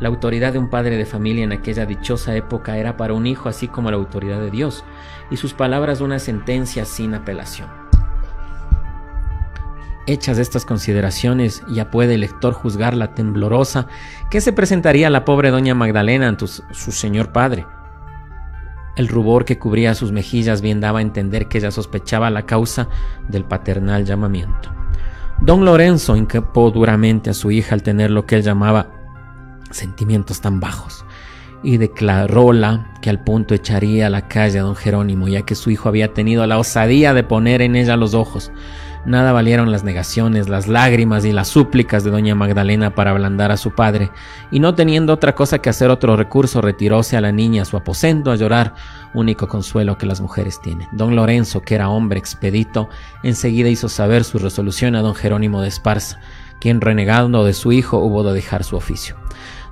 La 0.00 0.08
autoridad 0.08 0.54
de 0.54 0.58
un 0.58 0.70
padre 0.70 0.96
de 0.96 1.04
familia 1.04 1.44
en 1.44 1.52
aquella 1.52 1.84
dichosa 1.84 2.34
época 2.34 2.78
era 2.78 2.96
para 2.96 3.12
un 3.12 3.26
hijo 3.26 3.50
así 3.50 3.68
como 3.68 3.90
la 3.90 3.98
autoridad 3.98 4.40
de 4.40 4.50
Dios, 4.50 4.82
y 5.30 5.36
sus 5.36 5.52
palabras 5.52 6.00
una 6.00 6.18
sentencia 6.18 6.86
sin 6.86 7.12
apelación. 7.12 7.79
Hechas 10.10 10.38
estas 10.38 10.64
consideraciones, 10.64 11.62
ya 11.68 11.92
puede 11.92 12.14
el 12.14 12.22
lector 12.22 12.52
juzgar 12.52 12.94
la 12.94 13.14
temblorosa 13.14 13.86
que 14.28 14.40
se 14.40 14.52
presentaría 14.52 15.08
la 15.08 15.24
pobre 15.24 15.50
doña 15.50 15.76
Magdalena 15.76 16.26
ante 16.26 16.48
su 16.48 16.90
señor 16.90 17.30
padre. 17.30 17.64
El 18.96 19.06
rubor 19.06 19.44
que 19.44 19.60
cubría 19.60 19.94
sus 19.94 20.10
mejillas 20.10 20.62
bien 20.62 20.80
daba 20.80 20.98
a 20.98 21.02
entender 21.02 21.46
que 21.46 21.58
ella 21.58 21.70
sospechaba 21.70 22.28
la 22.28 22.44
causa 22.44 22.88
del 23.28 23.44
paternal 23.44 24.04
llamamiento. 24.04 24.74
Don 25.42 25.64
Lorenzo 25.64 26.16
increpó 26.16 26.72
duramente 26.72 27.30
a 27.30 27.34
su 27.34 27.52
hija 27.52 27.76
al 27.76 27.84
tener 27.84 28.10
lo 28.10 28.26
que 28.26 28.34
él 28.34 28.42
llamaba 28.42 28.88
sentimientos 29.70 30.40
tan 30.40 30.58
bajos 30.58 31.04
y 31.62 31.76
declaróla 31.76 32.94
que 33.00 33.10
al 33.10 33.22
punto 33.22 33.54
echaría 33.54 34.08
a 34.08 34.10
la 34.10 34.26
calle 34.26 34.58
a 34.58 34.62
don 34.62 34.74
Jerónimo, 34.74 35.28
ya 35.28 35.42
que 35.42 35.54
su 35.54 35.70
hijo 35.70 35.88
había 35.88 36.12
tenido 36.14 36.44
la 36.48 36.58
osadía 36.58 37.14
de 37.14 37.22
poner 37.22 37.62
en 37.62 37.76
ella 37.76 37.96
los 37.96 38.14
ojos. 38.14 38.50
Nada 39.06 39.32
valieron 39.32 39.72
las 39.72 39.82
negaciones, 39.82 40.48
las 40.48 40.68
lágrimas 40.68 41.24
y 41.24 41.32
las 41.32 41.48
súplicas 41.48 42.04
de 42.04 42.10
doña 42.10 42.34
Magdalena 42.34 42.94
para 42.94 43.12
ablandar 43.12 43.50
a 43.50 43.56
su 43.56 43.70
padre, 43.70 44.10
y 44.50 44.60
no 44.60 44.74
teniendo 44.74 45.12
otra 45.14 45.34
cosa 45.34 45.58
que 45.58 45.70
hacer 45.70 45.90
otro 45.90 46.16
recurso, 46.16 46.60
retiróse 46.60 47.16
a 47.16 47.20
la 47.20 47.32
niña 47.32 47.62
a 47.62 47.64
su 47.64 47.76
aposento 47.76 48.30
a 48.30 48.36
llorar, 48.36 48.74
único 49.14 49.48
consuelo 49.48 49.96
que 49.96 50.06
las 50.06 50.20
mujeres 50.20 50.60
tienen. 50.60 50.88
Don 50.92 51.16
Lorenzo, 51.16 51.62
que 51.62 51.74
era 51.74 51.88
hombre 51.88 52.18
expedito, 52.18 52.88
enseguida 53.22 53.68
hizo 53.68 53.88
saber 53.88 54.24
su 54.24 54.38
resolución 54.38 54.94
a 54.96 55.00
don 55.00 55.14
Jerónimo 55.14 55.62
de 55.62 55.68
Esparza, 55.68 56.20
quien 56.60 56.80
renegando 56.80 57.44
de 57.44 57.54
su 57.54 57.72
hijo 57.72 57.98
hubo 57.98 58.22
de 58.22 58.34
dejar 58.34 58.64
su 58.64 58.76
oficio. 58.76 59.19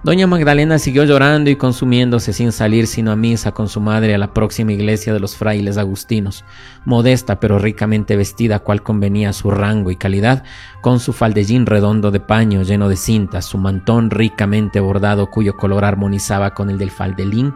Doña 0.05 0.29
Magdalena 0.29 0.79
siguió 0.79 1.03
llorando 1.03 1.51
y 1.51 1.57
consumiéndose 1.57 2.33
sin 2.33 2.53
salir 2.53 2.87
sino 2.87 3.11
a 3.11 3.17
misa 3.17 3.51
con 3.51 3.69
su 3.69 3.81
madre 3.81 4.15
a 4.15 4.19
la 4.19 4.33
próxima 4.33 4.73
iglesia 4.73 5.13
de 5.13 5.19
los 5.19 5.37
frailes 5.37 5.77
agustinos, 5.77 6.45
modesta 6.85 7.41
pero 7.41 7.59
ricamente 7.59 8.17
vestida 8.17 8.61
cual 8.61 8.85
convenía 8.85 9.31
a 9.31 9.33
su 9.33 9.51
rango 9.51 9.91
y 9.91 9.97
calidad, 9.97 10.45
con 10.83 11.01
su 11.01 11.13
faldellín 11.13 11.67
redondo 11.67 12.13
de 12.13 12.21
paño 12.21 12.63
lleno 12.63 12.89
de 12.89 12.97
cintas, 12.97 13.47
su 13.47 13.59
mantón 13.59 14.11
ricamente 14.11 14.79
bordado 14.79 15.31
cuyo 15.31 15.57
color 15.57 15.85
armonizaba 15.85 16.55
con 16.55 16.71
el 16.71 16.79
del 16.79 16.93
faldelín, 16.93 17.55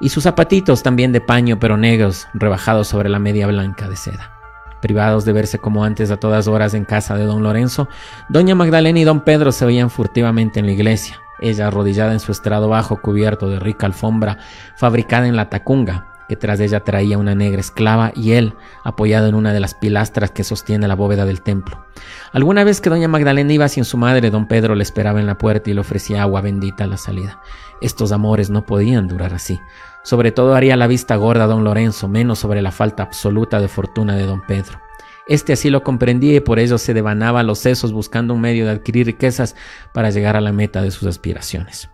y 0.00 0.10
sus 0.10 0.22
zapatitos 0.22 0.84
también 0.84 1.10
de 1.10 1.20
paño 1.20 1.58
pero 1.58 1.76
negros, 1.76 2.28
rebajados 2.34 2.86
sobre 2.86 3.08
la 3.08 3.18
media 3.18 3.48
blanca 3.48 3.88
de 3.88 3.96
seda. 3.96 4.38
Privados 4.80 5.24
de 5.24 5.32
verse 5.32 5.58
como 5.58 5.84
antes 5.84 6.12
a 6.12 6.18
todas 6.18 6.46
horas 6.46 6.72
en 6.72 6.84
casa 6.84 7.16
de 7.16 7.24
don 7.24 7.42
Lorenzo, 7.42 7.88
doña 8.28 8.54
Magdalena 8.54 9.00
y 9.00 9.04
don 9.04 9.22
Pedro 9.22 9.50
se 9.50 9.66
veían 9.66 9.90
furtivamente 9.90 10.60
en 10.60 10.66
la 10.66 10.72
iglesia 10.72 11.20
ella 11.40 11.66
arrodillada 11.66 12.12
en 12.12 12.20
su 12.20 12.32
estrado 12.32 12.68
bajo 12.68 13.00
cubierto 13.00 13.48
de 13.48 13.58
rica 13.58 13.86
alfombra 13.86 14.38
fabricada 14.76 15.26
en 15.26 15.36
la 15.36 15.48
tacunga, 15.50 16.10
que 16.28 16.36
tras 16.36 16.60
ella 16.60 16.84
traía 16.84 17.18
una 17.18 17.34
negra 17.34 17.60
esclava 17.60 18.12
y 18.14 18.32
él 18.32 18.54
apoyado 18.84 19.26
en 19.26 19.34
una 19.34 19.52
de 19.52 19.58
las 19.58 19.74
pilastras 19.74 20.30
que 20.30 20.44
sostiene 20.44 20.86
la 20.86 20.94
bóveda 20.94 21.24
del 21.24 21.42
templo. 21.42 21.84
Alguna 22.32 22.62
vez 22.62 22.80
que 22.80 22.88
doña 22.88 23.08
Magdalena 23.08 23.52
iba 23.52 23.68
sin 23.68 23.84
su 23.84 23.96
madre, 23.96 24.30
don 24.30 24.46
Pedro 24.46 24.76
le 24.76 24.84
esperaba 24.84 25.18
en 25.18 25.26
la 25.26 25.38
puerta 25.38 25.70
y 25.70 25.74
le 25.74 25.80
ofrecía 25.80 26.22
agua 26.22 26.40
bendita 26.40 26.84
a 26.84 26.86
la 26.86 26.98
salida. 26.98 27.40
Estos 27.80 28.12
amores 28.12 28.48
no 28.48 28.64
podían 28.64 29.08
durar 29.08 29.34
así. 29.34 29.58
Sobre 30.04 30.30
todo 30.30 30.54
haría 30.54 30.76
la 30.76 30.86
vista 30.86 31.16
gorda 31.16 31.46
don 31.46 31.64
Lorenzo, 31.64 32.06
menos 32.06 32.38
sobre 32.38 32.62
la 32.62 32.70
falta 32.70 33.02
absoluta 33.02 33.58
de 33.60 33.66
fortuna 33.66 34.14
de 34.14 34.26
don 34.26 34.40
Pedro. 34.42 34.78
Este 35.26 35.52
así 35.52 35.70
lo 35.70 35.82
comprendía 35.82 36.34
y 36.34 36.40
por 36.40 36.58
ello 36.58 36.78
se 36.78 36.94
devanaba 36.94 37.42
los 37.42 37.58
sesos 37.58 37.92
buscando 37.92 38.34
un 38.34 38.40
medio 38.40 38.64
de 38.64 38.72
adquirir 38.72 39.06
riquezas 39.06 39.54
para 39.92 40.10
llegar 40.10 40.36
a 40.36 40.40
la 40.40 40.52
meta 40.52 40.82
de 40.82 40.90
sus 40.90 41.06
aspiraciones. 41.08 41.88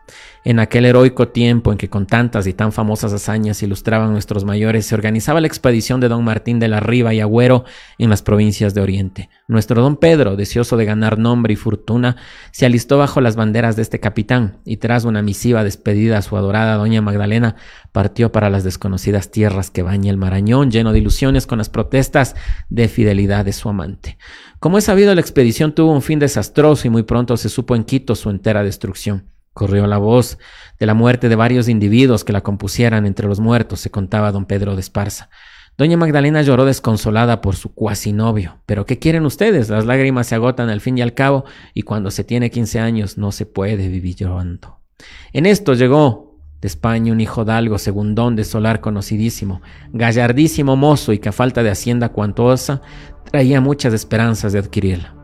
En 0.48 0.60
aquel 0.60 0.84
heroico 0.84 1.26
tiempo 1.26 1.72
en 1.72 1.76
que 1.76 1.90
con 1.90 2.06
tantas 2.06 2.46
y 2.46 2.52
tan 2.52 2.70
famosas 2.70 3.12
hazañas 3.12 3.64
ilustraban 3.64 4.12
nuestros 4.12 4.44
mayores, 4.44 4.86
se 4.86 4.94
organizaba 4.94 5.40
la 5.40 5.48
expedición 5.48 5.98
de 5.98 6.06
don 6.06 6.22
Martín 6.22 6.60
de 6.60 6.68
la 6.68 6.78
Riva 6.78 7.12
y 7.12 7.18
Agüero 7.18 7.64
en 7.98 8.10
las 8.10 8.22
provincias 8.22 8.72
de 8.72 8.80
Oriente. 8.80 9.28
Nuestro 9.48 9.82
don 9.82 9.96
Pedro, 9.96 10.36
deseoso 10.36 10.76
de 10.76 10.84
ganar 10.84 11.18
nombre 11.18 11.54
y 11.54 11.56
fortuna, 11.56 12.14
se 12.52 12.64
alistó 12.64 12.96
bajo 12.96 13.20
las 13.20 13.34
banderas 13.34 13.74
de 13.74 13.82
este 13.82 13.98
capitán 13.98 14.58
y 14.64 14.76
tras 14.76 15.04
una 15.04 15.20
misiva 15.20 15.64
despedida 15.64 16.18
a 16.18 16.22
su 16.22 16.36
adorada 16.36 16.76
doña 16.76 17.02
Magdalena, 17.02 17.56
partió 17.90 18.30
para 18.30 18.48
las 18.48 18.62
desconocidas 18.62 19.32
tierras 19.32 19.72
que 19.72 19.82
baña 19.82 20.12
el 20.12 20.16
Marañón, 20.16 20.70
lleno 20.70 20.92
de 20.92 21.00
ilusiones 21.00 21.48
con 21.48 21.58
las 21.58 21.70
protestas 21.70 22.36
de 22.70 22.86
fidelidad 22.86 23.44
de 23.44 23.52
su 23.52 23.68
amante. 23.68 24.16
Como 24.60 24.78
es 24.78 24.84
sabido, 24.84 25.12
la 25.12 25.20
expedición 25.20 25.74
tuvo 25.74 25.90
un 25.90 26.02
fin 26.02 26.20
desastroso 26.20 26.86
y 26.86 26.90
muy 26.90 27.02
pronto 27.02 27.36
se 27.36 27.48
supo 27.48 27.74
en 27.74 27.82
Quito 27.82 28.14
su 28.14 28.30
entera 28.30 28.62
destrucción. 28.62 29.35
Corrió 29.56 29.86
la 29.86 29.96
voz 29.96 30.36
de 30.78 30.84
la 30.84 30.92
muerte 30.92 31.30
de 31.30 31.34
varios 31.34 31.70
individuos 31.70 32.24
que 32.24 32.34
la 32.34 32.42
compusieran 32.42 33.06
entre 33.06 33.26
los 33.26 33.40
muertos, 33.40 33.80
se 33.80 33.90
contaba 33.90 34.30
don 34.30 34.44
Pedro 34.44 34.74
de 34.74 34.82
Esparza. 34.82 35.30
Doña 35.78 35.96
Magdalena 35.96 36.42
lloró 36.42 36.66
desconsolada 36.66 37.40
por 37.40 37.56
su 37.56 37.72
cuasi 37.72 38.12
novio. 38.12 38.58
Pero 38.66 38.84
¿qué 38.84 38.98
quieren 38.98 39.24
ustedes? 39.24 39.70
Las 39.70 39.86
lágrimas 39.86 40.26
se 40.26 40.34
agotan 40.34 40.68
al 40.68 40.82
fin 40.82 40.98
y 40.98 41.00
al 41.00 41.14
cabo, 41.14 41.46
y 41.72 41.84
cuando 41.84 42.10
se 42.10 42.22
tiene 42.22 42.50
quince 42.50 42.80
años 42.80 43.16
no 43.16 43.32
se 43.32 43.46
puede 43.46 43.88
vivir 43.88 44.16
llorando. 44.16 44.80
En 45.32 45.46
esto 45.46 45.72
llegó 45.72 46.38
de 46.60 46.68
España 46.68 47.10
un 47.10 47.22
hijo 47.22 47.46
d'algo, 47.46 47.78
segundón 47.78 48.36
de 48.36 48.44
solar 48.44 48.82
conocidísimo, 48.82 49.62
gallardísimo 49.90 50.76
mozo 50.76 51.14
y 51.14 51.18
que 51.18 51.30
a 51.30 51.32
falta 51.32 51.62
de 51.62 51.70
hacienda 51.70 52.10
cuantosa 52.10 52.82
traía 53.30 53.62
muchas 53.62 53.94
esperanzas 53.94 54.52
de 54.52 54.58
adquirirla 54.58 55.16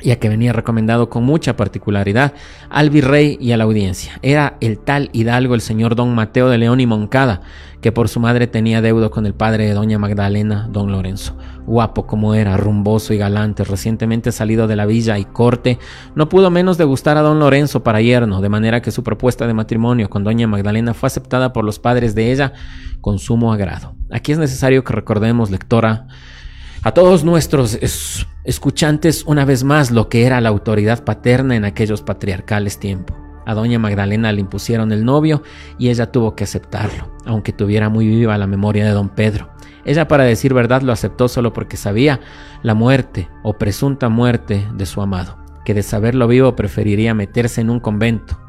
ya 0.00 0.16
que 0.16 0.28
venía 0.28 0.52
recomendado 0.52 1.08
con 1.08 1.24
mucha 1.24 1.56
particularidad 1.56 2.34
al 2.68 2.90
virrey 2.90 3.38
y 3.40 3.52
a 3.52 3.56
la 3.56 3.64
audiencia. 3.64 4.18
Era 4.22 4.56
el 4.60 4.78
tal 4.78 5.10
hidalgo 5.12 5.54
el 5.54 5.60
señor 5.60 5.96
don 5.96 6.14
Mateo 6.14 6.48
de 6.48 6.58
León 6.58 6.80
y 6.80 6.86
Moncada, 6.86 7.42
que 7.80 7.92
por 7.92 8.08
su 8.08 8.20
madre 8.20 8.46
tenía 8.46 8.82
deudo 8.82 9.10
con 9.10 9.26
el 9.26 9.34
padre 9.34 9.66
de 9.66 9.74
doña 9.74 9.98
Magdalena, 9.98 10.68
don 10.70 10.90
Lorenzo. 10.90 11.36
Guapo 11.66 12.06
como 12.06 12.34
era, 12.34 12.56
rumboso 12.56 13.14
y 13.14 13.18
galante, 13.18 13.64
recientemente 13.64 14.32
salido 14.32 14.66
de 14.66 14.76
la 14.76 14.86
villa 14.86 15.18
y 15.18 15.24
corte, 15.24 15.78
no 16.14 16.28
pudo 16.28 16.50
menos 16.50 16.78
de 16.78 16.84
gustar 16.84 17.16
a 17.16 17.22
don 17.22 17.38
Lorenzo 17.38 17.82
para 17.82 18.00
yerno, 18.00 18.40
de 18.40 18.48
manera 18.48 18.82
que 18.82 18.90
su 18.90 19.02
propuesta 19.02 19.46
de 19.46 19.54
matrimonio 19.54 20.10
con 20.10 20.24
doña 20.24 20.46
Magdalena 20.46 20.94
fue 20.94 21.06
aceptada 21.08 21.52
por 21.52 21.64
los 21.64 21.78
padres 21.78 22.14
de 22.14 22.32
ella 22.32 22.52
con 23.00 23.18
sumo 23.18 23.52
agrado. 23.52 23.94
Aquí 24.10 24.32
es 24.32 24.38
necesario 24.38 24.84
que 24.84 24.92
recordemos, 24.92 25.50
lectora, 25.50 26.06
a 26.82 26.92
todos 26.92 27.24
nuestros 27.24 27.78
escuchantes 28.46 29.24
una 29.26 29.44
vez 29.44 29.64
más 29.64 29.90
lo 29.90 30.08
que 30.08 30.24
era 30.24 30.40
la 30.40 30.48
autoridad 30.48 31.04
paterna 31.04 31.56
en 31.56 31.64
aquellos 31.64 32.02
patriarcales 32.02 32.78
tiempos. 32.78 33.16
A 33.44 33.54
doña 33.54 33.78
Magdalena 33.78 34.32
le 34.32 34.40
impusieron 34.40 34.92
el 34.92 35.04
novio 35.04 35.42
y 35.78 35.90
ella 35.90 36.10
tuvo 36.10 36.34
que 36.34 36.44
aceptarlo, 36.44 37.12
aunque 37.24 37.52
tuviera 37.52 37.88
muy 37.88 38.06
viva 38.06 38.38
la 38.38 38.46
memoria 38.46 38.84
de 38.84 38.92
don 38.92 39.08
Pedro. 39.08 39.50
Ella, 39.84 40.08
para 40.08 40.24
decir 40.24 40.54
verdad, 40.54 40.82
lo 40.82 40.92
aceptó 40.92 41.28
solo 41.28 41.52
porque 41.52 41.76
sabía 41.76 42.20
la 42.62 42.74
muerte 42.74 43.28
o 43.42 43.52
presunta 43.54 44.08
muerte 44.08 44.66
de 44.74 44.86
su 44.86 45.00
amado, 45.00 45.36
que 45.64 45.74
de 45.74 45.82
saberlo 45.82 46.26
vivo 46.26 46.56
preferiría 46.56 47.14
meterse 47.14 47.60
en 47.60 47.70
un 47.70 47.78
convento. 47.78 48.40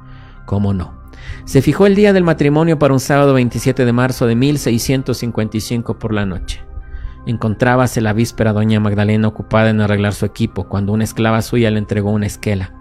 ¿Cómo 0.45 0.73
no? 0.73 0.97
Se 1.45 1.61
fijó 1.61 1.85
el 1.85 1.95
día 1.95 2.13
del 2.13 2.23
matrimonio 2.23 2.79
para 2.79 2.93
un 2.93 2.99
sábado 2.99 3.33
27 3.33 3.85
de 3.85 3.93
marzo 3.93 4.25
de 4.25 4.35
1655 4.35 5.99
por 5.99 6.13
la 6.13 6.25
noche. 6.25 6.66
Encontrábase 7.27 7.99
la 7.99 8.13
víspera 8.13 8.53
doña 8.53 8.79
Magdalena 8.79 9.27
ocupada 9.27 9.69
en 9.69 9.81
arreglar 9.81 10.13
su 10.13 10.25
equipo 10.25 10.69
cuando 10.69 10.93
una 10.93 11.03
esclava 11.03 11.41
suya 11.41 11.69
le 11.69 11.77
entregó 11.77 12.09
una 12.11 12.25
esquela. 12.25 12.71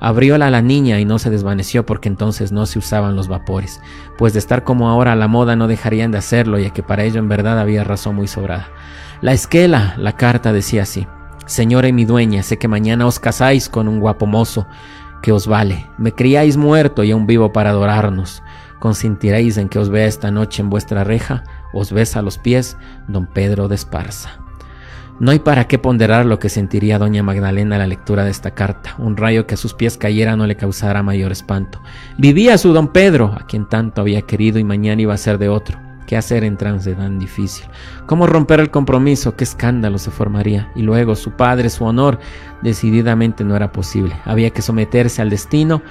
Abrióla 0.00 0.46
a 0.46 0.50
la 0.50 0.62
niña 0.62 0.98
y 1.00 1.04
no 1.04 1.18
se 1.18 1.28
desvaneció 1.28 1.84
porque 1.84 2.08
entonces 2.08 2.50
no 2.50 2.64
se 2.64 2.78
usaban 2.78 3.14
los 3.14 3.28
vapores, 3.28 3.82
pues 4.16 4.32
de 4.32 4.38
estar 4.38 4.64
como 4.64 4.88
ahora 4.88 5.12
a 5.12 5.16
la 5.16 5.28
moda 5.28 5.54
no 5.54 5.68
dejarían 5.68 6.12
de 6.12 6.16
hacerlo 6.16 6.58
ya 6.58 6.70
que 6.70 6.82
para 6.82 7.04
ello 7.04 7.18
en 7.18 7.28
verdad 7.28 7.58
había 7.58 7.84
razón 7.84 8.14
muy 8.14 8.26
sobrada. 8.26 8.68
La 9.20 9.32
esquela, 9.32 9.94
la 9.98 10.16
carta 10.16 10.54
decía 10.54 10.84
así, 10.84 11.06
Señora 11.44 11.88
y 11.88 11.92
mi 11.92 12.06
dueña, 12.06 12.42
sé 12.42 12.56
que 12.58 12.68
mañana 12.68 13.06
os 13.06 13.18
casáis 13.18 13.68
con 13.68 13.86
un 13.86 14.00
guapo 14.00 14.24
mozo 14.24 14.66
que 15.20 15.32
os 15.32 15.46
vale, 15.46 15.86
me 15.98 16.12
criáis 16.12 16.56
muerto 16.56 17.04
y 17.04 17.10
aún 17.10 17.26
vivo 17.26 17.52
para 17.52 17.68
adorarnos, 17.68 18.42
consentiréis 18.80 19.56
en 19.58 19.68
que 19.68 19.78
os 19.78 19.88
vea 19.88 20.06
esta 20.06 20.32
noche 20.32 20.62
en 20.62 20.70
vuestra 20.70 21.04
reja, 21.04 21.44
os 21.72 21.92
besa 21.92 22.22
los 22.22 22.38
pies 22.38 22.76
don 23.06 23.26
Pedro 23.26 23.68
de 23.68 23.76
Esparza. 23.76 24.40
No 25.20 25.30
hay 25.32 25.38
para 25.38 25.68
qué 25.68 25.78
ponderar 25.78 26.24
lo 26.24 26.38
que 26.38 26.48
sentiría 26.48 26.98
doña 26.98 27.22
Magdalena 27.22 27.76
a 27.76 27.78
la 27.78 27.86
lectura 27.86 28.24
de 28.24 28.30
esta 28.30 28.52
carta. 28.52 28.94
Un 28.96 29.18
rayo 29.18 29.46
que 29.46 29.52
a 29.52 29.58
sus 29.58 29.74
pies 29.74 29.98
cayera 29.98 30.34
no 30.34 30.46
le 30.46 30.56
causara 30.56 31.02
mayor 31.02 31.30
espanto. 31.30 31.82
Vivía 32.16 32.56
su 32.56 32.72
don 32.72 32.88
Pedro, 32.88 33.34
a 33.38 33.46
quien 33.46 33.68
tanto 33.68 34.00
había 34.00 34.22
querido 34.22 34.58
y 34.58 34.64
mañana 34.64 35.02
iba 35.02 35.12
a 35.12 35.18
ser 35.18 35.36
de 35.36 35.50
otro. 35.50 35.89
¿Qué 36.10 36.16
hacer 36.16 36.42
en 36.42 36.56
trance 36.56 36.92
tan 36.96 37.20
difícil? 37.20 37.66
¿Cómo 38.06 38.26
romper 38.26 38.58
el 38.58 38.72
compromiso? 38.72 39.36
¿Qué 39.36 39.44
escándalo 39.44 39.96
se 39.96 40.10
formaría? 40.10 40.68
Y 40.74 40.82
luego 40.82 41.14
su 41.14 41.30
padre, 41.36 41.70
su 41.70 41.84
honor, 41.84 42.18
decididamente 42.62 43.44
no 43.44 43.54
era 43.54 43.70
posible. 43.70 44.16
Había 44.24 44.50
que 44.50 44.60
someterse 44.60 45.22
al 45.22 45.30
destino. 45.30 45.82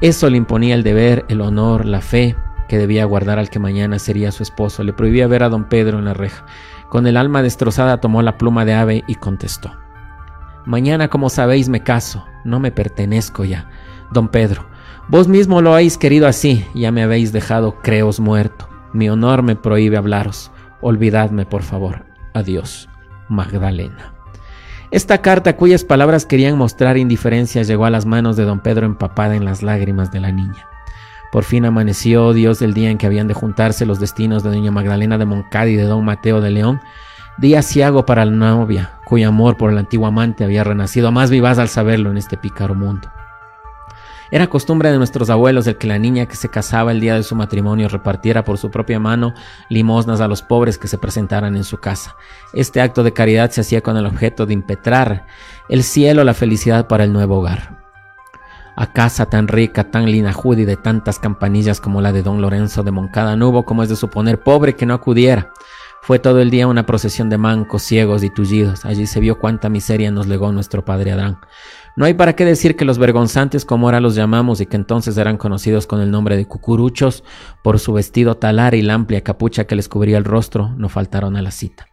Eso 0.00 0.30
le 0.30 0.36
imponía 0.36 0.76
el 0.76 0.84
deber, 0.84 1.24
el 1.28 1.40
honor, 1.40 1.86
la 1.86 2.02
fe, 2.02 2.36
que 2.68 2.78
debía 2.78 3.04
guardar 3.04 3.40
al 3.40 3.50
que 3.50 3.58
mañana 3.58 3.98
sería 3.98 4.30
su 4.30 4.44
esposo. 4.44 4.84
Le 4.84 4.92
prohibía 4.92 5.26
ver 5.26 5.42
a 5.42 5.48
don 5.48 5.64
Pedro 5.64 5.98
en 5.98 6.04
la 6.04 6.14
reja. 6.14 6.46
Con 6.88 7.08
el 7.08 7.16
alma 7.16 7.42
destrozada 7.42 8.00
tomó 8.00 8.22
la 8.22 8.38
pluma 8.38 8.64
de 8.64 8.74
ave 8.74 9.02
y 9.08 9.16
contestó. 9.16 9.72
Mañana, 10.66 11.08
como 11.08 11.30
sabéis, 11.30 11.68
me 11.68 11.82
caso. 11.82 12.24
No 12.44 12.60
me 12.60 12.70
pertenezco 12.70 13.44
ya. 13.44 13.68
Don 14.12 14.28
Pedro, 14.28 14.66
vos 15.08 15.26
mismo 15.26 15.60
lo 15.62 15.72
habéis 15.72 15.98
querido 15.98 16.28
así. 16.28 16.64
Ya 16.76 16.92
me 16.92 17.02
habéis 17.02 17.32
dejado, 17.32 17.80
creos, 17.82 18.20
muerto. 18.20 18.68
Mi 18.94 19.10
honor 19.10 19.42
me 19.42 19.56
prohíbe 19.56 19.96
hablaros. 19.96 20.52
Olvidadme, 20.80 21.44
por 21.44 21.62
favor. 21.62 22.06
Adiós. 22.32 22.88
Magdalena. 23.28 24.14
Esta 24.92 25.18
carta, 25.18 25.56
cuyas 25.56 25.82
palabras 25.82 26.24
querían 26.24 26.56
mostrar 26.56 26.96
indiferencia, 26.96 27.64
llegó 27.64 27.86
a 27.86 27.90
las 27.90 28.06
manos 28.06 28.36
de 28.36 28.44
don 28.44 28.60
Pedro 28.60 28.86
empapada 28.86 29.34
en 29.34 29.44
las 29.44 29.64
lágrimas 29.64 30.12
de 30.12 30.20
la 30.20 30.30
niña. 30.30 30.68
Por 31.32 31.42
fin 31.42 31.64
amaneció 31.64 32.32
Dios 32.32 32.60
del 32.60 32.74
día 32.74 32.90
en 32.90 32.98
que 32.98 33.06
habían 33.06 33.26
de 33.26 33.34
juntarse 33.34 33.84
los 33.84 33.98
destinos 33.98 34.44
de 34.44 34.50
doña 34.50 34.70
Magdalena 34.70 35.18
de 35.18 35.24
Moncada 35.24 35.66
y 35.66 35.74
de 35.74 35.82
don 35.82 36.04
Mateo 36.04 36.40
de 36.40 36.52
León, 36.52 36.80
día 37.38 37.62
ciago 37.62 38.06
para 38.06 38.24
la 38.24 38.30
novia, 38.30 39.00
cuyo 39.04 39.28
amor 39.28 39.56
por 39.56 39.72
el 39.72 39.78
antiguo 39.78 40.06
amante 40.06 40.44
había 40.44 40.62
renacido 40.62 41.10
más 41.10 41.32
vivaz 41.32 41.58
al 41.58 41.68
saberlo 41.68 42.12
en 42.12 42.18
este 42.18 42.36
pícaro 42.36 42.76
mundo. 42.76 43.10
Era 44.30 44.48
costumbre 44.48 44.90
de 44.90 44.98
nuestros 44.98 45.30
abuelos 45.30 45.66
el 45.66 45.76
que 45.76 45.86
la 45.86 45.98
niña 45.98 46.26
que 46.26 46.36
se 46.36 46.48
casaba 46.48 46.92
el 46.92 47.00
día 47.00 47.14
de 47.14 47.22
su 47.22 47.34
matrimonio 47.36 47.88
repartiera 47.88 48.44
por 48.44 48.58
su 48.58 48.70
propia 48.70 48.98
mano 48.98 49.34
limosnas 49.68 50.20
a 50.20 50.28
los 50.28 50.42
pobres 50.42 50.78
que 50.78 50.88
se 50.88 50.98
presentaran 50.98 51.56
en 51.56 51.64
su 51.64 51.78
casa. 51.78 52.16
Este 52.52 52.80
acto 52.80 53.02
de 53.02 53.12
caridad 53.12 53.50
se 53.50 53.60
hacía 53.60 53.80
con 53.80 53.96
el 53.96 54.06
objeto 54.06 54.46
de 54.46 54.54
impetrar 54.54 55.26
el 55.68 55.82
cielo 55.82 56.24
la 56.24 56.34
felicidad 56.34 56.88
para 56.88 57.04
el 57.04 57.12
nuevo 57.12 57.38
hogar 57.38 57.84
a 58.76 58.92
casa 58.92 59.26
tan 59.26 59.48
rica, 59.48 59.90
tan 59.90 60.06
linajuda 60.06 60.62
y 60.62 60.64
de 60.64 60.76
tantas 60.76 61.18
campanillas 61.18 61.80
como 61.80 62.00
la 62.00 62.12
de 62.12 62.22
don 62.22 62.40
Lorenzo 62.40 62.82
de 62.82 62.90
Moncada 62.90 63.36
no 63.36 63.48
hubo, 63.48 63.64
como 63.64 63.82
es 63.82 63.88
de 63.88 63.96
suponer, 63.96 64.42
pobre 64.42 64.74
que 64.74 64.86
no 64.86 64.94
acudiera. 64.94 65.52
Fue 66.06 66.18
todo 66.18 66.42
el 66.42 66.50
día 66.50 66.66
una 66.66 66.84
procesión 66.84 67.30
de 67.30 67.38
mancos, 67.38 67.82
ciegos 67.82 68.22
y 68.22 68.28
tullidos. 68.28 68.84
Allí 68.84 69.06
se 69.06 69.20
vio 69.20 69.38
cuánta 69.38 69.70
miseria 69.70 70.10
nos 70.10 70.26
legó 70.26 70.52
nuestro 70.52 70.84
padre 70.84 71.12
Adán. 71.12 71.38
No 71.96 72.04
hay 72.04 72.12
para 72.12 72.36
qué 72.36 72.44
decir 72.44 72.76
que 72.76 72.84
los 72.84 72.98
vergonzantes, 72.98 73.64
como 73.64 73.86
ahora 73.86 74.00
los 74.00 74.14
llamamos 74.14 74.60
y 74.60 74.66
que 74.66 74.76
entonces 74.76 75.16
eran 75.16 75.38
conocidos 75.38 75.86
con 75.86 76.02
el 76.02 76.10
nombre 76.10 76.36
de 76.36 76.44
cucuruchos, 76.44 77.24
por 77.62 77.78
su 77.78 77.94
vestido 77.94 78.36
talar 78.36 78.74
y 78.74 78.82
la 78.82 78.92
amplia 78.92 79.22
capucha 79.22 79.64
que 79.64 79.76
les 79.76 79.88
cubría 79.88 80.18
el 80.18 80.24
rostro, 80.24 80.74
no 80.76 80.90
faltaron 80.90 81.36
a 81.36 81.42
la 81.42 81.50
cita. 81.50 81.86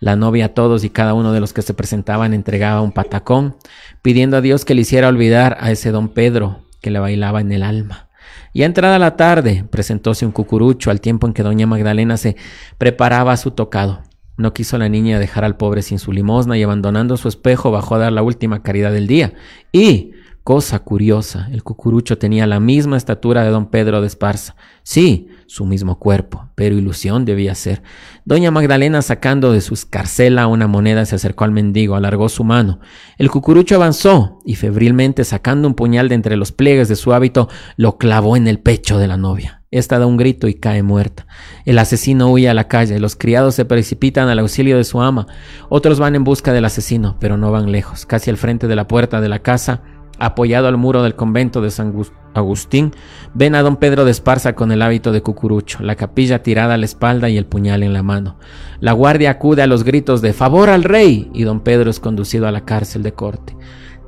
La 0.00 0.16
novia 0.16 0.46
a 0.46 0.54
todos 0.54 0.82
y 0.82 0.90
cada 0.90 1.14
uno 1.14 1.32
de 1.32 1.38
los 1.38 1.52
que 1.52 1.62
se 1.62 1.72
presentaban 1.72 2.34
entregaba 2.34 2.80
un 2.80 2.90
patacón, 2.90 3.54
pidiendo 4.02 4.38
a 4.38 4.40
Dios 4.40 4.64
que 4.64 4.74
le 4.74 4.80
hiciera 4.80 5.06
olvidar 5.06 5.56
a 5.60 5.70
ese 5.70 5.92
don 5.92 6.08
Pedro 6.08 6.64
que 6.80 6.90
le 6.90 6.98
bailaba 6.98 7.40
en 7.40 7.52
el 7.52 7.62
alma. 7.62 8.08
Y 8.52 8.64
entrada 8.64 8.98
la 8.98 9.16
tarde, 9.16 9.64
presentóse 9.70 10.26
un 10.26 10.32
cucurucho 10.32 10.90
al 10.90 11.00
tiempo 11.00 11.26
en 11.26 11.32
que 11.32 11.42
doña 11.42 11.66
Magdalena 11.66 12.16
se 12.16 12.36
preparaba 12.78 13.32
a 13.32 13.36
su 13.36 13.52
tocado. 13.52 14.02
No 14.36 14.52
quiso 14.52 14.76
la 14.78 14.88
niña 14.88 15.18
dejar 15.18 15.44
al 15.44 15.56
pobre 15.56 15.82
sin 15.82 15.98
su 15.98 16.12
limosna 16.12 16.58
y 16.58 16.62
abandonando 16.62 17.16
su 17.16 17.28
espejo 17.28 17.70
bajó 17.70 17.94
a 17.94 17.98
dar 17.98 18.12
la 18.12 18.22
última 18.22 18.62
caridad 18.62 18.92
del 18.92 19.06
día. 19.06 19.34
Y, 19.72 20.12
cosa 20.44 20.80
curiosa, 20.80 21.48
el 21.52 21.62
cucurucho 21.62 22.18
tenía 22.18 22.46
la 22.46 22.60
misma 22.60 22.96
estatura 22.96 23.42
de 23.42 23.50
don 23.50 23.66
Pedro 23.70 24.00
de 24.00 24.06
Esparza. 24.06 24.56
Sí, 24.82 25.28
su 25.52 25.66
mismo 25.66 25.98
cuerpo, 25.98 26.48
pero 26.54 26.78
ilusión 26.78 27.26
debía 27.26 27.54
ser. 27.54 27.82
Doña 28.24 28.50
Magdalena, 28.50 29.02
sacando 29.02 29.52
de 29.52 29.60
su 29.60 29.74
escarcela 29.74 30.46
una 30.46 30.66
moneda, 30.66 31.04
se 31.04 31.16
acercó 31.16 31.44
al 31.44 31.50
mendigo, 31.50 31.94
alargó 31.94 32.30
su 32.30 32.42
mano. 32.42 32.80
El 33.18 33.30
cucurucho 33.30 33.74
avanzó 33.74 34.38
y 34.46 34.54
febrilmente, 34.54 35.24
sacando 35.24 35.68
un 35.68 35.74
puñal 35.74 36.08
de 36.08 36.14
entre 36.14 36.36
los 36.36 36.52
pliegues 36.52 36.88
de 36.88 36.96
su 36.96 37.12
hábito, 37.12 37.50
lo 37.76 37.98
clavó 37.98 38.38
en 38.38 38.48
el 38.48 38.60
pecho 38.60 38.96
de 38.96 39.08
la 39.08 39.18
novia. 39.18 39.62
Esta 39.70 39.98
da 39.98 40.06
un 40.06 40.16
grito 40.16 40.48
y 40.48 40.54
cae 40.54 40.82
muerta. 40.82 41.26
El 41.66 41.78
asesino 41.78 42.30
huye 42.30 42.48
a 42.48 42.54
la 42.54 42.66
calle, 42.68 42.98
los 42.98 43.14
criados 43.14 43.54
se 43.54 43.66
precipitan 43.66 44.30
al 44.30 44.38
auxilio 44.38 44.78
de 44.78 44.84
su 44.84 45.02
ama, 45.02 45.26
otros 45.68 45.98
van 45.98 46.14
en 46.14 46.24
busca 46.24 46.54
del 46.54 46.64
asesino, 46.64 47.18
pero 47.20 47.36
no 47.36 47.52
van 47.52 47.70
lejos. 47.70 48.06
Casi 48.06 48.30
al 48.30 48.38
frente 48.38 48.68
de 48.68 48.76
la 48.76 48.88
puerta 48.88 49.20
de 49.20 49.28
la 49.28 49.40
casa, 49.40 49.82
apoyado 50.18 50.66
al 50.66 50.78
muro 50.78 51.02
del 51.02 51.14
convento 51.14 51.60
de 51.60 51.70
San 51.70 51.92
Agustín, 52.34 52.92
ven 53.34 53.54
a 53.54 53.62
don 53.62 53.76
Pedro 53.76 54.04
de 54.04 54.10
Esparza 54.10 54.54
con 54.54 54.72
el 54.72 54.82
hábito 54.82 55.12
de 55.12 55.22
cucurucho, 55.22 55.82
la 55.82 55.96
capilla 55.96 56.42
tirada 56.42 56.74
a 56.74 56.76
la 56.76 56.84
espalda 56.84 57.28
y 57.28 57.36
el 57.36 57.46
puñal 57.46 57.82
en 57.82 57.92
la 57.92 58.02
mano. 58.02 58.36
La 58.80 58.92
guardia 58.92 59.30
acude 59.30 59.62
a 59.62 59.66
los 59.66 59.84
gritos 59.84 60.22
de 60.22 60.32
favor 60.32 60.70
al 60.70 60.84
rey 60.84 61.30
y 61.34 61.44
don 61.44 61.60
Pedro 61.60 61.90
es 61.90 62.00
conducido 62.00 62.46
a 62.46 62.52
la 62.52 62.64
cárcel 62.64 63.02
de 63.02 63.12
corte. 63.12 63.56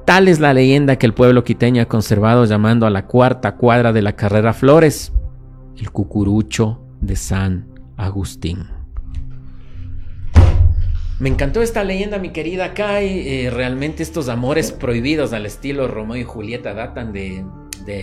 Tal 0.04 0.28
es 0.28 0.38
la 0.38 0.52
leyenda 0.52 0.96
que 0.96 1.06
el 1.06 1.14
pueblo 1.14 1.44
quiteño 1.44 1.82
ha 1.82 1.86
conservado 1.86 2.44
llamando 2.44 2.86
a 2.86 2.90
la 2.90 3.06
cuarta 3.06 3.56
cuadra 3.56 3.92
de 3.92 4.02
la 4.02 4.16
carrera 4.16 4.52
Flores, 4.52 5.12
el 5.78 5.90
cucurucho 5.90 6.80
de 7.00 7.16
San 7.16 7.66
Agustín. 7.96 8.66
Me 11.20 11.28
encantó 11.28 11.62
esta 11.62 11.84
leyenda, 11.84 12.18
mi 12.18 12.30
querida 12.30 12.74
Kai. 12.74 13.28
Eh, 13.28 13.50
realmente 13.50 14.02
estos 14.02 14.28
amores 14.28 14.72
prohibidos 14.72 15.32
al 15.32 15.46
estilo 15.46 15.86
Romeo 15.86 16.16
y 16.16 16.24
Julieta 16.24 16.74
datan 16.74 17.12
de, 17.12 17.44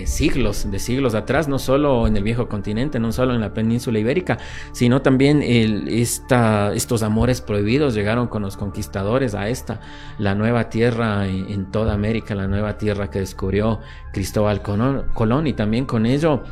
siglos, 0.06 0.70
de 0.70 0.80
siglos 0.80 1.16
atrás, 1.16 1.48
no 1.48 1.60
solo 1.60 2.08
en 2.08 2.16
el 2.16 2.24
viejo 2.24 2.48
continente, 2.48 3.00
no 3.00 3.12
solo 3.12 3.34
en 3.34 3.42
la 3.42 3.54
península 3.54 4.00
ibérica, 4.00 4.38
sino 4.72 5.02
también 5.02 5.42
estos 5.44 7.04
amores 7.04 7.42
prohibidos 7.42 7.94
llegaron 7.94 8.28
con 8.28 8.42
los 8.42 8.58
conquistadores 8.58 9.36
a 9.36 9.50
esta, 9.50 9.82
la 10.18 10.36
nueva 10.36 10.70
tierra 10.70 11.28
en, 11.28 11.72
toda 11.72 11.94
América, 11.94 12.36
la 12.36 12.48
nueva 12.48 12.78
tierra 12.78 13.10
que 13.10 13.20
descubrió 13.20 13.80
Cristóbal 14.14 14.62
Colón 14.62 15.48
y 15.48 15.54
también 15.54 15.86
con 15.86 16.06
ello 16.06 16.44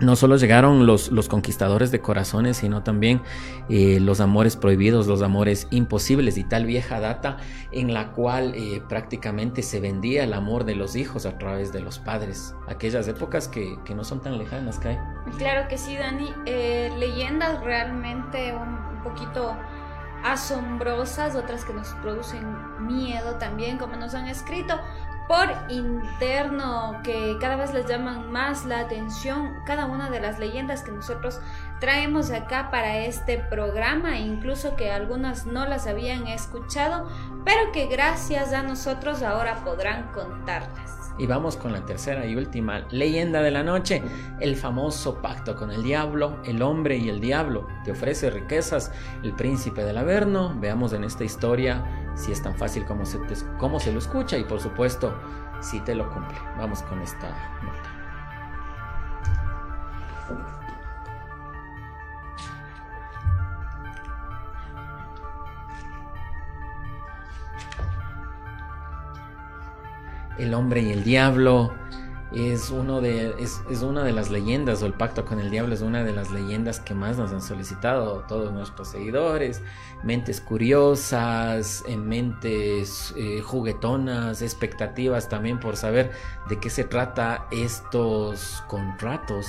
no 0.00 0.16
solo 0.16 0.36
llegaron 0.36 0.86
los, 0.86 1.10
los, 1.10 1.28
conquistadores 1.28 1.90
de 1.90 2.00
corazones, 2.00 2.58
sino 2.58 2.82
también 2.82 3.22
eh, 3.68 3.98
los 4.00 4.20
amores 4.20 4.56
prohibidos, 4.56 5.06
los 5.06 5.22
amores 5.22 5.66
imposibles 5.70 6.38
y 6.38 6.44
tal 6.44 6.66
vieja 6.66 7.00
data 7.00 7.38
en 7.72 7.92
la 7.92 8.12
cual 8.12 8.54
eh, 8.54 8.82
prácticamente 8.88 9.62
se 9.62 9.80
vendía 9.80 10.24
el 10.24 10.34
amor 10.34 10.64
de 10.64 10.76
los 10.76 10.94
hijos 10.96 11.26
a 11.26 11.36
través 11.38 11.72
de 11.72 11.80
los 11.80 11.98
padres. 11.98 12.54
Aquellas 12.68 13.08
épocas 13.08 13.48
que, 13.48 13.76
no 13.94 14.04
son 14.04 14.20
tan 14.20 14.38
lejanas, 14.38 14.78
Kai. 14.78 14.98
Claro 15.36 15.68
que 15.68 15.76
sí, 15.76 15.96
Dani. 15.96 16.32
Eh, 16.46 16.92
leyendas 16.98 17.60
realmente 17.64 18.54
un 18.54 19.02
poquito 19.02 19.56
asombrosas, 20.24 21.34
otras 21.34 21.64
que 21.64 21.72
nos 21.72 21.88
producen 22.02 22.44
miedo 22.86 23.34
también, 23.36 23.78
como 23.78 23.96
nos 23.96 24.14
han 24.14 24.28
escrito 24.28 24.74
por 25.28 25.46
interno 25.68 27.00
que 27.04 27.36
cada 27.38 27.56
vez 27.56 27.74
les 27.74 27.86
llaman 27.86 28.32
más 28.32 28.64
la 28.64 28.80
atención 28.80 29.54
cada 29.66 29.84
una 29.84 30.08
de 30.08 30.20
las 30.20 30.38
leyendas 30.38 30.82
que 30.82 30.90
nosotros 30.90 31.40
traemos 31.80 32.30
acá 32.30 32.70
para 32.70 32.98
este 32.98 33.38
programa, 33.38 34.18
incluso 34.18 34.74
que 34.74 34.90
algunas 34.90 35.46
no 35.46 35.66
las 35.66 35.86
habían 35.86 36.26
escuchado, 36.26 37.08
pero 37.44 37.70
que 37.72 37.86
gracias 37.86 38.52
a 38.54 38.62
nosotros 38.62 39.22
ahora 39.22 39.62
podrán 39.64 40.10
contarlas. 40.12 40.97
Y 41.18 41.26
vamos 41.26 41.56
con 41.56 41.72
la 41.72 41.84
tercera 41.84 42.24
y 42.26 42.36
última 42.36 42.86
leyenda 42.90 43.42
de 43.42 43.50
la 43.50 43.62
noche, 43.62 44.02
el 44.40 44.56
famoso 44.56 45.20
pacto 45.20 45.56
con 45.56 45.70
el 45.70 45.82
diablo, 45.82 46.38
el 46.44 46.62
hombre 46.62 46.96
y 46.96 47.08
el 47.08 47.20
diablo. 47.20 47.66
Te 47.84 47.90
ofrece 47.90 48.30
riquezas 48.30 48.92
el 49.22 49.34
príncipe 49.34 49.84
del 49.84 49.98
Averno. 49.98 50.54
Veamos 50.58 50.92
en 50.92 51.04
esta 51.04 51.24
historia 51.24 51.84
si 52.14 52.32
es 52.32 52.42
tan 52.42 52.54
fácil 52.56 52.84
como 52.84 53.04
se, 53.04 53.18
como 53.58 53.80
se 53.80 53.92
lo 53.92 53.98
escucha 53.98 54.38
y 54.38 54.44
por 54.44 54.60
supuesto 54.60 55.12
si 55.60 55.80
te 55.80 55.94
lo 55.94 56.08
cumple. 56.10 56.38
Vamos 56.56 56.82
con 56.82 57.00
esta 57.00 57.28
nota. 57.62 57.98
El 70.38 70.54
hombre 70.54 70.82
y 70.82 70.90
el 70.90 71.04
diablo 71.04 71.72
es, 72.32 72.70
uno 72.70 73.00
de, 73.00 73.34
es, 73.38 73.82
una 73.82 74.04
de 74.04 74.12
las 74.12 74.30
leyendas, 74.30 74.82
o 74.82 74.86
el 74.86 74.92
pacto 74.92 75.24
con 75.24 75.40
el 75.40 75.50
diablo 75.50 75.74
es 75.74 75.80
una 75.80 76.04
de 76.04 76.12
las 76.12 76.30
leyendas 76.30 76.78
que 76.78 76.94
más 76.94 77.16
nos 77.16 77.32
han 77.32 77.40
solicitado 77.40 78.24
todos 78.28 78.52
nuestros 78.52 78.88
seguidores. 78.88 79.62
Mentes 80.02 80.40
curiosas, 80.40 81.84
mentes 81.88 83.14
eh, 83.16 83.40
juguetonas, 83.40 84.42
expectativas 84.42 85.28
también 85.28 85.58
por 85.58 85.76
saber 85.76 86.12
de 86.48 86.58
qué 86.58 86.70
se 86.70 86.84
trata 86.84 87.46
estos 87.50 88.62
contratos 88.68 89.46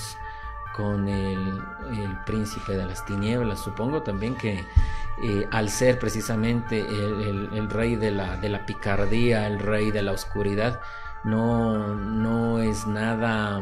con 0.79 1.09
el, 1.09 1.61
príncipe 2.25 2.77
de 2.77 2.85
las 2.85 3.05
tinieblas. 3.05 3.59
Supongo 3.59 4.01
también 4.03 4.35
que 4.35 4.63
eh, 5.21 5.47
al 5.51 5.69
ser 5.69 5.99
precisamente 5.99 6.79
el, 6.79 7.69
rey 7.69 7.95
de 7.95 8.11
la, 8.11 8.37
de 8.37 8.49
la 8.49 8.65
picardía, 8.65 9.47
el 9.47 9.59
rey 9.59 9.91
de 9.91 10.01
la 10.01 10.13
oscuridad, 10.13 10.79
no, 11.23 11.95
no 11.95 12.59
es 12.59 12.87
nada 12.87 13.61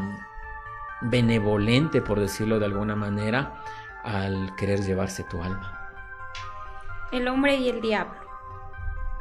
benevolente, 1.01 2.01
por 2.01 2.19
decirlo 2.19 2.59
de 2.59 2.65
alguna 2.65 2.95
manera, 2.95 3.63
al 4.03 4.55
querer 4.55 4.81
llevarse 4.81 5.23
tu 5.23 5.41
alma. 5.41 5.91
El 7.11 7.27
hombre 7.27 7.55
y 7.55 7.69
el 7.69 7.81
diablo. 7.81 8.19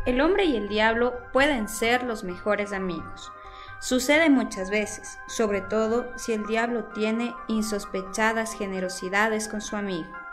El 0.05 0.21
hombre 0.21 0.45
y 0.45 0.57
el 0.57 0.69
diablo 0.69 1.15
pueden 1.33 1.69
ser 1.69 2.03
los 2.03 2.23
mejores 2.23 2.73
amigos. 2.73 3.33
Sucede 3.79 4.31
muchas 4.31 4.71
veces, 4.71 5.19
sobre 5.27 5.61
todo 5.61 6.07
si 6.17 6.33
el 6.33 6.47
diablo 6.47 6.85
tiene 6.95 7.35
insospechadas 7.49 8.55
generosidades 8.55 9.49
con 9.49 9.61
su 9.61 9.77
amigo. 9.77 10.26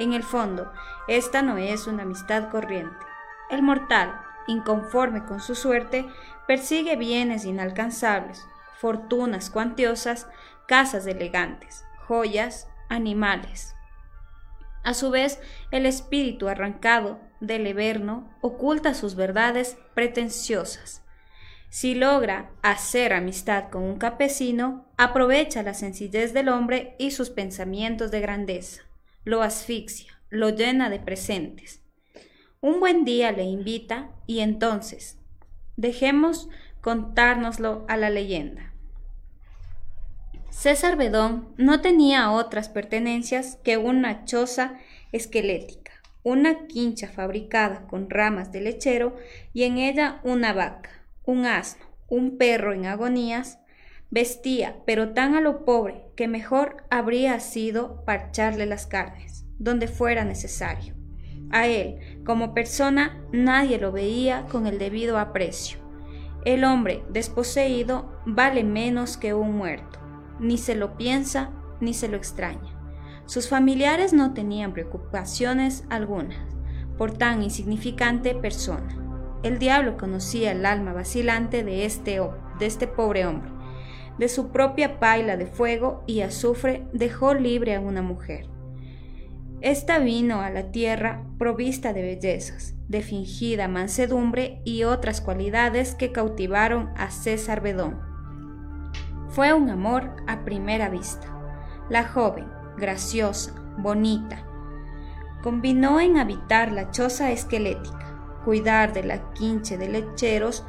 En 0.00 0.14
el 0.14 0.22
fondo, 0.22 0.72
esta 1.08 1.42
no 1.42 1.58
es 1.58 1.86
una 1.86 2.04
amistad 2.04 2.48
corriente. 2.48 3.04
El 3.50 3.62
mortal, 3.62 4.18
inconforme 4.46 5.26
con 5.26 5.40
su 5.40 5.54
suerte, 5.54 6.06
persigue 6.46 6.96
bienes 6.96 7.44
inalcanzables, 7.44 8.48
fortunas 8.78 9.50
cuantiosas, 9.50 10.26
casas 10.66 11.04
elegantes, 11.06 11.84
joyas, 12.08 12.66
animales. 12.88 13.74
A 14.84 14.94
su 14.94 15.10
vez, 15.10 15.38
el 15.70 15.84
espíritu 15.84 16.48
arrancado 16.48 17.20
del 17.40 17.66
Eberno 17.66 18.26
oculta 18.40 18.94
sus 18.94 19.16
verdades 19.16 19.76
pretenciosas. 19.92 21.04
Si 21.68 21.94
logra 21.94 22.52
hacer 22.62 23.12
amistad 23.12 23.68
con 23.68 23.82
un 23.82 23.98
campesino, 23.98 24.86
aprovecha 24.96 25.62
la 25.62 25.74
sencillez 25.74 26.32
del 26.32 26.48
hombre 26.48 26.96
y 26.98 27.10
sus 27.10 27.28
pensamientos 27.28 28.10
de 28.10 28.20
grandeza. 28.22 28.89
Lo 29.24 29.42
asfixia, 29.42 30.20
lo 30.28 30.50
llena 30.50 30.90
de 30.90 30.98
presentes. 30.98 31.82
Un 32.60 32.80
buen 32.80 33.04
día 33.04 33.32
le 33.32 33.44
invita 33.44 34.10
y 34.26 34.40
entonces, 34.40 35.20
Dejemos 35.80 36.50
contárnoslo 36.82 37.86
a 37.88 37.96
la 37.96 38.10
leyenda. 38.10 38.74
César 40.50 40.98
Bedón 40.98 41.54
no 41.56 41.80
tenía 41.80 42.30
otras 42.30 42.68
pertenencias 42.68 43.56
que 43.64 43.78
una 43.78 44.26
choza 44.26 44.74
esquelética, 45.10 45.92
una 46.22 46.66
quincha 46.66 47.08
fabricada 47.08 47.86
con 47.86 48.10
ramas 48.10 48.52
de 48.52 48.60
lechero 48.60 49.16
y 49.54 49.62
en 49.62 49.78
ella 49.78 50.20
una 50.22 50.52
vaca, 50.52 50.90
un 51.24 51.46
asno, 51.46 51.86
un 52.08 52.36
perro 52.36 52.74
en 52.74 52.84
agonías, 52.84 53.58
vestía, 54.10 54.82
pero 54.86 55.12
tan 55.12 55.34
a 55.34 55.40
lo 55.40 55.64
pobre 55.64 56.04
que 56.16 56.28
mejor 56.28 56.84
habría 56.90 57.38
sido 57.40 58.04
parcharle 58.04 58.66
las 58.66 58.86
carnes, 58.86 59.46
donde 59.58 59.88
fuera 59.88 60.24
necesario. 60.24 60.94
A 61.50 61.66
él, 61.66 62.22
como 62.24 62.54
persona, 62.54 63.20
nadie 63.32 63.78
lo 63.78 63.92
veía 63.92 64.46
con 64.46 64.66
el 64.66 64.78
debido 64.78 65.18
aprecio. 65.18 65.78
El 66.44 66.64
hombre 66.64 67.02
desposeído 67.10 68.20
vale 68.24 68.64
menos 68.64 69.16
que 69.16 69.34
un 69.34 69.56
muerto. 69.56 69.98
Ni 70.38 70.58
se 70.58 70.74
lo 70.74 70.96
piensa 70.96 71.50
ni 71.80 71.92
se 71.92 72.08
lo 72.08 72.16
extraña. 72.16 72.76
Sus 73.26 73.48
familiares 73.48 74.12
no 74.12 74.32
tenían 74.32 74.72
preocupaciones 74.72 75.84
algunas 75.90 76.38
por 76.96 77.12
tan 77.12 77.42
insignificante 77.42 78.34
persona. 78.34 78.94
El 79.42 79.58
diablo 79.58 79.96
conocía 79.96 80.52
el 80.52 80.66
alma 80.66 80.92
vacilante 80.92 81.64
de 81.64 81.84
este, 81.84 82.20
de 82.58 82.66
este 82.66 82.86
pobre 82.86 83.26
hombre. 83.26 83.59
De 84.20 84.28
su 84.28 84.50
propia 84.52 85.00
paila 85.00 85.38
de 85.38 85.46
fuego 85.46 86.04
y 86.06 86.20
azufre 86.20 86.86
dejó 86.92 87.32
libre 87.32 87.74
a 87.74 87.80
una 87.80 88.02
mujer. 88.02 88.50
Esta 89.62 89.98
vino 89.98 90.42
a 90.42 90.50
la 90.50 90.72
tierra 90.72 91.24
provista 91.38 91.94
de 91.94 92.02
bellezas, 92.02 92.74
de 92.86 93.00
fingida 93.00 93.66
mansedumbre 93.66 94.60
y 94.66 94.84
otras 94.84 95.22
cualidades 95.22 95.94
que 95.94 96.12
cautivaron 96.12 96.90
a 96.98 97.10
César 97.10 97.62
Bedón. 97.62 97.98
Fue 99.30 99.54
un 99.54 99.70
amor 99.70 100.16
a 100.26 100.44
primera 100.44 100.90
vista. 100.90 101.26
La 101.88 102.04
joven, 102.04 102.44
graciosa, 102.76 103.54
bonita, 103.78 104.44
combinó 105.42 105.98
en 105.98 106.18
habitar 106.18 106.72
la 106.72 106.90
choza 106.90 107.30
esquelética 107.30 108.00
cuidar 108.44 108.92
de 108.92 109.02
la 109.02 109.32
quinche 109.32 109.78
de 109.78 109.88
lecheros, 109.88 110.66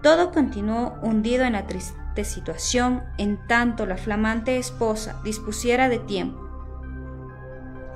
todo 0.00 0.30
continuó 0.30 0.94
hundido 1.02 1.44
en 1.44 1.54
la 1.54 1.66
triste 2.14 2.24
situación 2.24 3.02
en 3.18 3.38
tanto 3.46 3.86
la 3.86 3.96
flamante 3.96 4.58
esposa 4.58 5.20
dispusiera 5.24 5.88
de 5.88 5.98
tiempo. 5.98 6.40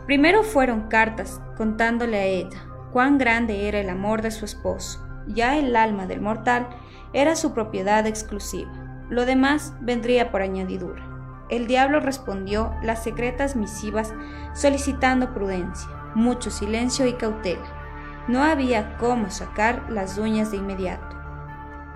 Primero 0.06 0.42
fueron 0.42 0.88
cartas 0.88 1.40
contándole 1.56 2.18
a 2.18 2.24
ella 2.24 2.58
cuán 2.92 3.18
grande 3.18 3.68
era 3.68 3.78
el 3.78 3.88
amor 3.88 4.22
de 4.22 4.30
su 4.30 4.44
esposo. 4.44 5.04
Ya 5.26 5.58
el 5.58 5.76
alma 5.76 6.06
del 6.06 6.20
mortal 6.20 6.68
era 7.12 7.36
su 7.36 7.52
propiedad 7.52 8.06
exclusiva. 8.06 8.72
Lo 9.10 9.26
demás 9.26 9.74
vendría 9.80 10.30
por 10.30 10.42
añadidura. 10.42 11.04
El 11.50 11.66
diablo 11.66 12.00
respondió 12.00 12.74
las 12.82 13.02
secretas 13.04 13.56
misivas 13.56 14.14
solicitando 14.54 15.32
prudencia, 15.32 15.88
mucho 16.14 16.50
silencio 16.50 17.06
y 17.06 17.12
cautela. 17.14 18.24
No 18.26 18.42
había 18.42 18.96
cómo 18.98 19.30
sacar 19.30 19.90
las 19.90 20.18
uñas 20.18 20.50
de 20.50 20.58
inmediato. 20.58 21.17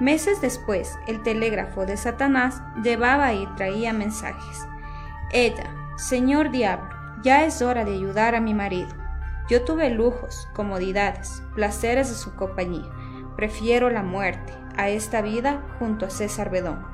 Meses 0.01 0.41
después, 0.41 0.99
el 1.07 1.23
telégrafo 1.23 1.87
de 1.87 1.97
Satanás 1.97 2.63
llevaba 2.83 3.33
y 3.35 3.47
traía 3.57 3.93
mensajes. 3.93 4.67
Ella, 5.31 5.75
Señor 5.97 6.51
Diablo, 6.51 6.91
ya 7.23 7.45
es 7.45 7.63
hora 7.63 7.85
de 7.85 7.93
ayudar 7.93 8.35
a 8.35 8.41
mi 8.41 8.55
marido. 8.55 8.91
Yo 9.49 9.65
tuve 9.65 9.91
lujos, 9.91 10.49
comodidades, 10.55 11.43
placeres 11.55 12.09
de 12.09 12.17
su 12.17 12.35
compañía. 12.35 12.91
Prefiero 13.37 13.91
la 13.91 14.03
muerte 14.03 14.53
a 14.77 14.89
esta 14.89 15.21
vida 15.21 15.63
junto 15.79 16.07
a 16.07 16.11
César 16.11 16.51
Bedón. 16.51 16.85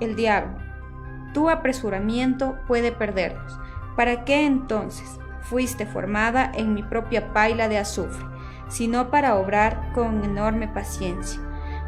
El 0.00 0.16
diablo, 0.16 0.56
tu 1.34 1.50
apresuramiento 1.50 2.58
puede 2.66 2.92
perdernos. 2.92 3.58
¿Para 3.96 4.24
qué 4.24 4.46
entonces 4.46 5.18
fuiste 5.40 5.86
formada 5.86 6.50
en 6.54 6.74
mi 6.74 6.82
propia 6.82 7.32
paila 7.32 7.68
de 7.68 7.78
azufre? 7.78 8.36
sino 8.68 9.10
para 9.10 9.36
obrar 9.36 9.92
con 9.92 10.24
enorme 10.24 10.68
paciencia. 10.68 11.40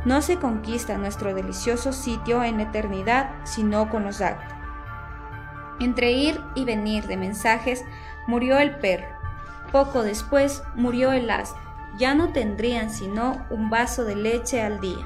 No 0.04 0.22
se 0.22 0.36
conquista 0.36 0.96
nuestro 0.96 1.34
delicioso 1.34 1.92
sitio 1.92 2.42
en 2.42 2.60
eternidad, 2.60 3.30
sino 3.44 3.90
con 3.90 4.04
los 4.04 4.20
actos. 4.20 4.56
Entre 5.80 6.12
ir 6.12 6.40
y 6.54 6.64
venir 6.64 7.06
de 7.06 7.16
mensajes, 7.16 7.84
murió 8.26 8.58
el 8.58 8.76
perro. 8.76 9.08
Poco 9.72 10.02
después 10.02 10.62
murió 10.74 11.12
el 11.12 11.30
asno. 11.30 11.58
Ya 11.98 12.14
no 12.14 12.32
tendrían 12.32 12.90
sino 12.90 13.44
un 13.50 13.70
vaso 13.70 14.04
de 14.04 14.16
leche 14.16 14.62
al 14.62 14.80
día. 14.80 15.04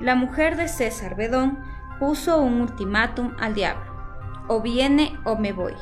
La 0.00 0.14
mujer 0.14 0.56
de 0.56 0.68
César 0.68 1.14
Bedón 1.14 1.58
puso 1.98 2.40
un 2.40 2.60
ultimátum 2.60 3.34
al 3.38 3.54
diablo. 3.54 3.90
O 4.48 4.60
viene 4.60 5.18
o 5.24 5.36
me 5.36 5.52
voy. 5.52 5.74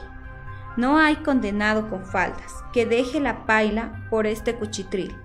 No 0.76 0.98
hay 0.98 1.16
condenado 1.16 1.88
con 1.88 2.04
faldas 2.04 2.64
que 2.72 2.86
deje 2.86 3.20
la 3.20 3.46
paila 3.46 4.06
por 4.10 4.26
este 4.26 4.54
cuchitril. 4.54 5.16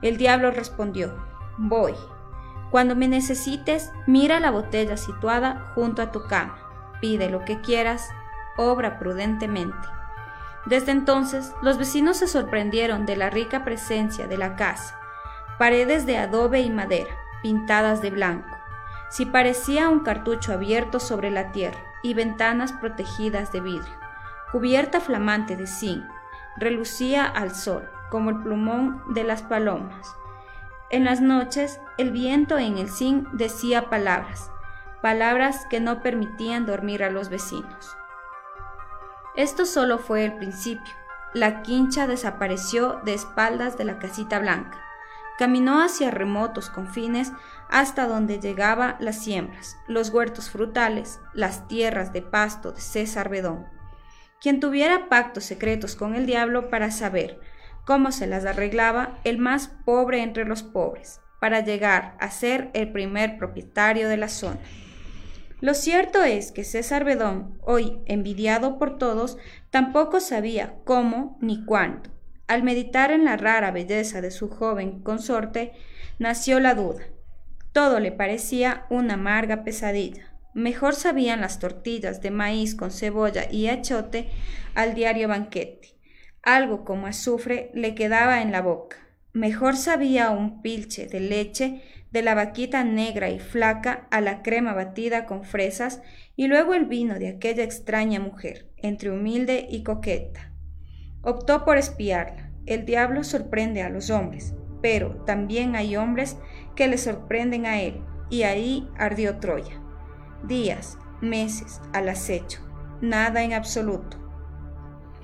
El 0.00 0.16
diablo 0.16 0.50
respondió, 0.50 1.14
voy. 1.58 1.94
Cuando 2.72 2.96
me 2.96 3.06
necesites, 3.06 3.92
mira 4.06 4.40
la 4.40 4.50
botella 4.50 4.96
situada 4.96 5.70
junto 5.74 6.00
a 6.02 6.10
tu 6.10 6.26
cama. 6.26 6.58
Pide 7.00 7.30
lo 7.30 7.44
que 7.44 7.60
quieras, 7.60 8.08
obra 8.56 8.98
prudentemente. 8.98 9.86
Desde 10.66 10.90
entonces, 10.90 11.52
los 11.60 11.76
vecinos 11.76 12.16
se 12.16 12.26
sorprendieron 12.26 13.06
de 13.06 13.16
la 13.16 13.30
rica 13.30 13.62
presencia 13.62 14.26
de 14.26 14.38
la 14.38 14.56
casa. 14.56 14.98
Paredes 15.58 16.06
de 16.06 16.16
adobe 16.16 16.62
y 16.62 16.70
madera, 16.70 17.14
pintadas 17.42 18.00
de 18.00 18.10
blanco. 18.10 18.56
Si 19.10 19.26
parecía 19.26 19.90
un 19.90 20.00
cartucho 20.00 20.54
abierto 20.54 20.98
sobre 20.98 21.30
la 21.30 21.52
tierra 21.52 21.78
y 22.02 22.14
ventanas 22.14 22.72
protegidas 22.72 23.52
de 23.52 23.60
vidrio 23.60 24.02
cubierta 24.50 25.00
flamante 25.00 25.56
de 25.56 25.66
zinc, 25.66 26.04
relucía 26.56 27.24
al 27.24 27.54
sol 27.54 27.88
como 28.10 28.28
el 28.28 28.42
plumón 28.42 29.02
de 29.14 29.24
las 29.24 29.42
palomas. 29.42 30.14
En 30.92 31.04
las 31.04 31.22
noches 31.22 31.80
el 31.96 32.12
viento 32.12 32.58
en 32.58 32.76
el 32.76 32.90
zinc 32.90 33.26
decía 33.32 33.88
palabras, 33.88 34.50
palabras 35.00 35.64
que 35.70 35.80
no 35.80 36.02
permitían 36.02 36.66
dormir 36.66 37.02
a 37.02 37.10
los 37.10 37.30
vecinos. 37.30 37.96
Esto 39.34 39.64
solo 39.64 39.96
fue 39.96 40.26
el 40.26 40.36
principio. 40.36 40.92
La 41.32 41.62
quincha 41.62 42.06
desapareció 42.06 43.00
de 43.06 43.14
espaldas 43.14 43.78
de 43.78 43.84
la 43.84 43.98
casita 43.98 44.38
blanca. 44.38 44.82
Caminó 45.38 45.82
hacia 45.82 46.10
remotos 46.10 46.68
confines 46.68 47.32
hasta 47.70 48.06
donde 48.06 48.38
llegaba 48.38 48.96
las 49.00 49.16
siembras, 49.24 49.78
los 49.86 50.10
huertos 50.10 50.50
frutales, 50.50 51.20
las 51.32 51.66
tierras 51.68 52.12
de 52.12 52.20
pasto 52.20 52.72
de 52.72 52.82
César 52.82 53.30
Bedón 53.30 53.66
quien 54.42 54.58
tuviera 54.58 55.08
pactos 55.08 55.44
secretos 55.44 55.94
con 55.94 56.16
el 56.16 56.26
diablo 56.26 56.68
para 56.68 56.90
saber 56.90 57.38
cómo 57.84 58.12
se 58.12 58.26
las 58.26 58.44
arreglaba 58.44 59.18
el 59.24 59.38
más 59.38 59.68
pobre 59.84 60.22
entre 60.22 60.44
los 60.44 60.62
pobres, 60.62 61.20
para 61.40 61.60
llegar 61.60 62.16
a 62.20 62.30
ser 62.30 62.70
el 62.74 62.92
primer 62.92 63.38
propietario 63.38 64.08
de 64.08 64.16
la 64.16 64.28
zona. 64.28 64.60
Lo 65.60 65.74
cierto 65.74 66.24
es 66.24 66.50
que 66.50 66.64
César 66.64 67.04
Bedón, 67.04 67.58
hoy 67.62 68.00
envidiado 68.06 68.78
por 68.78 68.98
todos, 68.98 69.38
tampoco 69.70 70.18
sabía 70.18 70.74
cómo 70.84 71.38
ni 71.40 71.64
cuándo. 71.64 72.10
Al 72.48 72.64
meditar 72.64 73.12
en 73.12 73.24
la 73.24 73.36
rara 73.36 73.70
belleza 73.70 74.20
de 74.20 74.32
su 74.32 74.50
joven 74.50 75.00
consorte, 75.02 75.72
nació 76.18 76.58
la 76.58 76.74
duda. 76.74 77.04
Todo 77.72 78.00
le 78.00 78.12
parecía 78.12 78.86
una 78.90 79.14
amarga 79.14 79.64
pesadilla. 79.64 80.34
Mejor 80.52 80.94
sabían 80.94 81.40
las 81.40 81.60
tortillas 81.60 82.20
de 82.20 82.30
maíz 82.30 82.74
con 82.74 82.90
cebolla 82.90 83.50
y 83.50 83.68
achote 83.68 84.28
al 84.74 84.94
diario 84.94 85.28
banquete. 85.28 85.91
Algo 86.42 86.84
como 86.84 87.06
azufre 87.06 87.70
le 87.74 87.94
quedaba 87.94 88.42
en 88.42 88.52
la 88.52 88.62
boca. 88.62 88.96
Mejor 89.32 89.76
sabía 89.76 90.30
un 90.30 90.60
pilche 90.60 91.06
de 91.06 91.20
leche 91.20 91.82
de 92.10 92.22
la 92.22 92.34
vaquita 92.34 92.84
negra 92.84 93.30
y 93.30 93.38
flaca 93.38 94.06
a 94.10 94.20
la 94.20 94.42
crema 94.42 94.74
batida 94.74 95.24
con 95.24 95.44
fresas 95.44 96.02
y 96.36 96.48
luego 96.48 96.74
el 96.74 96.84
vino 96.84 97.18
de 97.18 97.28
aquella 97.28 97.64
extraña 97.64 98.20
mujer, 98.20 98.70
entre 98.76 99.10
humilde 99.10 99.66
y 99.70 99.82
coqueta. 99.82 100.52
Optó 101.22 101.64
por 101.64 101.78
espiarla. 101.78 102.50
El 102.66 102.84
diablo 102.84 103.24
sorprende 103.24 103.82
a 103.82 103.88
los 103.88 104.10
hombres, 104.10 104.54
pero 104.82 105.24
también 105.24 105.76
hay 105.76 105.96
hombres 105.96 106.36
que 106.76 106.88
le 106.88 106.98
sorprenden 106.98 107.66
a 107.66 107.80
él, 107.80 108.02
y 108.30 108.42
ahí 108.42 108.88
ardió 108.96 109.38
Troya 109.38 109.82
días, 110.44 110.98
meses 111.20 111.80
al 111.92 112.08
acecho, 112.08 112.60
nada 113.00 113.42
en 113.42 113.52
absoluto. 113.52 114.18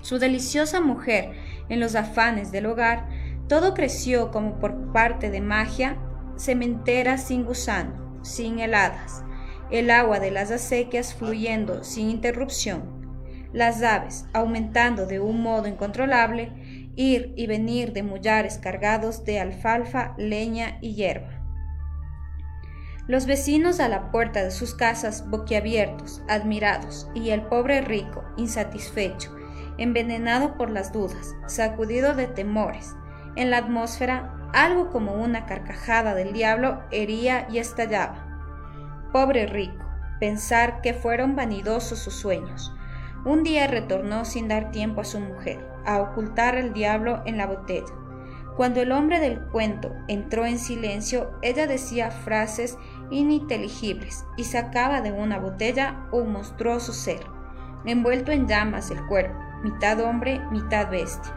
Su 0.01 0.19
deliciosa 0.19 0.81
mujer, 0.81 1.33
en 1.69 1.81
los 1.81 1.95
afanes 1.95 2.53
del 2.53 2.67
hogar, 2.67 3.09
todo 3.49 3.75
creció 3.75 4.31
como 4.31 4.59
por 4.61 4.93
parte 4.93 5.31
de 5.31 5.41
magia, 5.41 5.97
cementera 6.39 7.19
sin 7.19 7.45
gusano, 7.45 8.21
sin 8.23 8.59
heladas, 8.59 9.25
el 9.71 9.91
agua 9.91 10.21
de 10.21 10.31
las 10.31 10.51
acequias 10.51 11.15
fluyendo 11.15 11.83
sin 11.85 12.11
interrupción, 12.11 12.99
las 13.53 13.83
aves 13.83 14.27
aumentando 14.33 15.07
de 15.07 15.21
un 15.21 15.43
modo 15.43 15.67
incontrolable, 15.67 16.53
ir 16.97 17.33
y 17.37 17.47
venir 17.47 17.93
de 17.93 18.03
mullares 18.03 18.59
cargados 18.59 19.25
de 19.25 19.41
alfalfa, 19.41 20.15
leña 20.19 20.79
y 20.81 20.95
hierba. 20.95 21.39
Los 23.07 23.25
vecinos 23.25 23.81
a 23.81 23.89
la 23.89 24.11
puerta 24.11 24.45
de 24.45 24.51
sus 24.51 24.75
casas 24.75 25.31
boquiabiertos, 25.31 26.23
admirados, 26.29 27.09
y 27.15 27.31
el 27.31 27.43
pobre 27.43 27.81
rico, 27.81 28.23
insatisfecho, 28.37 29.38
envenenado 29.79 30.55
por 30.57 30.71
las 30.71 30.93
dudas, 30.93 31.35
sacudido 31.47 32.15
de 32.15 32.27
temores. 32.27 32.95
En 33.37 33.51
la 33.51 33.59
atmósfera, 33.59 34.35
algo 34.53 34.91
como 34.91 35.15
una 35.15 35.47
carcajada 35.47 36.15
del 36.15 36.33
diablo 36.33 36.83
hería 36.91 37.47
y 37.51 37.59
estallaba. 37.59 38.27
Pobre 39.13 39.47
rico, 39.47 39.85
pensar 40.21 40.81
que 40.81 40.95
fueron 40.95 41.37
vanidosos 41.37 41.99
sus 41.99 42.15
sueños. 42.15 42.75
Un 43.25 43.43
día 43.43 43.67
retornó 43.67 44.25
sin 44.25 44.49
dar 44.49 44.71
tiempo 44.71 45.01
a 45.01 45.05
su 45.05 45.21
mujer 45.21 45.67
a 45.85 46.01
ocultar 46.01 46.57
el 46.57 46.73
diablo 46.73 47.23
en 47.25 47.39
la 47.39 47.47
botella. 47.47 47.93
Cuando 48.57 48.81
el 48.83 48.91
hombre 48.91 49.21
del 49.21 49.41
cuento 49.41 49.95
entró 50.09 50.45
en 50.45 50.59
silencio, 50.59 51.31
ella 51.43 51.67
decía 51.67 52.11
frases 52.11 52.77
ininteligibles 53.11 54.25
y 54.37 54.45
sacaba 54.45 55.01
de 55.01 55.13
una 55.13 55.39
botella 55.39 56.09
un 56.11 56.33
monstruoso 56.33 56.93
ser, 56.93 57.21
envuelto 57.85 58.33
en 58.33 58.49
llamas 58.49 58.91
el 58.91 59.05
cuerpo, 59.07 59.39
mitad 59.63 60.01
hombre, 60.01 60.41
mitad 60.51 60.91
bestia. 60.91 61.33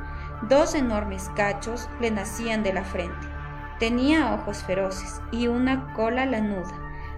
Dos 0.48 0.74
enormes 0.74 1.30
cachos 1.36 1.88
le 2.00 2.10
nacían 2.10 2.64
de 2.64 2.74
la 2.74 2.84
frente. 2.84 3.28
Tenía 3.80 4.34
ojos 4.34 4.64
feroces 4.64 5.22
y 5.32 5.48
una 5.48 5.94
cola 5.94 6.26
lanuda. 6.26 6.72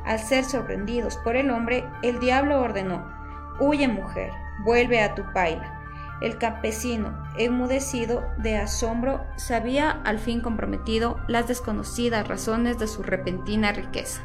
Al 0.06 0.20
ser 0.20 0.44
sorprendidos 0.44 1.18
por 1.18 1.36
el 1.36 1.50
hombre, 1.50 1.86
el 2.02 2.20
diablo 2.20 2.60
ordenó, 2.60 3.06
Huye 3.60 3.88
mujer, 3.88 4.32
vuelve 4.66 5.02
a 5.02 5.16
tu 5.16 5.24
paila. 5.34 5.80
El 6.22 6.38
campesino, 6.38 7.24
enmudecido 7.38 8.24
de 8.38 8.58
asombro, 8.58 9.26
sabía 9.36 9.92
al 9.92 10.20
fin 10.20 10.42
comprometido 10.42 11.18
las 11.28 11.48
desconocidas 11.48 12.28
razones 12.28 12.78
de 12.78 12.88
su 12.88 13.04
repentina 13.04 13.72
riqueza. 13.72 14.22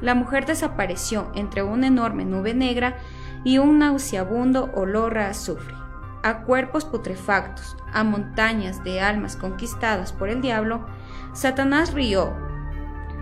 La 0.00 0.14
mujer 0.14 0.46
desapareció 0.46 1.30
entre 1.34 1.62
una 1.62 1.86
enorme 1.86 2.24
nube 2.24 2.54
negra 2.54 2.96
y 3.44 3.58
un 3.58 3.78
nauseabundo 3.78 4.70
olor 4.74 5.18
a 5.18 5.28
azufre 5.28 5.79
a 6.22 6.42
cuerpos 6.42 6.84
putrefactos, 6.84 7.76
a 7.92 8.04
montañas 8.04 8.84
de 8.84 9.00
almas 9.00 9.36
conquistadas 9.36 10.12
por 10.12 10.28
el 10.28 10.40
diablo, 10.40 10.86
Satanás 11.32 11.92
rió, 11.92 12.34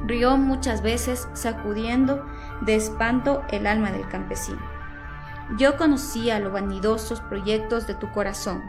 rió 0.07 0.36
muchas 0.36 0.82
veces 0.82 1.28
sacudiendo 1.34 2.24
de 2.61 2.76
espanto 2.76 3.42
el 3.51 3.66
alma 3.66 3.92
del 3.92 4.09
campesino. 4.09 4.61
Yo 5.57 5.76
conocía 5.76 6.40
los 6.40 6.53
vanidosos 6.53 7.20
proyectos 7.20 7.86
de 7.86 7.94
tu 7.94 8.11
corazón. 8.12 8.62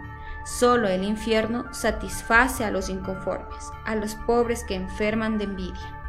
Solo 0.45 0.88
el 0.88 1.03
infierno 1.03 1.65
satisface 1.73 2.63
a 2.63 2.71
los 2.71 2.89
inconformes, 2.89 3.71
a 3.86 3.95
los 3.95 4.15
pobres 4.15 4.63
que 4.63 4.75
enferman 4.75 5.38
de 5.38 5.43
envidia. 5.43 5.99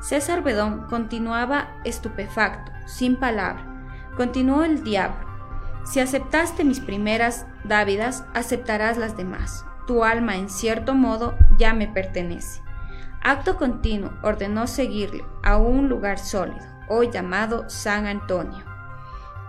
César 0.00 0.42
Bedón 0.42 0.86
continuaba 0.88 1.68
estupefacto, 1.84 2.72
sin 2.86 3.16
palabra. 3.16 3.64
Continuó 4.16 4.64
el 4.64 4.82
diablo 4.82 5.25
si 5.86 6.00
aceptaste 6.00 6.64
mis 6.64 6.80
primeras 6.80 7.46
dávidas, 7.64 8.24
aceptarás 8.34 8.98
las 8.98 9.16
demás. 9.16 9.64
Tu 9.86 10.04
alma, 10.04 10.36
en 10.36 10.48
cierto 10.48 10.94
modo, 10.94 11.36
ya 11.58 11.72
me 11.72 11.86
pertenece. 11.86 12.60
Acto 13.22 13.56
continuo 13.56 14.12
ordenó 14.22 14.66
seguirle 14.66 15.24
a 15.42 15.56
un 15.56 15.88
lugar 15.88 16.18
sólido, 16.18 16.66
hoy 16.88 17.10
llamado 17.10 17.70
San 17.70 18.06
Antonio. 18.06 18.64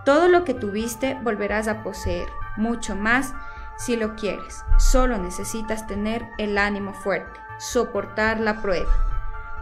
Todo 0.04 0.28
lo 0.28 0.44
que 0.44 0.54
tuviste 0.54 1.18
volverás 1.22 1.66
a 1.66 1.82
poseer, 1.82 2.28
mucho 2.56 2.94
más 2.94 3.34
si 3.76 3.96
lo 3.96 4.14
quieres. 4.14 4.64
Solo 4.78 5.18
necesitas 5.18 5.86
tener 5.86 6.24
el 6.38 6.56
ánimo 6.56 6.94
fuerte, 6.94 7.38
soportar 7.58 8.40
la 8.40 8.62
prueba. 8.62 8.90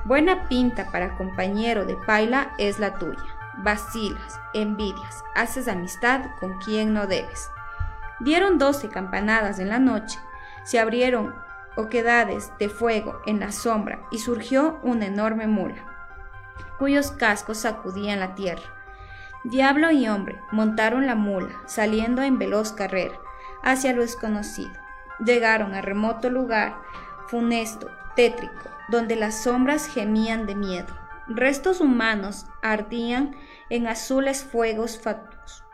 Buena 0.05 0.47
pinta 0.49 0.91
para 0.93 1.17
compañero 1.17 1.85
de 1.85 1.97
paila 1.97 2.53
es 2.59 2.79
la 2.79 2.99
tuya 2.99 3.36
vacilas, 3.59 4.41
envidias, 4.55 5.25
haces 5.35 5.69
amistad 5.69 6.23
con 6.41 6.59
quien 6.59 6.95
no 6.95 7.07
debes. 7.07 7.51
Dieron 8.21 8.59
doce 8.59 8.89
campanadas 8.89 9.59
en 9.59 9.69
la 9.69 9.79
noche, 9.79 10.19
se 10.65 10.79
abrieron 10.79 11.35
oquedades 11.77 12.53
de 12.59 12.69
fuego 12.69 13.21
en 13.27 13.41
la 13.41 13.53
sombra 13.53 14.01
y 14.11 14.19
surgió 14.19 14.81
una 14.83 15.07
enorme 15.07 15.47
mula, 15.47 15.85
cuyos 16.79 17.11
cascos 17.13 17.59
sacudían 17.59 18.21
la 18.21 18.35
tierra. 18.35 18.63
Diablo 19.45 19.91
y 19.91 20.09
hombre 20.09 20.41
montaron 20.51 21.07
la 21.07 21.15
mula, 21.15 21.55
saliendo 21.67 22.23
en 22.23 22.39
veloz 22.39 22.73
carrera 22.73 23.15
hacia 23.63 23.93
lo 23.93 24.03
desconocido. 24.03 24.73
Llegaron 25.25 25.75
a 25.75 25.83
remoto 25.83 26.31
lugar, 26.31 26.77
funesto, 27.29 27.91
tétrico, 28.17 28.71
donde 28.89 29.17
las 29.17 29.43
sombras 29.43 29.87
gemían 29.87 30.47
de 30.47 30.55
miedo. 30.55 31.06
Restos 31.29 31.81
humanos 31.81 32.47
ardían 32.63 33.35
en 33.69 33.89
azules 33.89 34.45
fuegos 34.45 34.99
fatuos. 34.99 35.65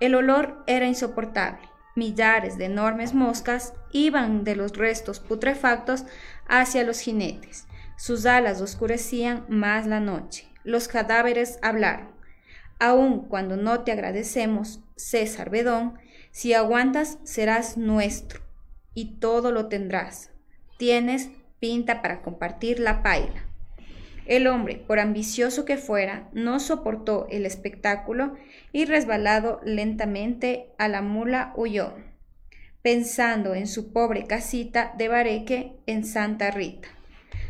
El 0.00 0.14
olor 0.14 0.62
era 0.66 0.86
insoportable. 0.86 1.68
Millares 1.94 2.58
de 2.58 2.64
enormes 2.64 3.14
moscas 3.14 3.74
iban 3.92 4.44
de 4.44 4.56
los 4.56 4.76
restos 4.76 5.20
putrefactos 5.20 6.04
hacia 6.48 6.84
los 6.84 7.00
jinetes. 7.00 7.66
Sus 7.96 8.26
alas 8.26 8.60
oscurecían 8.60 9.44
más 9.48 9.86
la 9.86 10.00
noche. 10.00 10.48
Los 10.64 10.88
cadáveres 10.88 11.58
hablaron. 11.62 12.08
Aun 12.80 13.28
cuando 13.28 13.56
no 13.56 13.80
te 13.80 13.92
agradecemos, 13.92 14.80
César 14.96 15.50
Bedón, 15.50 15.98
si 16.30 16.54
aguantas 16.54 17.18
serás 17.22 17.76
nuestro 17.76 18.40
y 18.94 19.18
todo 19.20 19.52
lo 19.52 19.68
tendrás. 19.68 20.30
Tienes 20.78 21.28
pinta 21.60 22.02
para 22.02 22.22
compartir 22.22 22.80
la 22.80 23.02
paila. 23.02 23.44
El 24.26 24.46
hombre, 24.46 24.82
por 24.86 24.98
ambicioso 24.98 25.66
que 25.66 25.76
fuera, 25.76 26.28
no 26.32 26.58
soportó 26.58 27.26
el 27.30 27.44
espectáculo 27.44 28.34
y 28.72 28.86
resbalado 28.86 29.60
lentamente 29.64 30.70
a 30.78 30.88
la 30.88 31.02
mula 31.02 31.52
huyó, 31.56 31.92
pensando 32.80 33.54
en 33.54 33.66
su 33.66 33.92
pobre 33.92 34.26
casita 34.26 34.94
de 34.96 35.08
bareque 35.08 35.72
en 35.86 36.04
Santa 36.04 36.50
Rita. 36.50 36.88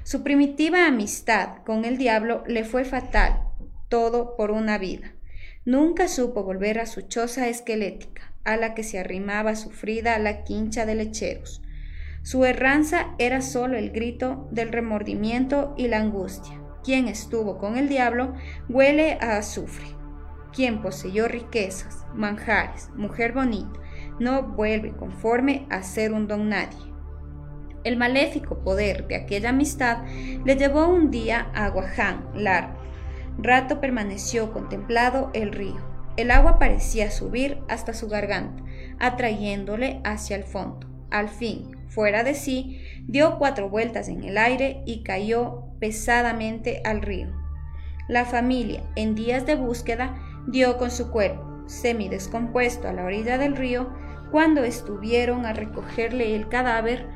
Su 0.02 0.24
primitiva 0.24 0.86
amistad 0.86 1.62
con 1.64 1.84
el 1.84 1.96
diablo 1.96 2.42
le 2.48 2.64
fue 2.64 2.84
fatal, 2.84 3.40
todo 3.88 4.36
por 4.36 4.50
una 4.50 4.76
vida. 4.76 5.12
Nunca 5.64 6.08
supo 6.08 6.42
volver 6.42 6.80
a 6.80 6.86
su 6.86 7.02
choza 7.02 7.48
esquelética, 7.48 8.32
a 8.42 8.56
la 8.56 8.74
que 8.74 8.82
se 8.82 8.98
arrimaba 8.98 9.54
sufrida 9.54 10.18
la 10.18 10.42
quincha 10.42 10.86
de 10.86 10.96
lecheros. 10.96 11.62
Su 12.22 12.44
erranza 12.44 13.14
era 13.18 13.40
solo 13.40 13.76
el 13.76 13.90
grito 13.90 14.48
del 14.50 14.72
remordimiento 14.72 15.74
y 15.78 15.88
la 15.88 15.98
angustia. 15.98 16.63
Quien 16.84 17.08
estuvo 17.08 17.56
con 17.56 17.78
el 17.78 17.88
diablo 17.88 18.34
huele 18.68 19.18
a 19.20 19.38
azufre. 19.38 19.86
Quien 20.52 20.82
poseyó 20.82 21.26
riquezas, 21.26 22.04
manjares, 22.14 22.90
mujer 22.94 23.32
bonita, 23.32 23.80
no 24.20 24.42
vuelve 24.42 24.92
conforme 24.92 25.66
a 25.70 25.82
ser 25.82 26.12
un 26.12 26.28
don 26.28 26.50
nadie. 26.50 26.94
El 27.84 27.96
maléfico 27.96 28.58
poder 28.58 29.08
de 29.08 29.16
aquella 29.16 29.50
amistad 29.50 30.04
le 30.44 30.56
llevó 30.56 30.86
un 30.86 31.10
día 31.10 31.50
a 31.54 31.68
Guaján 31.70 32.28
largo. 32.34 32.78
Rato 33.38 33.80
permaneció 33.80 34.52
contemplado 34.52 35.30
el 35.34 35.52
río. 35.52 35.94
El 36.16 36.30
agua 36.30 36.58
parecía 36.58 37.10
subir 37.10 37.58
hasta 37.68 37.92
su 37.92 38.08
garganta, 38.08 38.62
atrayéndole 39.00 40.00
hacia 40.04 40.36
el 40.36 40.44
fondo. 40.44 40.86
Al 41.10 41.28
fin, 41.28 41.76
fuera 41.88 42.22
de 42.24 42.34
sí, 42.34 42.80
dio 43.06 43.38
cuatro 43.38 43.68
vueltas 43.68 44.08
en 44.08 44.22
el 44.22 44.38
aire 44.38 44.82
y 44.86 45.02
cayó 45.02 45.63
pesadamente 45.78 46.80
al 46.84 47.02
río. 47.02 47.28
La 48.08 48.24
familia, 48.24 48.82
en 48.96 49.14
días 49.14 49.46
de 49.46 49.56
búsqueda, 49.56 50.14
dio 50.46 50.76
con 50.76 50.90
su 50.90 51.10
cuerpo, 51.10 51.62
semidescompuesto 51.66 52.88
a 52.88 52.92
la 52.92 53.04
orilla 53.04 53.38
del 53.38 53.56
río, 53.56 53.90
cuando 54.30 54.64
estuvieron 54.64 55.46
a 55.46 55.52
recogerle 55.52 56.34
el 56.34 56.48
cadáver, 56.48 57.08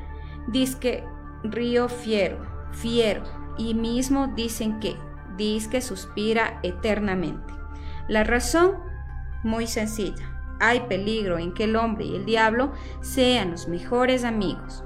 disque 0.47 1.03
río 1.43 1.89
fiero, 1.89 2.39
fiero, 2.71 3.23
y 3.57 3.73
mismo 3.73 4.27
dicen 4.27 4.79
que, 4.79 4.95
disque 5.37 5.81
suspira 5.81 6.59
eternamente. 6.63 7.53
La 8.07 8.23
razón, 8.23 8.77
muy 9.43 9.67
sencilla, 9.67 10.57
hay 10.59 10.81
peligro 10.81 11.37
en 11.37 11.53
que 11.53 11.65
el 11.65 11.75
hombre 11.75 12.05
y 12.05 12.15
el 12.15 12.25
diablo 12.25 12.73
sean 13.01 13.51
los 13.51 13.67
mejores 13.67 14.23
amigos. 14.23 14.83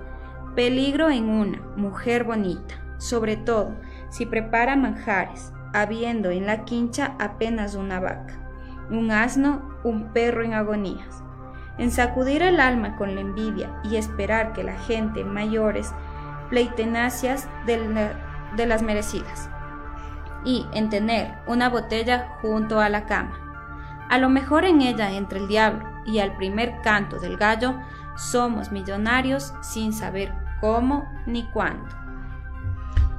Peligro 0.55 1.09
en 1.09 1.29
una 1.29 1.61
mujer 1.75 2.23
bonita, 2.23 2.82
sobre 3.03 3.35
todo 3.35 3.75
si 4.09 4.25
prepara 4.25 4.75
manjares, 4.75 5.51
habiendo 5.73 6.29
en 6.29 6.45
la 6.45 6.65
quincha 6.65 7.15
apenas 7.19 7.75
una 7.75 7.99
vaca, 7.99 8.33
un 8.89 9.11
asno, 9.11 9.61
un 9.83 10.13
perro 10.13 10.43
en 10.43 10.53
agonías. 10.53 11.23
En 11.77 11.91
sacudir 11.91 12.43
el 12.43 12.59
alma 12.59 12.95
con 12.95 13.15
la 13.15 13.21
envidia 13.21 13.81
y 13.83 13.95
esperar 13.95 14.53
que 14.53 14.63
la 14.63 14.77
gente 14.77 15.23
mayores 15.23 15.91
pleitenacias 16.49 17.49
de, 17.65 18.11
de 18.55 18.65
las 18.67 18.83
merecidas. 18.83 19.49
Y 20.45 20.67
en 20.73 20.89
tener 20.89 21.33
una 21.47 21.69
botella 21.69 22.37
junto 22.41 22.79
a 22.79 22.89
la 22.89 23.05
cama 23.05 23.43
a 24.09 24.19
lo 24.19 24.29
mejor 24.29 24.63
en 24.63 24.81
ella 24.81 25.11
entre 25.11 25.39
el 25.39 25.47
diablo 25.47 25.89
y 26.05 26.19
al 26.19 26.35
primer 26.35 26.81
canto 26.81 27.17
del 27.19 27.35
gallo 27.35 27.79
somos 28.15 28.71
millonarios 28.71 29.55
sin 29.61 29.91
saber 29.91 30.31
cómo 30.61 31.11
ni 31.25 31.45
cuándo. 31.49 32.02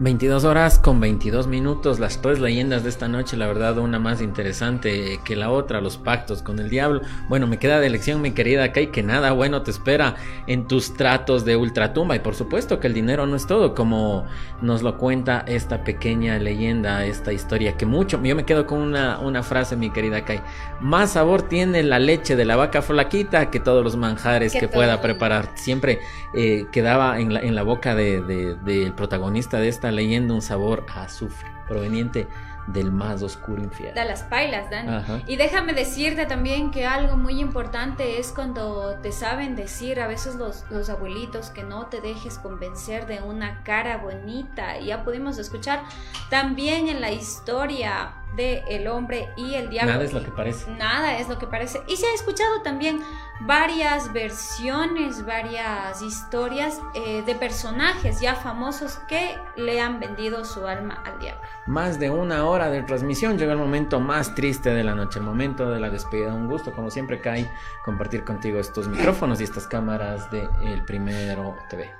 22 0.00 0.42
horas 0.42 0.80
con 0.80 0.98
22 0.98 1.46
minutos, 1.46 2.00
las 2.00 2.20
tres 2.20 2.40
leyendas 2.40 2.82
de 2.82 2.88
esta 2.88 3.06
noche, 3.06 3.36
la 3.36 3.46
verdad 3.46 3.78
una 3.78 4.00
más 4.00 4.20
interesante 4.20 5.20
que 5.24 5.36
la 5.36 5.50
otra, 5.50 5.80
los 5.80 5.98
pactos 5.98 6.42
con 6.42 6.58
el 6.58 6.68
diablo. 6.68 7.00
Bueno, 7.28 7.46
me 7.46 7.58
queda 7.58 7.78
de 7.78 7.86
elección 7.86 8.20
mi 8.20 8.32
querida 8.32 8.72
Kai 8.72 8.88
que 8.88 9.04
nada 9.04 9.30
bueno 9.30 9.62
te 9.62 9.70
espera 9.70 10.16
en 10.48 10.66
tus 10.66 10.94
tratos 10.94 11.44
de 11.44 11.54
ultratumba 11.56 12.16
y 12.16 12.18
por 12.18 12.34
supuesto 12.34 12.80
que 12.80 12.88
el 12.88 12.94
dinero 12.94 13.24
no 13.26 13.36
es 13.36 13.46
todo, 13.46 13.76
como 13.76 14.26
nos 14.60 14.82
lo 14.82 14.98
cuenta 14.98 15.44
esta 15.46 15.84
pequeña 15.84 16.38
leyenda, 16.38 17.06
esta 17.06 17.32
historia 17.32 17.76
que 17.76 17.86
mucho, 17.86 18.20
yo 18.20 18.34
me 18.34 18.44
quedo 18.44 18.66
con 18.66 18.80
una, 18.80 19.20
una 19.20 19.44
frase 19.44 19.76
mi 19.76 19.90
querida 19.90 20.24
Kai, 20.24 20.40
más 20.80 21.12
sabor 21.12 21.42
tiene 21.42 21.84
la 21.84 22.00
leche 22.00 22.34
de 22.34 22.44
la 22.44 22.56
vaca 22.56 22.82
flaquita 22.82 23.48
que 23.48 23.60
todos 23.60 23.84
los 23.84 23.96
manjares 23.96 24.54
que, 24.54 24.64
pueda 24.74 25.00
preparar. 25.00 25.50
Siempre 25.54 26.00
eh, 26.34 26.66
quedaba 26.72 27.20
en 27.20 27.32
la, 27.32 27.40
en 27.40 27.54
la 27.54 27.62
boca 27.62 27.94
del 27.94 28.26
de, 28.26 28.92
protagonista 28.96 29.60
de 29.60 29.68
esta 29.68 29.83
leyendo 29.90 30.34
un 30.34 30.42
sabor 30.42 30.86
a 30.94 31.02
azufre 31.02 31.48
proveniente 31.66 32.28
del 32.66 32.92
más 32.92 33.22
oscuro 33.22 33.62
infierno. 33.62 34.00
De 34.00 34.06
las 34.06 34.22
pailas, 34.22 34.70
Dani. 34.70 35.22
Y 35.26 35.36
déjame 35.36 35.74
decirte 35.74 36.26
también 36.26 36.70
que 36.70 36.86
algo 36.86 37.16
muy 37.16 37.40
importante 37.40 38.18
es 38.18 38.32
cuando 38.32 38.96
te 39.02 39.12
saben 39.12 39.54
decir 39.54 40.00
a 40.00 40.06
veces 40.06 40.36
los, 40.36 40.64
los 40.70 40.88
abuelitos 40.88 41.50
que 41.50 41.62
no 41.62 41.86
te 41.86 42.00
dejes 42.00 42.38
convencer 42.38 43.06
de 43.06 43.20
una 43.20 43.62
cara 43.64 43.98
bonita. 43.98 44.78
Ya 44.78 45.04
pudimos 45.04 45.38
escuchar 45.38 45.82
también 46.30 46.88
en 46.88 47.00
la 47.00 47.12
historia 47.12 48.14
de 48.36 48.64
el 48.68 48.86
hombre 48.88 49.28
y 49.36 49.54
el 49.54 49.70
diablo. 49.70 49.92
Nada 49.92 50.04
es 50.04 50.12
lo 50.12 50.22
que 50.22 50.30
parece. 50.30 50.70
Nada 50.72 51.18
es 51.18 51.28
lo 51.28 51.38
que 51.38 51.46
parece. 51.46 51.82
Y 51.86 51.96
se 51.96 52.06
ha 52.06 52.14
escuchado 52.14 52.62
también 52.62 53.00
varias 53.40 54.12
versiones, 54.12 55.24
varias 55.24 56.02
historias 56.02 56.80
eh, 56.94 57.22
de 57.24 57.34
personajes 57.34 58.20
ya 58.20 58.34
famosos 58.34 58.98
que 59.08 59.36
le 59.56 59.80
han 59.80 60.00
vendido 60.00 60.44
su 60.44 60.66
alma 60.66 61.02
al 61.04 61.18
diablo. 61.18 61.42
Más 61.66 61.98
de 61.98 62.10
una 62.10 62.46
hora 62.46 62.70
de 62.70 62.82
transmisión, 62.82 63.38
llega 63.38 63.52
el 63.52 63.58
momento 63.58 64.00
más 64.00 64.34
triste 64.34 64.70
de 64.70 64.84
la 64.84 64.94
noche, 64.94 65.18
el 65.18 65.24
momento 65.24 65.70
de 65.70 65.80
la 65.80 65.90
despedida. 65.90 66.34
Un 66.34 66.48
gusto, 66.48 66.72
como 66.72 66.90
siempre, 66.90 67.20
Kai, 67.20 67.48
compartir 67.84 68.24
contigo 68.24 68.58
estos 68.58 68.88
micrófonos 68.88 69.40
y 69.40 69.44
estas 69.44 69.66
cámaras 69.66 70.30
de 70.30 70.48
El 70.62 70.84
Primero 70.84 71.56
TV. 71.68 71.90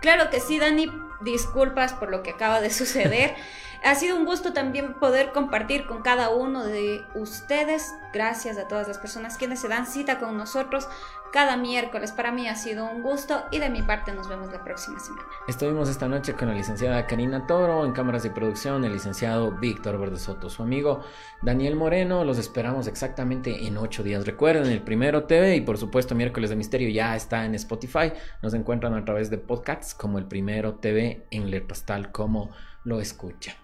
Claro 0.00 0.30
que 0.30 0.40
sí, 0.40 0.58
Dani, 0.58 0.90
disculpas 1.24 1.92
por 1.92 2.10
lo 2.10 2.22
que 2.22 2.30
acaba 2.30 2.60
de 2.60 2.70
suceder. 2.70 3.34
Ha 3.84 3.96
sido 3.96 4.16
un 4.16 4.24
gusto 4.24 4.52
también 4.52 4.94
poder 4.94 5.32
compartir 5.32 5.86
con 5.88 6.02
cada 6.02 6.30
uno 6.30 6.62
de 6.62 7.04
ustedes. 7.16 7.92
Gracias 8.12 8.56
a 8.56 8.68
todas 8.68 8.86
las 8.86 8.98
personas 8.98 9.36
quienes 9.36 9.58
se 9.58 9.66
dan 9.66 9.88
cita 9.88 10.20
con 10.20 10.36
nosotros 10.36 10.86
cada 11.32 11.56
miércoles. 11.56 12.12
Para 12.12 12.30
mí 12.30 12.46
ha 12.46 12.54
sido 12.54 12.84
un 12.84 13.02
gusto 13.02 13.44
y 13.50 13.58
de 13.58 13.70
mi 13.70 13.82
parte 13.82 14.12
nos 14.12 14.28
vemos 14.28 14.52
la 14.52 14.62
próxima 14.62 15.00
semana. 15.00 15.26
Estuvimos 15.48 15.88
esta 15.88 16.06
noche 16.06 16.34
con 16.34 16.48
la 16.48 16.54
licenciada 16.54 17.06
Karina 17.06 17.46
Toro 17.46 17.84
en 17.84 17.92
cámaras 17.92 18.22
de 18.22 18.30
producción, 18.30 18.84
el 18.84 18.92
licenciado 18.92 19.50
Víctor 19.52 19.98
Verde 19.98 20.18
Soto, 20.18 20.50
su 20.50 20.62
amigo 20.62 21.02
Daniel 21.40 21.74
Moreno. 21.74 22.24
Los 22.24 22.38
esperamos 22.38 22.86
exactamente 22.86 23.66
en 23.66 23.76
ocho 23.78 24.02
días. 24.02 24.26
Recuerden, 24.26 24.66
el 24.66 24.82
primero 24.82 25.24
TV 25.24 25.56
y 25.56 25.60
por 25.62 25.78
supuesto 25.78 26.14
miércoles 26.14 26.50
de 26.50 26.56
misterio 26.56 26.88
ya 26.90 27.16
está 27.16 27.44
en 27.44 27.54
Spotify. 27.54 28.12
Nos 28.42 28.54
encuentran 28.54 28.94
a 28.94 29.04
través 29.04 29.30
de 29.30 29.38
podcasts 29.38 29.94
como 29.94 30.18
el 30.18 30.26
primero 30.26 30.74
TV 30.74 31.26
en 31.30 31.50
letras 31.50 31.84
tal 31.84 32.12
como 32.12 32.50
lo 32.84 33.00
escucha. 33.00 33.56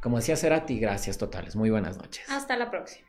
Como 0.00 0.18
decía 0.18 0.36
Cerati, 0.36 0.78
gracias 0.78 1.18
totales. 1.18 1.56
Muy 1.56 1.70
buenas 1.70 1.96
noches. 1.96 2.30
Hasta 2.30 2.56
la 2.56 2.70
próxima. 2.70 3.08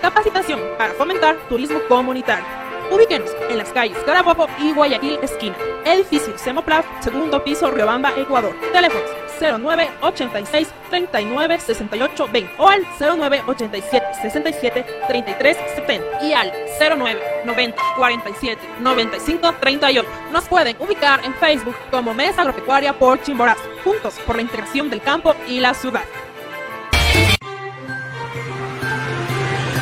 Capacitación 0.00 0.60
para 0.76 0.94
fomentar 0.94 1.36
turismo 1.48 1.80
comunitario. 1.88 2.44
Ubíquenos 2.90 3.30
en 3.50 3.58
las 3.58 3.70
calles 3.72 3.98
Carabobo 4.06 4.46
y 4.58 4.72
Guayaquil 4.72 5.18
esquina. 5.22 5.56
Edificio 5.84 6.36
Semoplaf, 6.38 6.86
segundo 7.00 7.42
piso, 7.44 7.70
Riobamba, 7.70 8.12
Ecuador. 8.16 8.54
Teléfonos 8.72 9.10
09 9.40 9.90
86 10.00 10.68
39 10.90 11.60
68 11.60 12.28
20 12.32 12.54
o 12.58 12.68
al 12.68 12.86
09 12.98 13.42
87 13.46 14.06
67 14.22 14.86
33 15.06 15.56
70 15.76 16.24
y 16.24 16.32
al 16.32 16.52
09 16.80 17.20
90 17.44 17.82
47 17.96 18.62
95 18.80 19.54
38. 19.60 20.08
Nos 20.32 20.44
pueden 20.46 20.76
ubicar 20.80 21.24
en 21.24 21.34
Facebook 21.34 21.76
como 21.90 22.14
Mesa 22.14 22.40
Agropecuaria 22.42 22.92
por 22.92 23.22
Chimborazo, 23.22 23.62
juntos 23.84 24.14
por 24.26 24.36
la 24.36 24.42
integración 24.42 24.90
del 24.90 25.02
campo 25.02 25.34
y 25.46 25.60
la 25.60 25.74
ciudad. 25.74 26.02